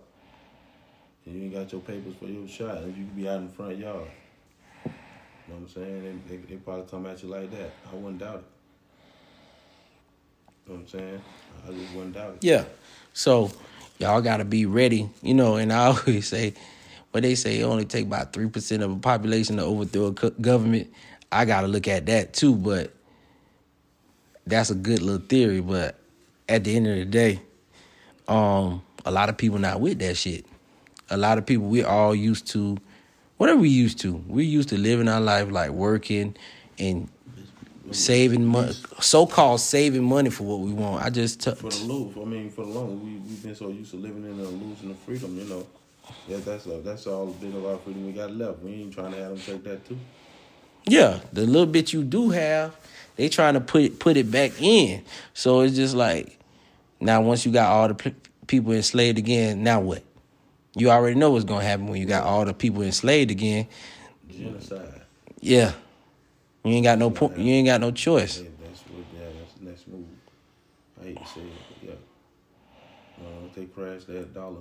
and 1.26 1.36
you 1.36 1.44
ain't 1.44 1.54
got 1.54 1.72
your 1.72 1.82
papers 1.82 2.14
for 2.20 2.26
your 2.26 2.48
shot, 2.48 2.78
if 2.84 2.98
you 2.98 3.06
could 3.06 3.16
be 3.16 3.28
out 3.28 3.38
in 3.38 3.48
the 3.48 3.54
front 3.54 3.78
yard. 3.78 4.08
You 5.48 5.54
know 5.54 5.60
what 5.62 5.62
I'm 5.62 5.70
saying? 5.70 6.22
They, 6.28 6.36
they, 6.36 6.42
they 6.44 6.56
probably 6.56 6.86
come 6.90 7.06
at 7.06 7.24
you 7.24 7.30
like 7.30 7.50
that. 7.52 7.72
I 7.92 7.96
wouldn't 7.96 8.20
doubt 8.20 8.36
it. 8.36 8.44
You 10.66 10.74
know 10.74 10.80
what 10.80 10.94
I'm 10.94 11.00
saying? 11.00 11.22
I 11.66 11.72
just 11.72 11.94
wouldn't 11.94 12.14
doubt 12.14 12.34
it. 12.34 12.44
Yeah. 12.44 12.66
So 13.14 13.52
y'all 14.00 14.22
gotta 14.22 14.46
be 14.46 14.66
ready, 14.66 15.10
you 15.22 15.34
know, 15.34 15.56
and 15.56 15.72
I 15.72 15.86
always 15.88 16.28
say 16.28 16.54
but 17.12 17.24
they 17.24 17.34
say 17.36 17.60
it 17.60 17.64
only 17.64 17.86
take 17.86 18.06
about 18.06 18.32
three 18.32 18.48
percent 18.48 18.84
of 18.84 18.92
a 18.92 18.96
population 18.98 19.58
to 19.58 19.64
overthrow 19.64 20.08
a 20.08 20.30
government. 20.30 20.94
I 21.32 21.46
got 21.46 21.62
to 21.62 21.68
look 21.68 21.88
at 21.88 22.06
that 22.06 22.34
too, 22.34 22.56
but 22.56 22.94
that's 24.46 24.70
a 24.70 24.76
good 24.76 25.02
little 25.02 25.26
theory. 25.26 25.60
But 25.62 25.96
at 26.48 26.64
the 26.64 26.76
end 26.76 26.86
of 26.86 26.96
the 26.96 27.06
day, 27.06 27.42
um, 28.28 28.84
a 29.04 29.12
lot 29.12 29.30
of 29.30 29.38
people 29.38 29.58
not 29.58 29.82
with 29.82 30.00
that 30.00 30.16
shit. 30.16 30.46
A 31.10 31.18
lot 31.18 31.40
of 31.40 31.46
people 31.48 31.66
we 31.66 31.84
all 31.84 32.14
used 32.14 32.48
to, 32.50 32.78
whatever 33.38 33.60
we 33.60 33.70
used 33.70 34.00
to. 34.00 34.16
We 34.28 34.46
used 34.46 34.70
to 34.70 34.78
living 34.78 35.08
our 35.08 35.22
life 35.22 35.50
like 35.52 35.72
working 35.72 36.36
and 36.78 37.10
saving 37.92 38.46
money, 38.46 38.74
so 39.00 39.26
called 39.26 39.62
saving 39.62 40.04
money 40.04 40.30
for 40.30 40.44
what 40.44 40.60
we 40.60 40.74
want. 40.74 41.04
I 41.04 41.10
just 41.10 41.42
t- 41.42 41.56
for 41.56 41.70
the 41.70 41.84
loop. 41.86 42.18
I 42.18 42.26
mean, 42.26 42.50
for 42.50 42.66
the 42.66 42.72
long, 42.72 43.04
we 43.04 43.12
we've 43.12 43.42
been 43.44 43.56
so 43.56 43.70
used 43.70 43.92
to 43.92 43.98
living 43.98 44.24
in 44.24 44.38
the 44.38 44.44
losing 44.44 44.90
the 44.90 44.96
freedom, 44.96 45.38
you 45.38 45.46
know. 45.46 45.66
Yeah, 46.28 46.38
that's 46.38 46.68
all. 46.68 46.80
That's 46.80 47.08
all 47.08 47.30
a 47.30 47.34
bit 47.34 47.54
of 47.56 47.66
our 47.66 47.78
freedom 47.78 48.06
we 48.06 48.12
got 48.12 48.32
left. 48.32 48.60
We 48.60 48.72
ain't 48.74 48.94
trying 48.94 49.12
to 49.14 49.18
have 49.18 49.30
them 49.30 49.40
take 49.40 49.64
that 49.64 49.88
too. 49.88 49.98
Yeah, 50.86 51.20
the 51.34 51.42
little 51.42 51.66
bit 51.66 51.92
you 51.92 52.04
do 52.04 52.30
have, 52.30 52.76
they 53.18 53.28
trying 53.28 53.56
to 53.56 53.60
put 53.62 53.82
it, 53.82 54.00
put 54.00 54.16
it 54.16 54.32
back 54.32 54.62
in. 54.62 55.04
So 55.34 55.62
it's 55.62 55.76
just 55.76 55.96
like 55.96 56.40
now 57.00 57.22
once 57.22 57.46
you 57.46 57.52
got 57.52 57.70
all 57.72 57.88
the 57.90 57.96
p- 57.96 58.16
people 58.48 58.72
enslaved 58.74 59.18
again, 59.18 59.64
now 59.64 59.82
what? 59.82 60.04
You 60.78 60.92
already 60.92 61.16
know 61.16 61.32
what's 61.32 61.46
gonna 61.46 61.64
happen 61.64 61.88
when 61.88 62.00
you 62.00 62.06
got 62.08 62.24
all 62.24 62.46
the 62.46 62.54
people 62.54 62.84
enslaved 62.84 63.32
again. 63.32 63.68
Genocide. 64.30 65.02
Yeah, 65.40 65.74
you 66.64 66.72
ain't 66.74 66.84
got 66.84 67.00
no 67.00 67.10
point. 67.10 67.38
You 67.38 67.52
ain't 67.54 67.68
got 67.68 67.82
no 67.82 67.92
choice. 67.92 68.38
Hey, 68.38 68.50
that's 68.64 68.82
what. 68.82 69.04
Yeah, 69.14 69.28
that's 69.40 69.54
the 69.54 69.66
next 69.66 69.88
move. 69.88 70.06
I 71.02 71.06
hate 71.06 71.18
to 71.18 71.28
say 71.28 71.42
it, 71.42 71.48
but 71.82 71.90
yeah. 71.90 71.96
Uh, 73.26 73.48
they 73.56 73.66
crash 73.66 74.04
that 74.06 74.34
dollar. 74.34 74.60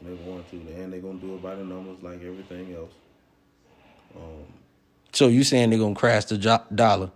And 0.00 0.08
they 0.08 0.30
want 0.30 0.48
to, 0.50 0.56
and 0.56 0.92
they're 0.92 1.00
gonna 1.00 1.18
do 1.18 1.34
it 1.34 1.42
by 1.42 1.54
the 1.56 1.64
numbers 1.64 2.02
like 2.02 2.22
everything 2.22 2.74
else. 2.74 2.92
Um, 4.16 4.44
so 5.12 5.28
you 5.28 5.44
saying 5.44 5.70
they're 5.70 5.78
gonna 5.78 5.94
crash 5.94 6.26
the 6.26 6.38
jo- 6.38 6.64
dollar? 6.74 7.10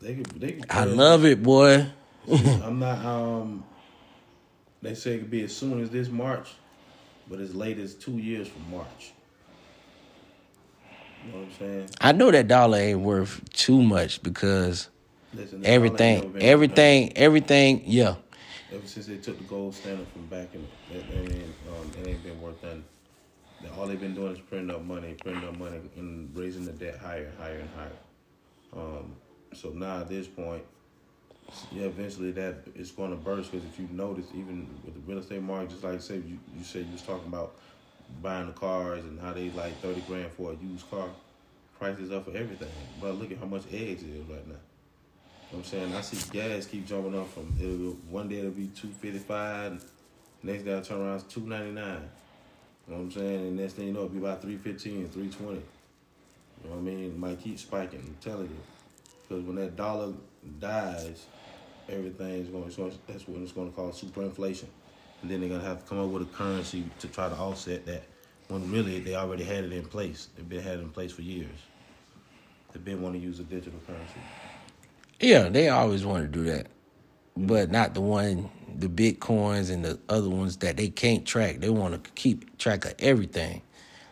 They 0.00 0.14
could, 0.16 0.26
they 0.40 0.52
could 0.52 0.70
I 0.70 0.84
love 0.84 1.24
it, 1.24 1.42
boy. 1.42 1.86
I'm 2.30 2.78
not. 2.78 3.04
Um, 3.04 3.64
they 4.82 4.94
say 4.94 5.14
it 5.14 5.18
could 5.20 5.30
be 5.30 5.42
as 5.42 5.54
soon 5.54 5.82
as 5.82 5.90
this 5.90 6.08
March, 6.08 6.48
but 7.28 7.40
as 7.40 7.54
late 7.54 7.78
as 7.78 7.94
two 7.94 8.18
years 8.18 8.48
from 8.48 8.70
March. 8.70 9.12
You 11.24 11.32
know 11.32 11.38
what 11.38 11.44
I'm 11.46 11.52
saying? 11.52 11.90
I 12.00 12.12
know 12.12 12.30
that 12.30 12.48
dollar 12.48 12.78
ain't 12.78 13.00
worth 13.00 13.42
too 13.52 13.82
much 13.82 14.22
because 14.22 14.90
Listen, 15.32 15.64
everything, 15.64 16.36
everything, 16.40 17.16
everything, 17.16 17.82
yeah 17.86 18.16
ever 18.74 18.86
since 18.86 19.06
they 19.06 19.16
took 19.16 19.38
the 19.38 19.44
gold 19.44 19.74
standard 19.74 20.06
from 20.08 20.26
back 20.26 20.48
in, 20.54 20.66
it, 20.90 21.04
it, 21.10 21.32
ain't, 21.32 21.54
um, 21.68 21.90
it 22.00 22.08
ain't 22.08 22.24
been 22.24 22.40
worth 22.40 22.62
nothing. 22.62 22.84
All 23.78 23.86
they've 23.86 24.00
been 24.00 24.14
doing 24.14 24.32
is 24.32 24.40
printing 24.40 24.74
up 24.74 24.82
money, 24.82 25.14
printing 25.14 25.48
up 25.48 25.56
money, 25.56 25.80
and 25.96 26.36
raising 26.36 26.66
the 26.66 26.72
debt 26.72 26.98
higher 26.98 27.26
and 27.26 27.38
higher 27.38 27.58
and 27.60 27.70
higher. 27.70 27.98
Um, 28.76 29.16
so 29.54 29.70
now 29.70 30.00
at 30.00 30.08
this 30.08 30.26
point, 30.26 30.64
yeah, 31.72 31.84
eventually 31.84 32.32
that 32.32 32.66
is 32.74 32.90
going 32.90 33.10
to 33.10 33.16
burst 33.16 33.52
because 33.52 33.66
if 33.66 33.78
you 33.78 33.88
notice, 33.90 34.26
even 34.34 34.68
with 34.84 34.94
the 34.94 35.00
real 35.00 35.18
estate 35.18 35.42
market, 35.42 35.70
just 35.70 35.84
like 35.84 36.00
said, 36.00 36.24
you, 36.26 36.38
you 36.56 36.64
said 36.64 36.86
you 36.86 36.92
was 36.92 37.02
talking 37.02 37.28
about 37.28 37.54
buying 38.22 38.46
the 38.46 38.52
cars 38.52 39.04
and 39.04 39.20
how 39.20 39.32
they 39.32 39.50
like 39.50 39.80
30 39.80 40.02
grand 40.02 40.32
for 40.32 40.52
a 40.52 40.56
used 40.56 40.88
car. 40.90 41.08
Prices 41.78 42.12
up 42.12 42.24
for 42.24 42.36
everything. 42.36 42.68
But 43.00 43.18
look 43.18 43.32
at 43.32 43.38
how 43.38 43.46
much 43.46 43.64
eggs 43.72 44.02
it 44.02 44.10
is 44.10 44.24
right 44.26 44.46
now. 44.46 44.54
You 45.50 45.52
know 45.52 45.58
I'm 45.58 45.64
saying 45.64 45.94
I 45.94 46.00
see 46.00 46.30
gas 46.32 46.66
keep 46.66 46.86
jumping 46.86 47.18
up 47.18 47.28
from 47.32 47.54
it'll 47.60 47.92
one 48.10 48.28
day 48.28 48.38
it'll 48.38 48.52
be 48.52 48.68
two 48.68 48.88
fifty 48.88 49.18
five, 49.18 49.84
next 50.42 50.62
day 50.62 50.76
I 50.76 50.80
turn 50.80 51.00
around 51.00 51.16
it's 51.16 51.24
two 51.24 51.46
ninety 51.46 51.72
nine. 51.72 52.08
You 52.86 52.94
know 52.94 53.00
what 53.00 53.04
I'm 53.04 53.10
saying? 53.12 53.40
And 53.40 53.56
next 53.56 53.74
thing 53.74 53.86
you 53.86 53.92
know 53.92 54.00
it'll 54.00 54.10
be 54.10 54.18
about 54.18 54.42
315, 54.42 55.08
320. 55.08 55.54
You 55.54 55.60
know 56.64 56.76
what 56.76 56.78
I 56.78 56.80
mean? 56.82 57.04
It 57.04 57.18
might 57.18 57.40
keep 57.40 57.58
spiking. 57.58 58.00
I'm 58.00 58.16
telling 58.20 58.48
you, 58.48 58.56
because 59.22 59.44
when 59.44 59.56
that 59.56 59.76
dollar 59.76 60.12
dies, 60.58 61.26
everything 61.88 62.28
is 62.42 62.48
going. 62.48 62.70
to 62.70 62.98
that's 63.06 63.26
what 63.28 63.42
it's 63.42 63.52
going 63.52 63.70
to 63.70 63.76
cause 63.76 63.98
super 64.00 64.22
inflation, 64.22 64.70
and 65.22 65.30
then 65.30 65.40
they're 65.40 65.48
gonna 65.50 65.64
have 65.64 65.80
to 65.80 65.84
come 65.88 66.00
up 66.00 66.10
with 66.10 66.22
a 66.22 66.26
currency 66.26 66.90
to 66.98 67.08
try 67.08 67.28
to 67.28 67.34
offset 67.36 67.86
that. 67.86 68.08
When 68.48 68.70
really 68.70 69.00
they 69.00 69.14
already 69.14 69.44
had 69.44 69.64
it 69.64 69.72
in 69.72 69.86
place. 69.86 70.28
They've 70.36 70.48
been 70.48 70.62
had 70.62 70.78
it 70.78 70.82
in 70.82 70.90
place 70.90 71.12
for 71.12 71.22
years. 71.22 71.68
They've 72.72 72.84
been 72.84 73.00
wanting 73.02 73.20
to 73.22 73.26
use 73.26 73.40
a 73.40 73.44
digital 73.44 73.80
currency. 73.80 74.22
Yeah, 75.20 75.48
they 75.48 75.68
always 75.68 76.04
want 76.04 76.24
to 76.24 76.28
do 76.28 76.44
that, 76.50 76.68
but 77.36 77.70
not 77.70 77.94
the 77.94 78.00
one, 78.00 78.50
the 78.74 78.88
bitcoins 78.88 79.70
and 79.72 79.84
the 79.84 80.00
other 80.08 80.28
ones 80.30 80.58
that 80.58 80.76
they 80.76 80.88
can't 80.88 81.26
track. 81.26 81.60
They 81.60 81.70
want 81.70 82.04
to 82.04 82.10
keep 82.12 82.58
track 82.58 82.84
of 82.84 82.94
everything. 82.98 83.62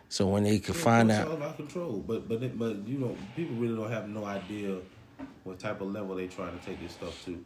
So 0.09 0.29
when 0.29 0.45
they 0.45 0.59
can 0.61 0.75
yeah, 0.75 0.75
find 0.75 1.11
it's 1.11 1.18
out, 1.18 1.29
all 1.29 1.33
about 1.33 1.57
control. 1.57 2.05
But 2.07 2.29
but 2.29 2.59
but 2.59 2.87
you 2.87 2.99
know, 2.99 3.18
people 3.35 3.57
really 3.57 3.77
don't 3.77 3.91
have 3.91 4.09
no 4.09 4.25
idea 4.25 4.79
what 5.45 5.59
type 5.59 5.81
of 5.81 5.89
level 5.89 6.16
they 6.16 6.29
trying 6.29 6.59
to 6.59 6.64
take 6.64 6.81
this 6.81 6.93
stuff 6.95 7.25
to. 7.27 7.45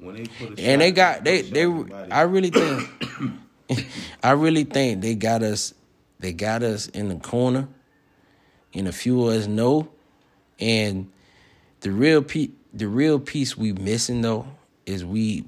When 0.00 0.16
they 0.16 0.24
put 0.26 0.58
and 0.58 0.80
they 0.80 0.92
got 0.92 1.24
they 1.24 1.42
they. 1.42 1.64
I 2.10 2.22
really 2.22 2.50
think, 2.50 2.88
I 4.22 4.32
really 4.32 4.64
think 4.64 5.00
they 5.00 5.14
got 5.14 5.42
us. 5.42 5.74
They 6.18 6.32
got 6.32 6.62
us 6.62 6.88
in 6.88 7.08
the 7.08 7.16
corner, 7.16 7.68
and 8.74 8.88
a 8.88 8.92
few 8.92 9.26
of 9.26 9.34
us 9.34 9.46
know, 9.46 9.88
and 10.58 11.10
the 11.80 11.90
real 11.90 12.22
pe- 12.22 12.50
the 12.74 12.88
real 12.88 13.18
piece 13.18 13.56
we 13.56 13.72
missing 13.72 14.20
though 14.22 14.46
is 14.84 15.04
we 15.04 15.44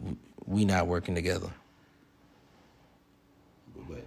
we 0.46 0.64
not 0.64 0.86
working 0.86 1.14
together. 1.14 1.50
But, 3.88 4.06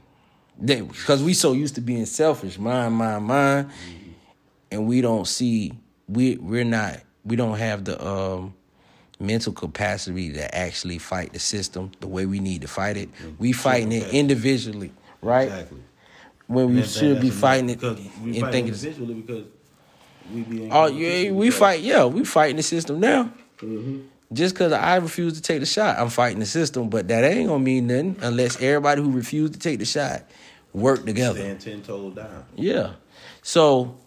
Because 0.59 1.21
we 1.23 1.33
so 1.33 1.53
used 1.53 1.75
to 1.75 1.81
being 1.81 2.05
selfish, 2.05 2.57
mine, 2.57 2.93
mine, 2.93 3.23
mine, 3.23 3.69
and 4.71 4.87
we 4.87 5.01
don't 5.01 5.27
see 5.27 5.73
we 6.07 6.35
we're 6.37 6.63
not 6.63 6.99
we 7.23 7.35
don't 7.35 7.57
have 7.57 7.85
the 7.85 8.03
um 8.05 8.53
mental 9.21 9.53
capacity 9.53 10.33
to 10.33 10.55
actually 10.57 10.97
fight 10.97 11.31
the 11.33 11.39
system 11.39 11.91
the 11.99 12.07
way 12.07 12.25
we 12.25 12.39
need 12.39 12.61
to 12.61 12.67
fight 12.67 12.97
it. 12.97 13.09
We 13.39 13.53
fighting 13.53 13.91
it 13.91 14.09
individually, 14.13 14.91
right? 15.21 15.47
exactly. 15.47 15.79
When 16.47 16.73
we 16.75 16.81
that- 16.81 16.89
should 16.89 17.21
be 17.21 17.29
fighting 17.29 17.69
it 17.69 17.81
we 17.81 17.87
and 17.87 18.41
fight 18.41 18.51
thinking. 18.51 18.73
individually 18.73 19.13
because 19.13 19.45
we 20.33 20.41
be 20.41 20.69
Oh 20.71 20.87
yeah, 20.87 21.31
we 21.31 21.49
fight. 21.51 21.81
Yeah, 21.81 22.05
we 22.05 22.25
fighting 22.25 22.57
the 22.57 22.63
system 22.63 22.99
now. 22.99 23.31
Mm-hmm. 23.59 24.01
Just 24.33 24.55
because 24.55 24.71
I 24.71 24.95
refuse 24.97 25.33
to 25.33 25.41
take 25.41 25.59
the 25.59 25.65
shot, 25.65 25.97
I'm 25.99 26.09
fighting 26.09 26.39
the 26.39 26.45
system. 26.45 26.89
But 26.89 27.07
that 27.09 27.23
ain't 27.23 27.47
gonna 27.47 27.59
mean 27.63 27.87
nothing 27.87 28.15
unless 28.21 28.61
everybody 28.61 29.01
who 29.01 29.11
refused 29.11 29.53
to 29.53 29.59
take 29.59 29.79
the 29.79 29.85
shot 29.85 30.23
work 30.73 31.05
together. 31.05 31.37
Stand 31.39 31.59
ten 31.59 31.81
toes 31.81 32.15
down. 32.15 32.45
Yeah. 32.55 32.93
So 33.41 33.97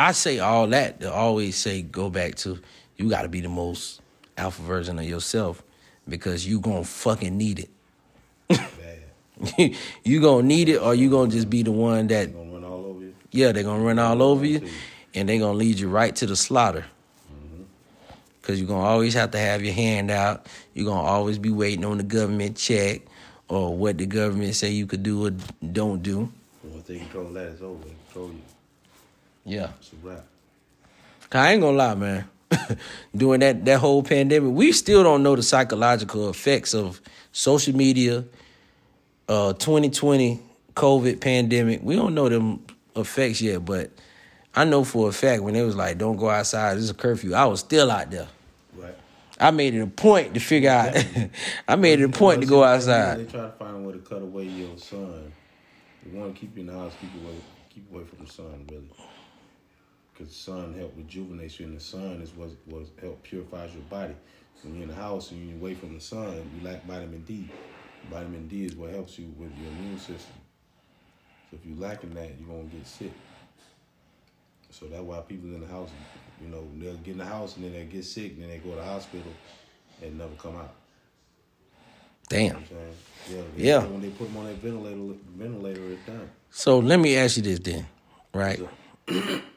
I 0.00 0.12
say 0.12 0.38
all 0.38 0.66
that 0.68 1.00
to 1.02 1.12
always 1.12 1.56
say 1.56 1.82
go 1.82 2.08
back 2.08 2.34
to 2.36 2.58
you 2.96 3.10
got 3.10 3.22
to 3.22 3.28
be 3.28 3.42
the 3.42 3.50
most 3.50 4.00
alpha 4.38 4.62
version 4.62 4.98
of 4.98 5.04
yourself 5.04 5.62
because 6.08 6.46
you 6.46 6.58
gonna 6.58 6.84
fucking 6.84 7.36
need 7.36 7.68
it. 8.48 9.76
you 10.04 10.20
gonna 10.22 10.42
need 10.46 10.70
it, 10.70 10.78
or 10.78 10.94
you 10.94 11.10
gonna 11.10 11.30
just 11.30 11.50
be 11.50 11.62
the 11.62 11.70
one 11.70 12.06
that 12.06 12.28
They 12.28 12.32
gonna 12.32 12.50
run 12.50 12.64
all 12.64 12.86
over 12.86 13.00
you. 13.00 13.14
yeah 13.30 13.52
they 13.52 13.62
gonna 13.62 13.82
run 13.82 13.98
all 13.98 14.22
over 14.22 14.46
you, 14.46 14.66
and 15.14 15.28
they 15.28 15.38
gonna 15.38 15.58
lead 15.58 15.78
you 15.78 15.90
right 15.90 16.16
to 16.16 16.24
the 16.24 16.34
slaughter. 16.36 16.86
Mm-hmm. 17.30 17.64
Cause 18.40 18.58
you're 18.58 18.68
gonna 18.68 18.82
always 18.82 19.12
have 19.12 19.32
to 19.32 19.38
have 19.38 19.62
your 19.62 19.74
hand 19.74 20.10
out. 20.10 20.46
You're 20.72 20.86
gonna 20.86 21.06
always 21.06 21.38
be 21.38 21.50
waiting 21.50 21.84
on 21.84 21.98
the 21.98 22.04
government 22.04 22.56
check 22.56 23.02
or 23.48 23.76
what 23.76 23.98
the 23.98 24.06
government 24.06 24.54
say 24.54 24.70
you 24.70 24.86
could 24.86 25.02
do 25.02 25.26
or 25.26 25.30
don't 25.72 26.02
do. 26.02 26.32
Once 26.64 26.86
they 26.86 26.98
control 27.00 27.32
that, 27.34 27.48
it's 27.48 27.60
over. 27.60 27.84
They 27.84 27.94
control 28.06 28.28
you. 28.28 28.40
Yeah. 29.50 29.70
It's 29.80 29.92
a 29.92 30.06
wrap. 30.06 30.24
I 31.32 31.52
ain't 31.52 31.60
gonna 31.60 31.76
lie, 31.76 31.94
man. 31.96 32.28
During 33.16 33.40
that 33.40 33.64
that 33.64 33.80
whole 33.80 34.02
pandemic, 34.02 34.52
we 34.52 34.70
still 34.70 35.02
don't 35.02 35.24
know 35.24 35.34
the 35.34 35.42
psychological 35.42 36.30
effects 36.30 36.72
of 36.72 37.00
social 37.32 37.74
media, 37.74 38.24
uh, 39.28 39.52
2020 39.54 40.40
COVID 40.74 41.20
pandemic. 41.20 41.80
We 41.82 41.96
don't 41.96 42.14
know 42.14 42.28
them 42.28 42.64
effects 42.94 43.40
yet, 43.40 43.64
but 43.64 43.90
I 44.54 44.64
know 44.64 44.84
for 44.84 45.08
a 45.08 45.12
fact 45.12 45.42
when 45.42 45.56
it 45.56 45.62
was 45.62 45.74
like, 45.74 45.98
"Don't 45.98 46.16
go 46.16 46.30
outside," 46.30 46.76
this 46.76 46.84
is 46.84 46.90
a 46.90 46.94
curfew. 46.94 47.34
I 47.34 47.46
was 47.46 47.60
still 47.60 47.90
out 47.90 48.10
there. 48.10 48.28
Right. 48.76 48.94
I 49.40 49.50
made 49.50 49.74
it 49.74 49.80
a 49.80 49.86
point 49.88 50.34
to 50.34 50.40
figure 50.40 50.70
out. 50.70 50.96
I 51.68 51.74
made 51.74 52.00
it 52.00 52.04
a 52.04 52.08
point 52.08 52.40
to 52.42 52.46
go 52.46 52.62
outside. 52.62 53.18
They 53.18 53.24
try 53.24 53.42
to 53.42 53.52
find 53.52 53.76
a 53.76 53.80
way 53.80 53.92
to 53.94 53.98
cut 53.98 54.22
away 54.22 54.44
your 54.44 54.76
sun. 54.78 55.32
They 56.04 56.18
want 56.18 56.34
to 56.34 56.40
keep 56.40 56.56
you 56.56 56.66
the 56.66 56.72
house, 56.72 56.92
keep 57.00 57.10
you 57.14 57.28
away, 57.28 57.36
keep 57.68 57.92
away 57.92 58.04
from 58.04 58.24
the 58.24 58.30
sun, 58.30 58.64
really. 58.70 59.09
Because 60.20 60.34
the 60.34 60.42
sun 60.52 60.74
help 60.74 60.92
rejuvenate 60.98 61.58
you, 61.58 61.64
and 61.64 61.74
the 61.74 61.80
sun 61.80 62.20
is 62.20 62.32
what 62.36 62.50
what 62.66 62.82
help 63.00 63.22
purifies 63.22 63.72
your 63.72 63.84
body. 63.84 64.14
When 64.62 64.74
you're 64.74 64.82
in 64.82 64.90
the 64.90 64.94
house 64.94 65.30
and 65.30 65.48
you're 65.48 65.56
away 65.56 65.72
from 65.72 65.94
the 65.94 66.00
sun, 66.00 66.34
you 66.54 66.68
lack 66.68 66.84
vitamin 66.84 67.22
D. 67.22 67.48
Vitamin 68.10 68.46
D 68.46 68.66
is 68.66 68.74
what 68.76 68.90
helps 68.90 69.18
you 69.18 69.32
with 69.38 69.50
your 69.56 69.72
immune 69.72 69.98
system. 69.98 70.34
So 71.50 71.56
if 71.56 71.64
you're 71.64 71.78
lacking 71.78 72.10
that, 72.10 72.32
you're 72.38 72.48
gonna 72.48 72.68
get 72.68 72.86
sick. 72.86 73.12
So 74.68 74.88
that's 74.88 75.02
why 75.02 75.20
people 75.20 75.54
in 75.54 75.62
the 75.62 75.66
house, 75.66 75.88
you 76.42 76.48
know, 76.48 76.68
they'll 76.76 76.96
get 76.96 77.12
in 77.12 77.18
the 77.18 77.24
house 77.24 77.56
and 77.56 77.64
then 77.64 77.72
they 77.72 77.84
get 77.84 78.04
sick, 78.04 78.32
and 78.32 78.42
then 78.42 78.50
they 78.50 78.58
go 78.58 78.70
to 78.70 78.76
the 78.76 78.84
hospital 78.84 79.32
and 80.02 80.18
never 80.18 80.34
come 80.34 80.56
out. 80.56 80.74
Damn. 82.28 82.42
You 82.42 82.48
know 82.48 82.58
what 82.58 82.60
I'm 82.60 82.68
saying? 82.68 83.46
Yeah. 83.56 83.64
Yeah. 83.80 83.86
When 83.86 84.02
they 84.02 84.10
put 84.10 84.26
them 84.28 84.36
on 84.36 84.44
that 84.48 84.56
ventilator, 84.56 85.18
ventilator, 85.34 85.92
it's 85.92 86.06
done. 86.06 86.30
So 86.50 86.78
let 86.78 87.00
me 87.00 87.16
ask 87.16 87.38
you 87.38 87.42
this 87.42 87.60
then, 87.60 87.86
right? 88.34 88.60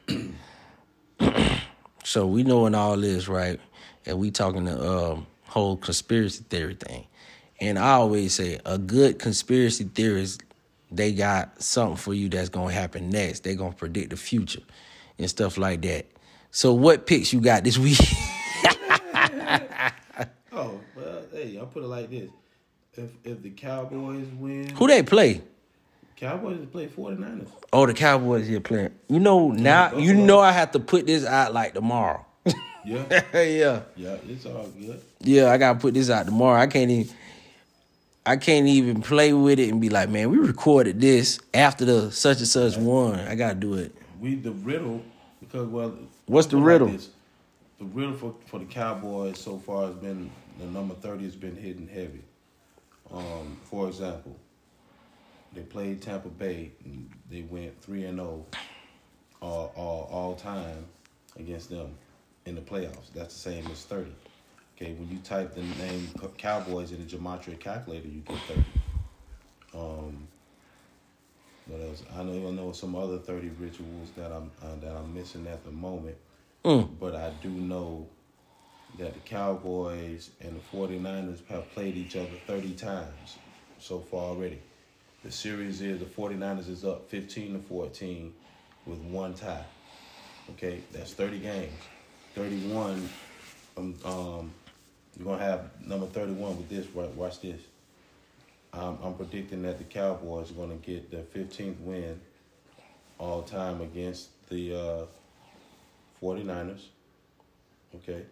so 2.14 2.28
we 2.28 2.44
knowing 2.44 2.76
all 2.76 2.96
this, 2.96 3.26
right? 3.26 3.58
And 4.06 4.20
we 4.20 4.30
talking 4.30 4.66
the 4.66 4.80
um, 4.80 5.26
whole 5.46 5.76
conspiracy 5.76 6.44
theory 6.48 6.76
thing. 6.76 7.08
And 7.60 7.76
I 7.76 7.94
always 7.94 8.34
say 8.34 8.60
a 8.64 8.78
good 8.78 9.18
conspiracy 9.18 9.82
theorist, 9.82 10.44
they 10.92 11.10
got 11.10 11.60
something 11.60 11.96
for 11.96 12.14
you 12.14 12.28
that's 12.28 12.50
gonna 12.50 12.72
happen 12.72 13.10
next. 13.10 13.42
They 13.42 13.56
gonna 13.56 13.74
predict 13.74 14.10
the 14.10 14.16
future 14.16 14.60
and 15.18 15.28
stuff 15.28 15.58
like 15.58 15.82
that. 15.82 16.06
So 16.52 16.72
what 16.72 17.04
picks 17.04 17.32
you 17.32 17.40
got 17.40 17.64
this 17.64 17.78
week? 17.86 17.98
Oh, 20.52 20.78
well, 20.94 21.22
hey, 21.32 21.58
I'll 21.58 21.66
put 21.66 21.82
it 21.82 21.88
like 21.88 22.10
this. 22.10 22.30
If 22.92 23.10
if 23.24 23.42
the 23.42 23.50
Cowboys 23.50 24.28
win, 24.38 24.68
Who 24.76 24.86
they 24.86 25.02
play? 25.02 25.42
Cowboys 26.16 26.64
play 26.70 26.86
49ers. 26.86 27.48
Oh, 27.72 27.86
the 27.86 27.94
Cowboys 27.94 28.46
here 28.46 28.60
playing. 28.60 28.92
You 29.08 29.20
know 29.20 29.50
now. 29.50 29.96
You 29.96 30.14
know 30.14 30.40
I 30.40 30.52
have 30.52 30.70
to 30.72 30.80
put 30.80 31.06
this 31.06 31.24
out 31.24 31.52
like 31.52 31.74
tomorrow. 31.74 32.24
Yeah. 32.86 33.22
yeah. 33.32 33.80
yeah, 33.96 34.16
it's 34.28 34.44
all 34.44 34.66
good. 34.78 35.00
Yeah, 35.20 35.50
I 35.50 35.56
gotta 35.56 35.78
put 35.78 35.94
this 35.94 36.10
out 36.10 36.26
tomorrow. 36.26 36.60
I 36.60 36.66
can't 36.66 36.90
even 36.90 37.14
I 38.26 38.36
can't 38.36 38.66
even 38.66 39.00
play 39.00 39.32
with 39.32 39.58
it 39.58 39.70
and 39.70 39.80
be 39.80 39.88
like, 39.88 40.10
man, 40.10 40.30
we 40.30 40.36
recorded 40.36 41.00
this 41.00 41.38
after 41.54 41.86
the 41.86 42.12
such 42.12 42.38
and 42.38 42.46
such 42.46 42.76
one. 42.76 43.20
I 43.20 43.36
gotta 43.36 43.54
do 43.54 43.72
it. 43.74 43.94
We 44.20 44.34
the 44.34 44.52
riddle 44.52 45.02
because 45.40 45.66
well, 45.68 45.96
What's 46.26 46.46
the 46.46 46.58
put 46.58 46.58
it 46.58 46.60
like 46.60 46.68
riddle? 46.68 46.98
The 47.78 47.84
riddle 47.86 48.14
for 48.14 48.34
for 48.44 48.58
the 48.58 48.66
Cowboys 48.66 49.38
so 49.38 49.58
far 49.58 49.86
has 49.86 49.94
been 49.96 50.30
the 50.58 50.66
number 50.66 50.94
30 50.94 51.24
has 51.24 51.36
been 51.36 51.56
hitting 51.56 51.88
heavy. 51.88 52.22
Um, 53.10 53.58
for 53.64 53.88
example, 53.88 54.36
they 55.54 55.62
played 55.62 56.02
Tampa 56.02 56.28
Bay. 56.28 56.72
And 56.84 57.10
they 57.30 57.42
went 57.42 57.80
three 57.82 58.04
and 58.04 58.18
zero 58.18 58.44
all, 59.40 59.72
all 59.76 60.08
all 60.12 60.34
time 60.34 60.86
against 61.36 61.70
them 61.70 61.94
in 62.46 62.54
the 62.54 62.60
playoffs. 62.60 63.12
That's 63.14 63.34
the 63.34 63.50
same 63.50 63.66
as 63.70 63.84
thirty. 63.84 64.12
Okay, 64.76 64.92
when 64.94 65.08
you 65.08 65.18
type 65.18 65.54
the 65.54 65.62
name 65.62 66.08
Cowboys 66.36 66.90
in 66.92 67.06
the 67.06 67.16
gematria 67.16 67.58
calculator, 67.58 68.08
you 68.08 68.20
get 68.20 68.38
thirty. 68.48 68.64
Um, 69.74 70.26
what 71.66 71.80
else? 71.80 72.02
I 72.14 72.22
know 72.22 72.48
I 72.48 72.50
know 72.50 72.72
some 72.72 72.94
other 72.94 73.18
thirty 73.18 73.48
rituals 73.50 74.10
that 74.12 74.30
I'm 74.32 74.50
uh, 74.62 74.74
that 74.80 74.96
I'm 74.96 75.14
missing 75.14 75.46
at 75.46 75.64
the 75.64 75.70
moment, 75.70 76.16
Mm. 76.64 76.98
but 76.98 77.14
I 77.14 77.30
do 77.42 77.48
know 77.50 78.08
that 78.98 79.14
the 79.14 79.20
Cowboys 79.20 80.30
and 80.40 80.56
the 80.56 80.60
49ers 80.76 81.46
have 81.48 81.68
played 81.72 81.96
each 81.96 82.14
other 82.16 82.36
30 82.46 82.74
times 82.74 83.38
so 83.78 83.98
far 83.98 84.20
already. 84.26 84.60
The 85.24 85.32
series 85.32 85.80
is 85.80 86.00
the 86.00 86.04
49ers 86.04 86.68
is 86.68 86.84
up 86.84 87.08
15 87.08 87.54
to 87.54 87.58
14 87.60 88.34
with 88.84 88.98
one 88.98 89.32
tie. 89.32 89.64
Okay, 90.50 90.80
that's 90.92 91.14
30 91.14 91.38
games. 91.38 91.72
31, 92.34 93.08
um, 93.78 93.94
um, 94.04 94.52
you're 95.16 95.24
going 95.24 95.38
to 95.38 95.44
have 95.44 95.70
number 95.80 96.06
31 96.06 96.58
with 96.58 96.68
this. 96.68 96.86
Right, 96.88 97.08
watch 97.14 97.40
this. 97.40 97.58
I'm, 98.74 98.98
I'm 99.02 99.14
predicting 99.14 99.62
that 99.62 99.78
the 99.78 99.84
Cowboys 99.84 100.50
are 100.50 100.54
going 100.54 100.78
to 100.78 100.86
get 100.86 101.10
their 101.10 101.22
15th 101.22 101.80
win 101.80 102.20
all 103.16 103.40
time 103.42 103.80
against 103.80 104.28
the 104.50 104.74
uh, 104.74 105.06
49ers. 106.22 106.82
Okay. 107.94 108.24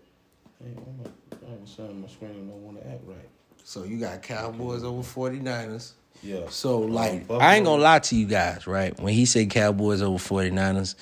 Hey, 0.62 0.74
all 0.76 1.54
of 1.54 1.62
a 1.62 1.66
sudden 1.66 2.02
my 2.02 2.08
screen 2.08 2.48
don't 2.50 2.62
want 2.62 2.82
to 2.82 2.86
act 2.86 3.00
right. 3.06 3.28
So 3.64 3.84
you 3.84 3.98
got 3.98 4.22
Cowboys 4.22 4.84
over 4.84 5.02
49ers. 5.02 5.92
Yeah. 6.22 6.48
So 6.48 6.84
Um, 6.84 6.92
like 6.92 7.26
Buffalo- 7.26 7.40
I 7.40 7.56
ain't 7.56 7.64
gonna 7.64 7.82
lie 7.82 7.98
to 8.00 8.16
you 8.16 8.26
guys, 8.26 8.66
right? 8.66 8.98
When 9.00 9.12
he 9.14 9.24
said 9.26 9.50
Cowboys 9.50 10.02
over 10.02 10.18
49ers, 10.18 10.94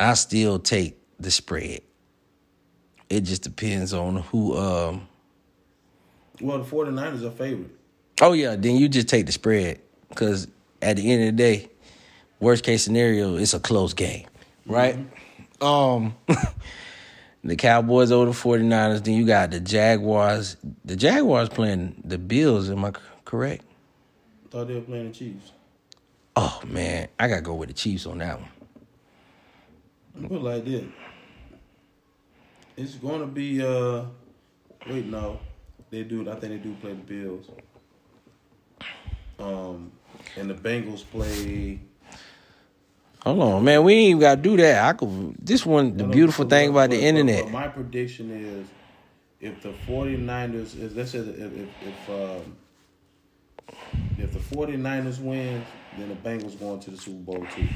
I 0.00 0.14
still 0.14 0.58
take 0.58 0.98
the 1.20 1.30
spread. 1.30 1.80
It 3.08 3.20
just 3.22 3.42
depends 3.42 3.92
on 3.92 4.16
who 4.16 4.56
um 4.56 5.06
Well, 6.40 6.58
the 6.58 6.64
49ers 6.64 7.22
are 7.24 7.30
favorite. 7.30 7.70
Oh 8.20 8.32
yeah, 8.32 8.56
then 8.56 8.76
you 8.76 8.88
just 8.88 9.08
take 9.08 9.26
the 9.26 9.32
spread 9.32 9.80
because 10.08 10.48
at 10.80 10.96
the 10.96 11.10
end 11.12 11.22
of 11.22 11.26
the 11.26 11.32
day, 11.42 11.68
worst 12.40 12.64
case 12.64 12.82
scenario, 12.82 13.36
it's 13.36 13.54
a 13.54 13.60
close 13.60 13.94
game, 13.94 14.26
right? 14.66 14.96
Um, 15.60 16.14
the 17.44 17.54
Cowboys 17.56 18.10
over 18.10 18.26
the 18.26 18.32
49ers. 18.32 19.04
Then 19.04 19.14
you 19.14 19.24
got 19.26 19.52
the 19.52 19.60
Jaguars. 19.60 20.56
The 20.84 20.96
Jaguars 20.96 21.48
playing 21.48 22.02
the 22.04 22.18
Bills. 22.18 22.68
Am 22.70 22.84
I 22.84 22.92
correct? 23.24 23.64
Thought 24.52 24.68
they 24.68 24.74
were 24.74 24.82
playing 24.82 25.08
the 25.08 25.14
Chiefs. 25.14 25.52
Oh 26.36 26.60
man, 26.66 27.08
I 27.18 27.26
gotta 27.26 27.40
go 27.40 27.54
with 27.54 27.70
the 27.70 27.74
Chiefs 27.74 28.04
on 28.04 28.18
that 28.18 28.38
one. 28.38 30.28
Put 30.28 30.36
it 30.36 30.42
like 30.42 30.64
this. 30.66 30.84
It's 32.76 32.94
going 32.96 33.20
to 33.20 33.26
be. 33.26 33.62
uh 33.62 34.04
Wait, 34.86 35.06
no, 35.06 35.40
they 35.88 36.02
do. 36.02 36.28
I 36.30 36.34
think 36.34 36.52
they 36.52 36.58
do 36.58 36.74
play 36.82 36.90
the 36.90 36.96
Bills. 36.96 37.46
Um, 39.38 39.90
and 40.36 40.50
the 40.50 40.54
Bengals 40.54 41.02
play. 41.10 41.80
Hold 43.24 43.40
on, 43.40 43.64
man. 43.64 43.84
We 43.84 43.94
ain't 43.94 44.08
even 44.10 44.20
gotta 44.20 44.42
do 44.42 44.58
that. 44.58 44.84
I 44.84 44.92
could. 44.92 45.34
This 45.40 45.64
one, 45.64 45.96
the 45.96 46.04
beautiful 46.04 46.44
thing 46.44 46.68
about 46.68 46.90
the 46.90 47.02
internet. 47.02 47.50
My 47.50 47.68
prediction 47.68 48.30
is, 48.30 48.66
if 49.40 49.62
the 49.62 49.72
49ers, 49.86 50.78
is 50.78 50.94
let's 50.94 51.12
say 51.12 51.20
if 51.20 51.38
if 51.38 51.68
if, 51.86 52.10
um, 52.10 52.56
if 54.18 54.32
the 54.32 54.38
49ers 54.38 55.20
win, 55.20 55.64
then 55.98 56.08
the 56.08 56.14
Bengals 56.14 56.58
going 56.58 56.80
to 56.80 56.90
the 56.90 56.96
Super 56.96 57.32
Bowl 57.32 57.46
too. 57.54 57.68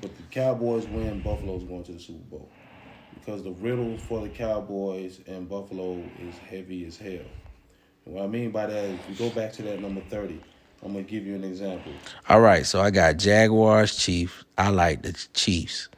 But 0.00 0.16
the 0.16 0.22
Cowboys 0.30 0.86
win, 0.86 1.20
Buffalo's 1.20 1.64
going 1.64 1.84
to 1.84 1.92
the 1.92 2.00
Super 2.00 2.24
Bowl 2.30 2.50
because 3.14 3.42
the 3.42 3.52
riddle 3.52 3.96
for 3.98 4.20
the 4.20 4.28
Cowboys 4.28 5.20
and 5.26 5.48
Buffalo 5.48 6.02
is 6.20 6.36
heavy 6.48 6.84
as 6.86 6.96
hell. 6.96 7.24
And 8.04 8.14
what 8.14 8.24
I 8.24 8.26
mean 8.26 8.50
by 8.50 8.66
that 8.66 8.84
is, 8.84 9.00
if 9.00 9.20
you 9.20 9.28
go 9.28 9.34
back 9.34 9.52
to 9.54 9.62
that 9.62 9.80
number 9.80 10.00
30, 10.02 10.40
I'm 10.82 10.92
gonna 10.92 11.02
give 11.02 11.26
you 11.26 11.34
an 11.34 11.44
example. 11.44 11.92
All 12.28 12.40
right, 12.40 12.64
so 12.64 12.80
I 12.80 12.90
got 12.90 13.16
Jaguars, 13.16 13.96
Chiefs. 13.96 14.44
I 14.56 14.68
like 14.68 15.02
the 15.02 15.12
Chiefs. 15.34 15.88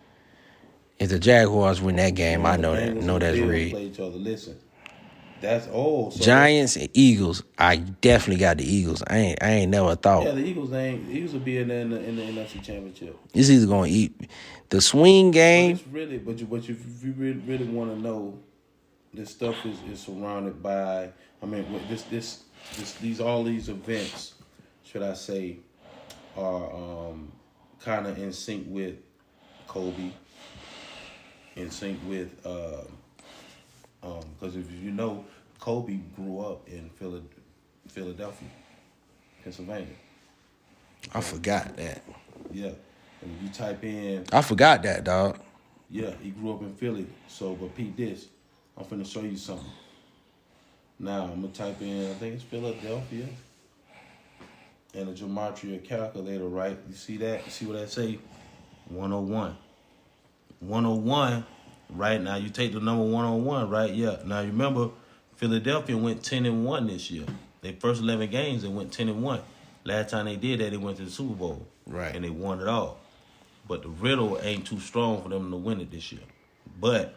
If 0.99 1.11
the 1.11 1.18
Jaguars 1.18 1.80
win 1.80 1.96
that 1.96 2.14
game, 2.14 2.46
I 2.46 2.57
know 2.57 2.74
that. 2.74 2.96
Know 2.96 3.18
that's 3.18 3.38
rigged. 3.38 3.72
Play 3.72 3.86
each 3.86 4.01
other. 4.01 4.16
Listen, 4.16 4.57
that's 5.41 5.68
old. 5.68 6.14
So 6.14 6.24
Giants 6.24 6.76
and 6.76 6.89
Eagles. 6.95 7.43
I 7.59 7.76
definitely 7.76 8.41
got 8.41 8.59
the 8.59 8.64
Eagles. 8.64 9.03
I 9.07 9.16
ain't. 9.16 9.43
I 9.43 9.51
ain't 9.51 9.70
never 9.70 9.95
thought 9.97 10.24
Yeah, 10.24 10.32
the 10.32 10.45
Eagles 10.45 10.72
ain't. 10.72 11.11
Eagles 11.11 11.32
will 11.32 11.41
be 11.41 11.59
in 11.59 11.68
the 11.68 11.74
in 11.74 11.91
the, 11.91 12.03
in 12.03 12.16
the 12.16 12.22
NFC 12.22 12.62
Championship. 12.62 13.16
it's 13.34 13.51
either 13.51 13.66
gonna 13.66 13.86
eat 13.89 14.30
the 14.70 14.80
swing 14.80 15.30
But 15.30 15.34
game. 15.34 15.70
it's 15.72 15.86
really, 15.89 16.18
but 16.18 16.39
you, 16.39 16.47
but 16.47 16.68
you, 16.68 16.74
if 16.76 17.05
you 17.05 17.12
really, 17.16 17.41
really 17.41 17.64
want 17.66 17.91
to 17.95 18.01
know, 18.01 18.39
this 19.14 19.30
stuff 19.30 19.64
is, 19.64 19.78
is 19.91 20.01
surrounded 20.01 20.62
by. 20.62 21.11
I 21.43 21.47
mean, 21.47 21.64
this 21.89 22.03
this 22.05 22.43
this 22.76 22.95
these 22.95 23.20
all 23.20 23.45
these 23.45 23.68
events, 23.68 24.34
should 24.84 25.03
I 25.03 25.14
say, 25.14 25.59
are 26.36 26.72
um, 26.74 27.32
kind 27.80 28.07
of 28.07 28.18
in 28.18 28.32
sync 28.32 28.66
with 28.68 28.97
Kobe. 29.66 30.11
In 31.57 31.70
sync 31.72 31.99
with, 32.07 32.30
because 34.01 34.55
um, 34.55 34.61
if 34.61 34.70
you 34.82 34.90
know, 34.90 35.24
Kobe 35.59 35.99
grew 36.16 36.40
up 36.40 36.68
in 36.68 36.90
Phila- 36.90 37.22
Philadelphia, 37.88 38.49
Pennsylvania. 39.42 39.94
I 41.14 41.20
forgot 41.20 41.76
that. 41.76 42.03
Yeah, 42.53 42.70
and 43.22 43.36
if 43.36 43.42
you 43.42 43.49
type 43.51 43.82
in 43.84 44.24
I 44.32 44.42
forgot 44.42 44.82
that, 44.82 45.05
dog. 45.05 45.38
Yeah, 45.90 46.11
he 46.22 46.30
grew 46.30 46.53
up 46.53 46.62
in 46.62 46.74
Philly. 46.74 47.07
So, 47.28 47.55
but 47.55 47.74
Pete, 47.74 47.96
this, 47.96 48.26
I'm 48.76 48.84
finna 48.84 49.07
show 49.07 49.22
you 49.22 49.36
something. 49.36 49.66
Now, 50.99 51.24
I'm 51.24 51.40
gonna 51.40 51.53
type 51.53 51.80
in, 51.80 52.11
I 52.11 52.14
think 52.14 52.34
it's 52.34 52.42
Philadelphia, 52.44 53.26
and 54.94 55.09
a 55.09 55.12
gematria 55.12 55.82
calculator, 55.82 56.46
right? 56.46 56.76
You 56.88 56.94
see 56.94 57.16
that? 57.18 57.44
You 57.44 57.51
see 57.51 57.66
what 57.66 57.76
I 57.76 57.86
say? 57.86 58.18
101. 58.88 59.57
101, 60.61 61.46
right? 61.91 62.20
Now, 62.20 62.36
you 62.36 62.49
take 62.49 62.72
the 62.72 62.80
number 62.80 63.05
101, 63.05 63.70
right? 63.70 63.93
Yeah. 63.93 64.16
Now, 64.24 64.41
you 64.41 64.49
remember, 64.49 64.91
Philadelphia 65.36 65.97
went 65.97 66.22
10 66.22 66.47
and 66.47 66.64
1 66.64 66.86
this 66.86 67.11
year. 67.11 67.26
Their 67.62 67.74
first 67.74 68.03
11 68.03 68.30
games, 68.30 68.62
they 68.62 68.68
went 68.68 68.93
10 68.93 69.09
and 69.09 69.22
1. 69.22 69.41
Last 69.84 70.11
time 70.11 70.26
they 70.26 70.36
did 70.36 70.61
that, 70.61 70.70
they 70.70 70.76
went 70.76 70.97
to 70.99 71.05
the 71.05 71.11
Super 71.11 71.34
Bowl. 71.34 71.66
Right. 71.86 72.14
And 72.14 72.24
they 72.24 72.30
won 72.30 72.61
it 72.61 72.68
all. 72.68 72.99
But 73.66 73.82
the 73.82 73.89
riddle 73.89 74.39
ain't 74.43 74.66
too 74.66 74.80
strong 74.80 75.22
for 75.22 75.28
them 75.28 75.51
to 75.51 75.57
win 75.57 75.80
it 75.80 75.91
this 75.91 76.11
year. 76.12 76.22
But 76.80 77.14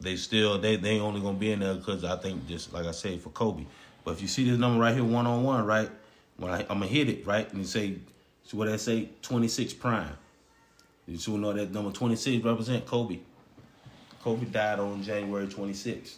they 0.00 0.16
still 0.16 0.58
they 0.58 0.76
they 0.76 1.00
only 1.00 1.20
gonna 1.20 1.38
be 1.38 1.52
in 1.52 1.60
there 1.60 1.74
because 1.74 2.04
I 2.04 2.16
think 2.16 2.46
just 2.46 2.72
like 2.72 2.86
I 2.86 2.90
say 2.90 3.18
for 3.18 3.30
Kobe. 3.30 3.64
But 4.04 4.12
if 4.12 4.22
you 4.22 4.28
see 4.28 4.48
this 4.48 4.58
number 4.58 4.80
right 4.80 4.94
here, 4.94 5.04
one 5.04 5.26
on 5.26 5.42
one, 5.42 5.64
right? 5.64 5.90
When 6.36 6.50
I, 6.50 6.60
I'm 6.62 6.80
gonna 6.80 6.86
hit 6.86 7.08
it, 7.08 7.26
right, 7.26 7.48
and 7.50 7.60
you 7.60 7.66
say, 7.66 7.96
see 8.44 8.56
what 8.56 8.68
I 8.68 8.76
say, 8.76 9.08
26 9.22 9.72
prime. 9.74 10.16
You 11.06 11.18
should 11.18 11.34
know 11.34 11.52
that 11.52 11.72
number 11.72 11.92
26 11.92 12.44
represent 12.44 12.84
Kobe. 12.84 13.18
Kobe 14.22 14.46
died 14.46 14.78
on 14.78 15.02
January 15.02 15.46
26th. 15.46 16.16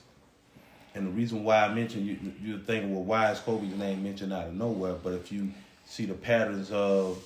And 0.95 1.07
the 1.07 1.11
reason 1.11 1.45
why 1.45 1.65
I 1.65 1.75
mentioned 1.75 2.07
you, 2.07 2.33
you're 2.43 2.59
thinking, 2.59 2.95
well, 2.95 3.05
why 3.05 3.31
is 3.31 3.39
Kobe's 3.41 3.75
name 3.75 4.03
mentioned 4.03 4.33
out 4.33 4.49
of 4.49 4.55
nowhere? 4.55 4.95
But 4.95 5.13
if 5.15 5.31
you 5.31 5.51
see 5.85 6.07
the 6.07 6.15
patterns 6.15 6.71
of 6.71 7.23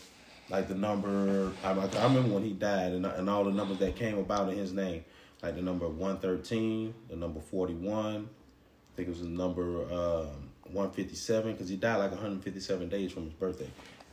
like 0.48 0.68
the 0.68 0.74
number, 0.74 1.52
I, 1.64 1.70
I 1.70 2.04
remember 2.04 2.34
when 2.34 2.44
he 2.44 2.52
died 2.52 2.92
and, 2.92 3.06
and 3.06 3.30
all 3.30 3.44
the 3.44 3.52
numbers 3.52 3.78
that 3.78 3.96
came 3.96 4.18
about 4.18 4.50
in 4.50 4.58
his 4.58 4.72
name, 4.72 5.04
like 5.42 5.54
the 5.54 5.62
number 5.62 5.88
113, 5.88 6.94
the 7.08 7.16
number 7.16 7.40
41, 7.40 7.96
I 7.96 8.96
think 8.96 9.08
it 9.08 9.10
was 9.10 9.20
the 9.20 9.28
number 9.28 9.82
um, 9.92 10.50
157, 10.64 11.52
because 11.52 11.68
he 11.68 11.76
died 11.76 11.96
like 11.96 12.10
157 12.10 12.88
days 12.88 13.12
from 13.12 13.24
his 13.24 13.32
birthday. 13.32 13.68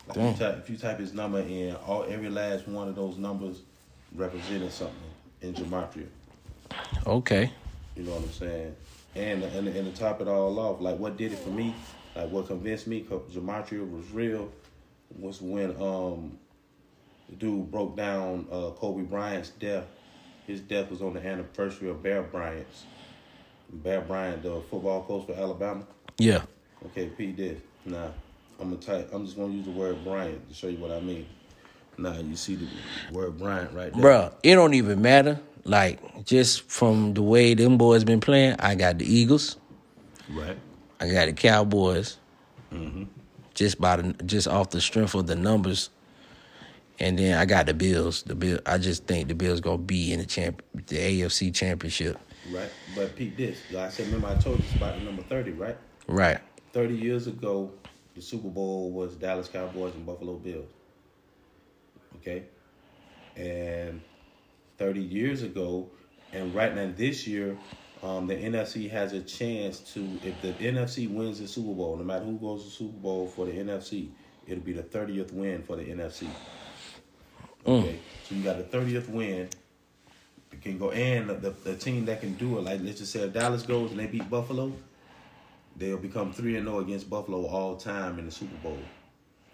Like 0.07 0.17
if, 0.17 0.39
you 0.39 0.45
type, 0.45 0.57
if 0.57 0.69
you 0.69 0.77
type 0.77 0.99
his 0.99 1.13
number 1.13 1.39
in, 1.39 1.75
all 1.75 2.05
every 2.07 2.29
last 2.29 2.67
one 2.67 2.87
of 2.87 2.95
those 2.95 3.17
numbers 3.17 3.61
represented 4.15 4.71
something 4.71 4.95
in 5.41 5.53
gematria. 5.53 6.07
Okay. 7.05 7.51
You 7.95 8.03
know 8.03 8.11
what 8.11 8.23
I'm 8.23 8.31
saying? 8.31 8.75
And 9.15 9.43
and 9.43 9.67
and 9.67 9.93
to 9.93 9.99
top 9.99 10.21
it 10.21 10.27
all 10.27 10.57
off, 10.59 10.81
like 10.81 10.97
what 10.97 11.17
did 11.17 11.33
it 11.33 11.39
for 11.39 11.49
me, 11.49 11.73
like 12.15 12.29
what 12.29 12.47
convinced 12.47 12.87
me, 12.87 13.01
cause 13.01 13.21
gematria 13.31 13.89
was 13.89 14.09
real, 14.11 14.51
was 15.17 15.41
when 15.41 15.71
um 15.81 16.37
the 17.29 17.35
dude 17.35 17.71
broke 17.71 17.95
down 17.95 18.47
uh, 18.51 18.71
Kobe 18.71 19.03
Bryant's 19.03 19.49
death. 19.49 19.85
His 20.47 20.61
death 20.61 20.89
was 20.89 21.01
on 21.01 21.13
the 21.13 21.25
anniversary 21.25 21.89
of 21.89 22.01
Bear 22.01 22.23
Bryant's. 22.23 22.85
Bear 23.71 24.01
Bryant, 24.01 24.41
the 24.41 24.61
football 24.69 25.03
coach 25.03 25.27
for 25.27 25.33
Alabama. 25.33 25.85
Yeah. 26.17 26.41
Okay, 26.87 27.07
Pete 27.07 27.35
did. 27.35 27.61
Nah, 27.85 28.07
I'm 28.59 28.71
gonna 28.71 28.77
type. 28.77 29.09
I'm 29.13 29.25
just 29.25 29.37
gonna 29.37 29.53
use 29.53 29.65
the 29.65 29.71
word 29.71 30.03
Bryant 30.03 30.47
to 30.49 30.55
show 30.55 30.67
you 30.67 30.77
what 30.77 30.91
I 30.91 30.99
mean. 30.99 31.27
Nah, 31.97 32.17
you 32.17 32.35
see 32.35 32.55
the 32.55 32.67
word 33.11 33.37
Bryant 33.37 33.73
right 33.73 33.93
there. 33.93 34.03
Bruh, 34.03 34.33
it 34.41 34.55
don't 34.55 34.73
even 34.73 35.01
matter. 35.01 35.39
Like, 35.69 36.25
just 36.25 36.63
from 36.63 37.13
the 37.13 37.21
way 37.21 37.53
them 37.53 37.77
boys 37.77 38.03
been 38.03 38.19
playing, 38.19 38.55
I 38.57 38.73
got 38.73 38.97
the 38.97 39.05
Eagles. 39.05 39.57
Right. 40.27 40.57
I 40.99 41.09
got 41.09 41.27
the 41.27 41.33
Cowboys. 41.33 42.17
Mm-hmm. 42.73 43.03
Just 43.53 43.79
by 43.79 43.97
the 43.97 44.13
just 44.23 44.47
off 44.47 44.71
the 44.71 44.81
strength 44.81 45.13
of 45.13 45.27
the 45.27 45.35
numbers. 45.35 45.91
And 46.97 47.19
then 47.19 47.37
I 47.37 47.45
got 47.45 47.67
the 47.67 47.75
Bills. 47.75 48.23
The 48.23 48.33
Bill 48.33 48.59
I 48.65 48.79
just 48.79 49.05
think 49.05 49.27
the 49.27 49.35
Bills 49.35 49.61
gonna 49.61 49.77
be 49.77 50.11
in 50.11 50.19
the 50.19 50.25
champ 50.25 50.63
the 50.73 50.97
AFC 50.97 51.53
championship. 51.53 52.17
Right. 52.51 52.71
But 52.95 53.15
Pete, 53.15 53.37
this. 53.37 53.61
Like 53.71 53.85
I 53.85 53.89
said, 53.89 54.07
remember 54.07 54.29
I 54.29 54.35
told 54.41 54.57
you 54.57 54.65
it's 54.65 54.75
about 54.75 54.97
the 54.97 55.05
number 55.05 55.21
thirty, 55.21 55.51
right? 55.51 55.77
Right. 56.07 56.39
30 56.73 56.95
years 56.95 57.27
ago, 57.27 57.71
the 58.15 58.21
Super 58.21 58.49
Bowl 58.49 58.91
was 58.91 59.15
Dallas 59.15 59.47
Cowboys 59.47 59.93
and 59.93 60.05
Buffalo 60.05 60.33
Bills. 60.35 60.69
Okay? 62.15 62.43
And 63.35 64.01
30 64.79 65.01
years 65.01 65.43
ago, 65.43 65.89
and 66.33 66.55
right 66.55 66.73
now 66.73 66.91
this 66.95 67.27
year, 67.27 67.57
um, 68.01 68.27
the 68.27 68.35
NFC 68.35 68.89
has 68.89 69.11
a 69.13 69.21
chance 69.21 69.79
to, 69.93 70.07
if 70.23 70.41
the 70.41 70.53
NFC 70.53 71.09
wins 71.09 71.39
the 71.39 71.47
Super 71.47 71.73
Bowl, 71.73 71.97
no 71.97 72.03
matter 72.03 72.23
who 72.23 72.37
goes 72.37 72.63
to 72.63 72.69
Super 72.69 72.97
Bowl 72.97 73.27
for 73.27 73.45
the 73.45 73.51
NFC, 73.51 74.09
it'll 74.47 74.63
be 74.63 74.73
the 74.73 74.83
30th 74.83 75.33
win 75.33 75.61
for 75.63 75.75
the 75.75 75.83
NFC. 75.83 76.27
Okay? 77.65 77.99
So 78.27 78.35
you 78.35 78.43
got 78.43 78.57
the 78.57 78.77
30th 78.77 79.09
win. 79.09 79.49
It 80.51 80.61
can 80.61 80.77
go, 80.77 80.91
and 80.91 81.29
the, 81.29 81.51
the, 81.63 81.75
team 81.75 82.05
that 82.05 82.21
can 82.21 82.33
do 82.35 82.57
it, 82.57 82.61
like 82.61 82.79
let's 82.81 82.99
just 82.99 83.11
say 83.11 83.19
if 83.19 83.33
Dallas 83.33 83.63
goes 83.63 83.91
and 83.91 83.99
they 83.99 84.07
beat 84.07 84.29
Buffalo, 84.29 84.73
they'll 85.75 85.97
become 85.97 86.33
three 86.33 86.55
and 86.57 86.65
zero 86.65 86.79
against 86.79 87.09
Buffalo 87.09 87.45
all 87.45 87.75
time 87.75 88.17
in 88.17 88.25
the 88.25 88.31
Super 88.31 88.57
Bowl. 88.63 88.79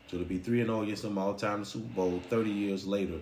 So 0.08 0.20
to 0.20 0.24
be 0.24 0.38
three 0.38 0.62
and 0.62 0.70
zero 0.70 0.84
against 0.84 1.04
them 1.04 1.18
all 1.18 1.34
time 1.34 1.56
in 1.56 1.60
the 1.62 1.66
Super 1.66 1.94
Bowl, 1.94 2.22
thirty 2.30 2.50
years 2.50 2.88
later. 2.88 3.20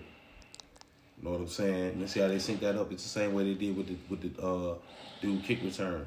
Know 1.22 1.30
what 1.30 1.40
I'm 1.40 1.48
saying? 1.48 2.00
Let's 2.00 2.12
see 2.12 2.20
how 2.20 2.28
they 2.28 2.38
sync 2.38 2.60
that 2.60 2.76
up. 2.76 2.92
It's 2.92 3.02
the 3.02 3.08
same 3.08 3.32
way 3.32 3.44
they 3.44 3.54
did 3.54 3.76
with 3.76 3.88
the 3.88 3.96
with 4.10 4.34
the 4.34 4.42
uh, 4.42 4.74
dude 5.20 5.42
kick 5.44 5.62
return. 5.62 6.06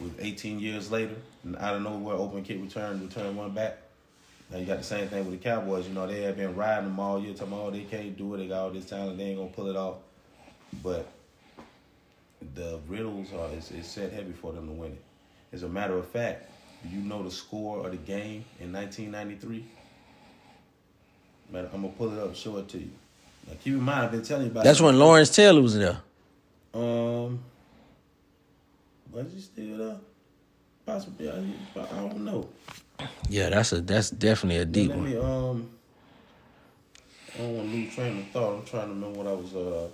With 0.00 0.18
18 0.20 0.58
years 0.58 0.90
later, 0.90 1.14
and 1.44 1.56
out 1.56 1.76
of 1.76 1.82
nowhere, 1.82 2.16
open 2.16 2.42
kick 2.42 2.60
return, 2.60 3.00
return 3.00 3.36
one 3.36 3.52
back. 3.52 3.78
Now 4.50 4.58
you 4.58 4.66
got 4.66 4.78
the 4.78 4.84
same 4.84 5.08
thing 5.08 5.24
with 5.24 5.40
the 5.40 5.48
Cowboys. 5.48 5.86
You 5.86 5.94
know 5.94 6.06
they 6.06 6.22
have 6.22 6.36
been 6.36 6.56
riding 6.56 6.84
them 6.84 6.98
all 6.98 7.20
year, 7.20 7.34
talking 7.34 7.54
oh, 7.54 7.70
they 7.70 7.82
can't 7.82 8.16
do 8.16 8.34
it. 8.34 8.38
They 8.38 8.48
got 8.48 8.64
all 8.64 8.70
this 8.70 8.86
talent, 8.86 9.18
they 9.18 9.24
ain't 9.24 9.38
gonna 9.38 9.50
pull 9.50 9.68
it 9.68 9.76
off. 9.76 9.96
But 10.82 11.06
the 12.54 12.80
riddles 12.88 13.32
are 13.32 13.48
it's, 13.56 13.70
it's 13.70 13.88
set 13.88 14.12
heavy 14.12 14.32
for 14.32 14.52
them 14.52 14.66
to 14.66 14.72
win 14.72 14.92
it. 14.92 15.02
As 15.52 15.62
a 15.62 15.68
matter 15.68 15.96
of 15.96 16.06
fact, 16.06 16.50
you 16.90 16.98
know 16.98 17.22
the 17.22 17.30
score 17.30 17.84
of 17.84 17.92
the 17.92 17.98
game 17.98 18.44
in 18.60 18.72
1993? 18.72 19.64
Man, 21.50 21.68
I'm 21.72 21.82
gonna 21.82 21.88
pull 21.88 22.12
it 22.12 22.18
up 22.18 22.34
show 22.34 22.56
it 22.58 22.68
to 22.70 22.78
you. 22.78 22.90
Now 23.46 23.54
keep 23.62 23.74
in 23.74 23.80
mind, 23.80 24.04
I've 24.04 24.12
been 24.12 24.22
telling 24.22 24.46
you 24.46 24.50
about. 24.50 24.64
That's 24.64 24.80
it. 24.80 24.84
when 24.84 24.98
Lawrence 24.98 25.30
Taylor 25.34 25.60
was 25.62 25.76
there. 25.76 25.98
Um, 26.74 27.42
was 29.10 29.32
he 29.32 29.40
still 29.40 29.76
there? 29.78 29.96
Possibly. 30.86 31.30
I, 31.30 31.34
I 31.80 31.96
don't 31.96 32.24
know. 32.24 32.48
Yeah, 33.28 33.50
that's 33.50 33.72
a 33.72 33.80
that's 33.80 34.10
definitely 34.10 34.60
a 34.60 34.64
deep 34.64 34.90
Let 34.90 34.98
one. 34.98 35.10
me 35.10 35.18
um. 35.18 35.70
I 37.34 37.38
don't 37.38 37.56
want 37.56 37.70
to 37.70 37.76
lose 37.76 37.94
train 37.94 38.18
of 38.18 38.26
thought. 38.28 38.58
I'm 38.58 38.64
trying 38.64 38.88
to 38.88 38.94
remember 38.94 39.18
what 39.18 39.26
I 39.26 39.32
was. 39.32 39.54
Uh, 39.54 39.88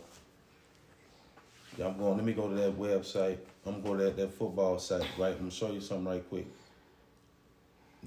yeah, 1.76 1.86
I'm 1.86 1.98
going. 1.98 2.16
Let 2.16 2.26
me 2.26 2.32
go 2.32 2.48
to 2.48 2.54
that 2.54 2.78
website. 2.78 3.38
I'm 3.64 3.80
going 3.82 3.98
to 3.98 4.04
that, 4.04 4.16
that 4.16 4.34
football 4.34 4.78
site. 4.78 5.06
Right. 5.16 5.32
I'm 5.32 5.38
gonna 5.38 5.50
show 5.50 5.70
you 5.70 5.80
something 5.80 6.06
right 6.06 6.28
quick. 6.28 6.46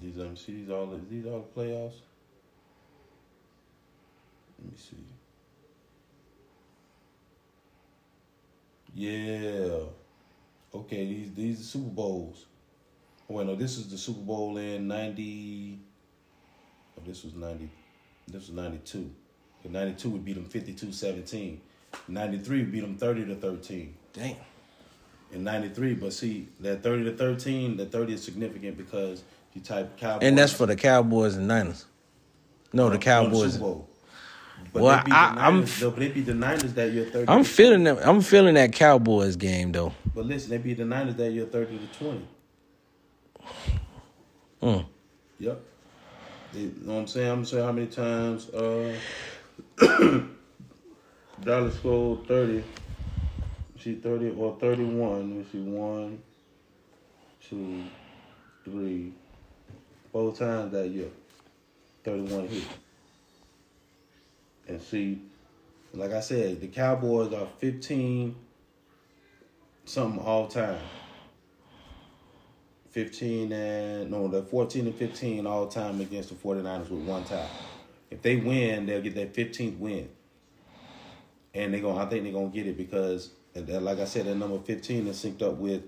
These 0.02 0.20
um, 0.20 0.36
see 0.36 0.54
these 0.54 0.70
all 0.70 0.88
these 1.10 1.26
all 1.26 1.48
the 1.54 1.62
playoffs. 1.62 1.94
Let 4.60 4.72
me 4.72 4.78
see. 4.78 4.98
Yeah. 8.94 9.80
Okay, 10.74 11.06
these 11.06 11.34
these 11.34 11.60
are 11.60 11.64
Super 11.64 11.90
Bowls. 11.90 12.46
Oh, 13.30 13.36
wait, 13.36 13.48
no, 13.48 13.56
this 13.56 13.78
is 13.78 13.90
the 13.90 13.98
Super 13.98 14.22
Bowl 14.22 14.58
in 14.58 14.88
ninety. 14.88 15.80
Oh, 16.98 17.02
this 17.06 17.24
was 17.24 17.34
ninety. 17.34 17.70
This 18.28 18.48
was 18.48 18.52
ninety 18.52 18.80
two. 18.80 19.12
Ninety 19.64 19.94
two 19.94 20.10
we 20.10 20.20
beat 20.20 20.34
them 20.34 20.46
52-17. 20.46 21.60
93, 22.08 22.58
we 22.58 22.64
beat 22.64 22.80
them 22.82 22.98
thirty 22.98 23.26
to 23.26 23.36
thirteen. 23.36 23.96
Damn. 24.14 24.36
In 25.32 25.44
ninety 25.44 25.70
three, 25.70 25.94
but 25.94 26.14
see 26.14 26.50
that 26.60 26.84
thirty 26.84 27.04
to 27.04 27.16
thirteen, 27.16 27.78
the 27.78 27.86
thirty 27.86 28.14
is 28.14 28.24
significant 28.24 28.78
because 28.78 29.24
you 29.54 29.62
type 29.62 29.98
Cowboys. 29.98 30.28
And 30.28 30.38
that's 30.38 30.54
for 30.54 30.66
the 30.66 30.76
Cowboys 30.76 31.36
and 31.36 31.48
Niners. 31.48 31.86
No, 32.74 32.90
the 32.90 32.96
on 32.96 33.02
Cowboys. 33.02 33.54
Super 33.54 33.66
Bowl. 33.66 33.90
But 34.74 34.84
Well, 34.84 35.04
they 35.06 35.12
I- 35.12 35.52
the 35.60 35.66
though, 35.80 35.90
but 35.92 36.00
they 36.00 36.10
beat 36.10 36.26
the 36.26 36.34
Niners 36.34 36.74
that 36.74 36.92
year 36.92 37.06
thirty. 37.06 37.28
I'm 37.32 37.44
feeling 37.44 37.84
that. 37.86 38.08
I'm 38.08 38.22
feeling 38.22 38.56
that 38.56 38.74
Cowboys 38.74 39.36
game 39.36 39.72
though. 39.72 39.94
But 40.16 40.26
listen, 40.26 40.50
they 40.50 40.58
beat 40.58 40.78
the 40.78 40.86
Niners 40.86 41.16
that 41.16 41.32
year 41.32 41.46
thirty 41.46 41.78
to 41.78 41.98
twenty. 41.98 42.28
Mm. 44.62 44.86
Yep. 45.40 45.62
You 46.54 46.74
know 46.84 46.94
what 46.94 47.00
I'm 47.00 47.08
saying? 47.08 47.30
I'm 47.30 47.36
gonna 47.38 47.46
say 47.48 47.62
how 47.62 47.72
many 47.72 47.88
times 47.88 48.50
uh 48.50 48.94
Dallas 51.42 51.76
scored 51.76 52.28
thirty. 52.28 52.64
She 53.78 53.96
thirty 53.96 54.30
or 54.30 54.58
thirty 54.60 54.84
one. 54.84 55.46
See 55.52 55.60
one, 55.62 56.22
two, 57.50 57.84
three, 58.64 59.14
four 60.12 60.34
times 60.36 60.72
that 60.74 60.88
year. 60.90 61.08
Thirty 62.04 62.22
one 62.22 62.48
hit. 62.48 62.64
And 64.72 64.82
see, 64.82 65.22
like 65.94 66.12
I 66.12 66.22
said, 66.22 66.62
the 66.62 66.68
Cowboys 66.68 67.34
are 67.34 67.48
fifteen 67.60 68.36
something 69.86 70.24
all 70.24 70.48
time. 70.48 70.80
15 72.92 73.52
and 73.54 74.12
no, 74.12 74.28
they're 74.28 74.42
14 74.42 74.86
and 74.86 74.96
15 74.96 75.48
all 75.48 75.68
time 75.68 76.02
against 76.02 76.30
the 76.30 76.36
49ers 76.36 76.90
with 76.90 77.08
one 77.08 77.24
tie. 77.24 77.48
If 78.10 78.22
they 78.22 78.36
win, 78.36 78.86
they'll 78.86 79.02
get 79.02 79.16
their 79.16 79.28
15th 79.28 79.80
win. 79.80 80.10
And 81.54 81.74
they're 81.74 81.82
going 81.82 81.98
I 81.98 82.06
think 82.06 82.24
they're 82.24 82.34
gonna 82.34 82.50
get 82.50 82.68
it 82.68 82.78
because 82.78 83.32
like 83.56 84.00
I 84.00 84.06
said, 84.06 84.26
that 84.26 84.36
number 84.36 84.60
15 84.60 85.08
is 85.08 85.24
synced 85.24 85.42
up 85.42 85.56
with 85.56 85.84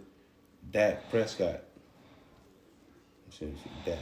Dak 0.71 1.09
Prescott. 1.09 1.61
Dak. 3.86 3.97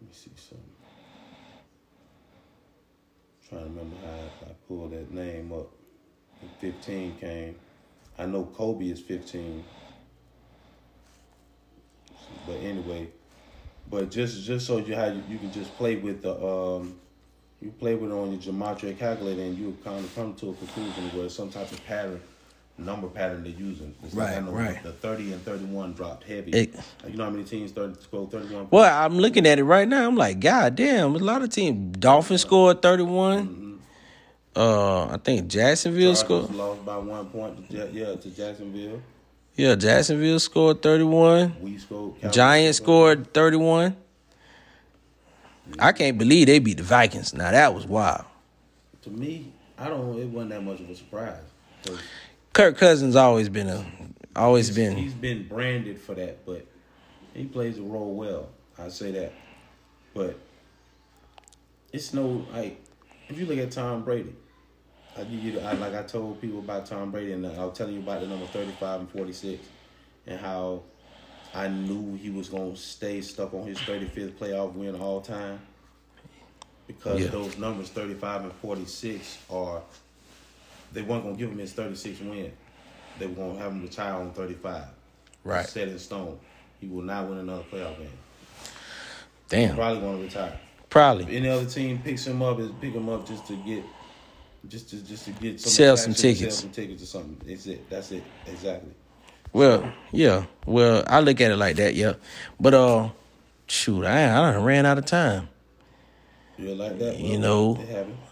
Let 0.00 0.01
me 0.01 0.01
see 0.12 0.30
something. 0.36 0.66
trying 3.48 3.64
to 3.64 3.68
remember 3.68 3.96
how 4.06 4.46
I 4.46 4.52
pulled 4.66 4.92
that 4.92 5.10
name 5.12 5.52
up. 5.52 5.70
When 6.40 6.50
15 6.72 7.16
came. 7.18 7.54
I 8.18 8.26
know 8.26 8.44
Kobe 8.44 8.86
is 8.86 9.00
15. 9.00 9.64
But 12.46 12.56
anyway, 12.60 13.08
but 13.88 14.10
just 14.10 14.44
just 14.44 14.66
so 14.66 14.78
you 14.78 14.94
how 14.94 15.06
you, 15.06 15.22
you 15.28 15.38
can 15.38 15.52
just 15.52 15.76
play 15.76 15.96
with 15.96 16.22
the 16.22 16.34
um 16.34 16.98
you 17.60 17.70
play 17.70 17.94
with 17.94 18.10
it 18.10 18.14
on 18.14 18.32
your 18.32 18.40
gematria 18.40 18.98
calculator 18.98 19.42
and 19.42 19.56
you 19.56 19.76
kind 19.84 20.04
of 20.04 20.14
come 20.14 20.34
to 20.34 20.50
a 20.50 20.54
conclusion 20.54 21.04
where 21.16 21.28
some 21.28 21.48
type 21.50 21.70
of 21.70 21.84
pattern, 21.86 22.20
number 22.78 23.06
pattern 23.08 23.42
they're 23.44 23.52
using. 23.52 23.94
It's 24.04 24.14
Right, 24.14 24.42
know 24.42 24.50
right. 24.50 24.82
The 24.82 24.92
30 24.92 25.32
and 25.34 25.44
31 25.44 25.92
dropped 25.92 26.24
heavy. 26.24 26.50
It- 26.52 26.74
you 27.06 27.16
know 27.16 27.24
how 27.24 27.30
many 27.30 27.44
teams 27.44 27.72
30, 27.72 28.00
scored 28.02 28.30
31? 28.30 28.68
Well, 28.70 29.04
I'm 29.04 29.18
looking 29.18 29.46
at 29.46 29.58
it 29.58 29.64
right 29.64 29.86
now. 29.86 30.06
I'm 30.06 30.16
like, 30.16 30.40
God 30.40 30.74
damn, 30.76 31.14
a 31.14 31.18
lot 31.18 31.42
of 31.42 31.50
teams. 31.50 31.96
Dolphins 31.98 32.40
scored 32.42 32.82
31. 32.82 33.80
Uh, 34.54 35.06
I 35.06 35.16
think 35.16 35.48
Jacksonville 35.48 36.14
Chargers 36.14 36.18
scored. 36.18 36.54
lost 36.54 36.84
by 36.84 36.98
one 36.98 37.26
point 37.30 37.70
to 37.70 37.88
yeah 37.90 38.14
to 38.16 38.30
Jacksonville. 38.30 39.00
Yeah, 39.56 39.74
Jacksonville 39.76 40.38
scored 40.40 40.82
31. 40.82 41.56
We 41.62 41.78
scored. 41.78 42.20
Cowboys 42.20 42.34
Giants 42.34 42.76
scored 42.78 43.32
31. 43.32 43.96
I 45.78 45.92
can't 45.92 46.18
believe 46.18 46.48
they 46.48 46.58
beat 46.58 46.76
the 46.78 46.82
Vikings. 46.82 47.32
Now 47.32 47.50
that 47.50 47.74
was 47.74 47.86
wild. 47.86 48.24
To 49.04 49.10
me, 49.10 49.52
I 49.78 49.88
don't. 49.88 50.18
It 50.18 50.26
wasn't 50.28 50.50
that 50.50 50.62
much 50.62 50.80
of 50.80 50.90
a 50.90 50.96
surprise. 50.96 51.36
Kirk 52.52 52.76
Cousins 52.76 53.16
always 53.16 53.48
been 53.48 53.68
a 53.68 53.84
always 54.36 54.68
he's- 54.68 54.76
been 54.76 54.96
He's 54.96 55.14
been 55.14 55.48
branded 55.48 55.98
for 56.00 56.14
that, 56.14 56.44
but 56.44 56.66
he 57.34 57.44
plays 57.46 57.76
the 57.76 57.82
role 57.82 58.14
well. 58.14 58.48
I 58.78 58.88
say 58.88 59.10
that, 59.12 59.32
but 60.14 60.38
it's 61.92 62.12
no 62.14 62.46
like 62.52 62.82
if 63.28 63.38
you 63.38 63.46
look 63.46 63.58
at 63.58 63.70
Tom 63.70 64.04
Brady. 64.04 64.34
I 65.16 65.22
you, 65.22 65.60
I, 65.60 65.72
like 65.74 65.92
I 65.94 66.02
told 66.04 66.40
people 66.40 66.60
about 66.60 66.86
Tom 66.86 67.10
Brady, 67.10 67.32
and 67.32 67.46
I 67.46 67.64
was 67.66 67.76
telling 67.76 67.92
you 67.94 68.00
about 68.00 68.22
the 68.22 68.26
number 68.26 68.46
thirty-five 68.46 69.00
and 69.00 69.10
forty-six, 69.10 69.62
and 70.26 70.40
how 70.40 70.82
I 71.54 71.68
knew 71.68 72.16
he 72.16 72.30
was 72.30 72.48
gonna 72.48 72.74
stay 72.76 73.20
stuck 73.20 73.52
on 73.52 73.66
his 73.66 73.78
thirty-fifth 73.80 74.40
playoff 74.40 74.72
win 74.74 74.94
all 74.96 75.20
time 75.20 75.60
because 76.86 77.20
Yeah. 77.20 77.26
those 77.28 77.58
numbers 77.58 77.90
thirty-five 77.90 78.44
and 78.44 78.52
forty-six 78.54 79.36
are 79.50 79.82
they 80.92 81.02
weren't 81.02 81.24
gonna 81.24 81.36
give 81.36 81.50
him 81.50 81.58
his 81.58 81.72
thirty-six 81.72 82.20
win. 82.20 82.52
They 83.18 83.26
were 83.26 83.34
gonna 83.34 83.58
have 83.58 83.72
him 83.72 83.82
retire 83.82 84.14
on 84.14 84.32
thirty-five. 84.32 84.84
right. 85.44 85.66
Set 85.66 85.88
in 85.88 85.98
stone. 85.98 86.38
He 86.80 86.88
will 86.88 87.02
not 87.02 87.28
win 87.28 87.38
another 87.38 87.62
playoff 87.70 87.96
game. 87.98 88.08
Damn, 89.48 89.76
Probably 89.76 90.00
gonna 90.00 90.18
retire. 90.22 90.58
If 90.82 90.88
probably 90.88 91.36
any 91.36 91.48
other 91.48 91.66
team 91.66 92.00
picks 92.02 92.26
him 92.26 92.42
up, 92.42 92.58
is 92.58 92.70
pick 92.80 92.92
him 92.94 93.08
up 93.08 93.26
just 93.26 93.46
to 93.48 93.56
get, 93.56 93.84
just 94.68 94.90
to 94.90 94.96
just 95.04 95.24
to 95.26 95.30
get 95.32 95.60
some 95.60 95.70
Sell 95.70 95.96
some 95.96 96.14
tickets. 96.14 96.56
sell 96.56 96.62
some 96.62 96.70
tickets 96.70 97.02
or 97.02 97.06
something. 97.06 97.36
It's 97.50 97.66
it. 97.66 97.88
That's 97.90 98.12
it. 98.12 98.22
Exactly. 98.46 98.92
Well, 99.52 99.92
yeah. 100.10 100.46
Well, 100.64 101.04
I 101.06 101.20
look 101.20 101.40
at 101.42 101.50
it 101.50 101.56
like 101.56 101.76
that, 101.76 101.94
yeah. 101.94 102.14
But 102.58 102.72
uh, 102.74 103.10
shoot, 103.66 104.04
I 104.06 104.24
I 104.24 104.52
done 104.52 104.64
ran 104.64 104.86
out 104.86 104.96
of 104.98 105.04
time. 105.04 105.48
You 106.58 106.74
like 106.74 106.98
that? 106.98 107.18
You 107.18 107.38
know. 107.38 107.78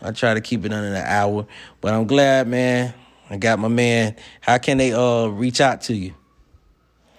I 0.02 0.10
try 0.12 0.34
to 0.34 0.40
keep 0.40 0.64
it 0.64 0.72
under 0.72 0.88
an 0.88 1.04
hour, 1.04 1.46
but 1.80 1.92
I'm 1.94 2.06
glad, 2.06 2.46
man. 2.48 2.94
I 3.28 3.36
got 3.36 3.58
my 3.58 3.68
man. 3.68 4.16
How 4.40 4.58
can 4.58 4.78
they 4.78 4.92
uh 4.92 5.26
reach 5.26 5.60
out 5.60 5.82
to 5.82 5.94
you? 5.94 6.14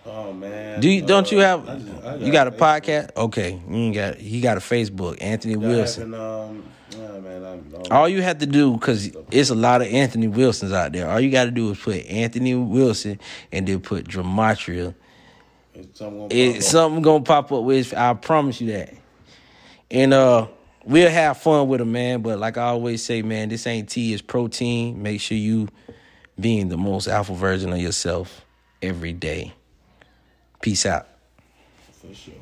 Oh 0.06 0.34
man. 0.34 0.80
Do 0.80 0.90
you 0.90 1.02
don't 1.02 1.32
you 1.32 1.40
Uh, 1.40 1.42
have 1.42 1.70
I 1.70 1.76
just- 1.78 2.04
I 2.06 2.16
you 2.16 2.32
got 2.32 2.48
a 2.48 2.52
Facebook. 2.52 2.82
podcast? 2.82 3.10
Okay, 3.18 3.62
you 3.70 3.94
got 3.94 4.16
he 4.18 4.42
got 4.42 4.58
a 4.58 4.60
Facebook, 4.62 5.18
Anthony 5.22 5.56
Wilson. 5.56 6.14
um, 6.14 6.64
man. 6.98 7.44
I'm, 7.46 7.76
I'm, 7.76 7.84
All 7.92 8.10
you 8.10 8.22
have 8.22 8.40
to 8.40 8.46
do, 8.46 8.78
cause 8.80 9.12
it's 9.32 9.50
a 9.50 9.56
lot 9.56 9.82
of 9.82 9.88
Anthony 9.88 10.28
Wilsons 10.28 10.74
out 10.74 10.92
there. 10.92 11.10
All 11.10 11.20
you 11.20 11.30
got 11.32 11.46
to 11.46 11.52
do 11.52 11.72
is 11.72 11.78
put 11.80 12.06
Anthony 12.08 12.56
Wilson 12.56 13.20
and 13.52 13.68
then 13.68 13.80
put 13.80 14.06
Gematria. 14.08 14.94
it's 15.76 16.00
something 16.00 16.28
gonna 16.28 16.34
It, 16.34 16.48
pop 16.54 16.58
up. 16.58 16.64
something 16.64 17.02
gonna 17.02 17.24
pop 17.24 17.52
up 17.52 17.64
with. 17.64 17.94
I 17.94 18.14
promise 18.16 18.60
you 18.62 18.72
that. 18.74 18.94
And 19.92 20.14
uh, 20.14 20.48
we'll 20.86 21.10
have 21.10 21.38
fun 21.38 21.68
with 21.68 21.80
them, 21.80 21.92
man. 21.92 22.22
But 22.22 22.40
like 22.40 22.58
I 22.58 22.64
always 22.64 23.04
say, 23.04 23.22
man, 23.22 23.50
this 23.50 23.68
ain't 23.68 23.90
tea, 23.90 24.14
it's 24.14 24.22
protein. 24.22 25.02
Make 25.02 25.22
sure 25.22 25.38
you 25.38 25.68
being 26.40 26.70
the 26.70 26.78
most 26.78 27.08
alpha 27.08 27.34
version 27.34 27.72
of 27.72 27.80
yourself 27.80 28.46
every 28.82 29.14
day. 29.14 29.54
Peace 30.62 30.86
out. 30.86 31.08
for 32.02 32.14
sure. 32.14 32.34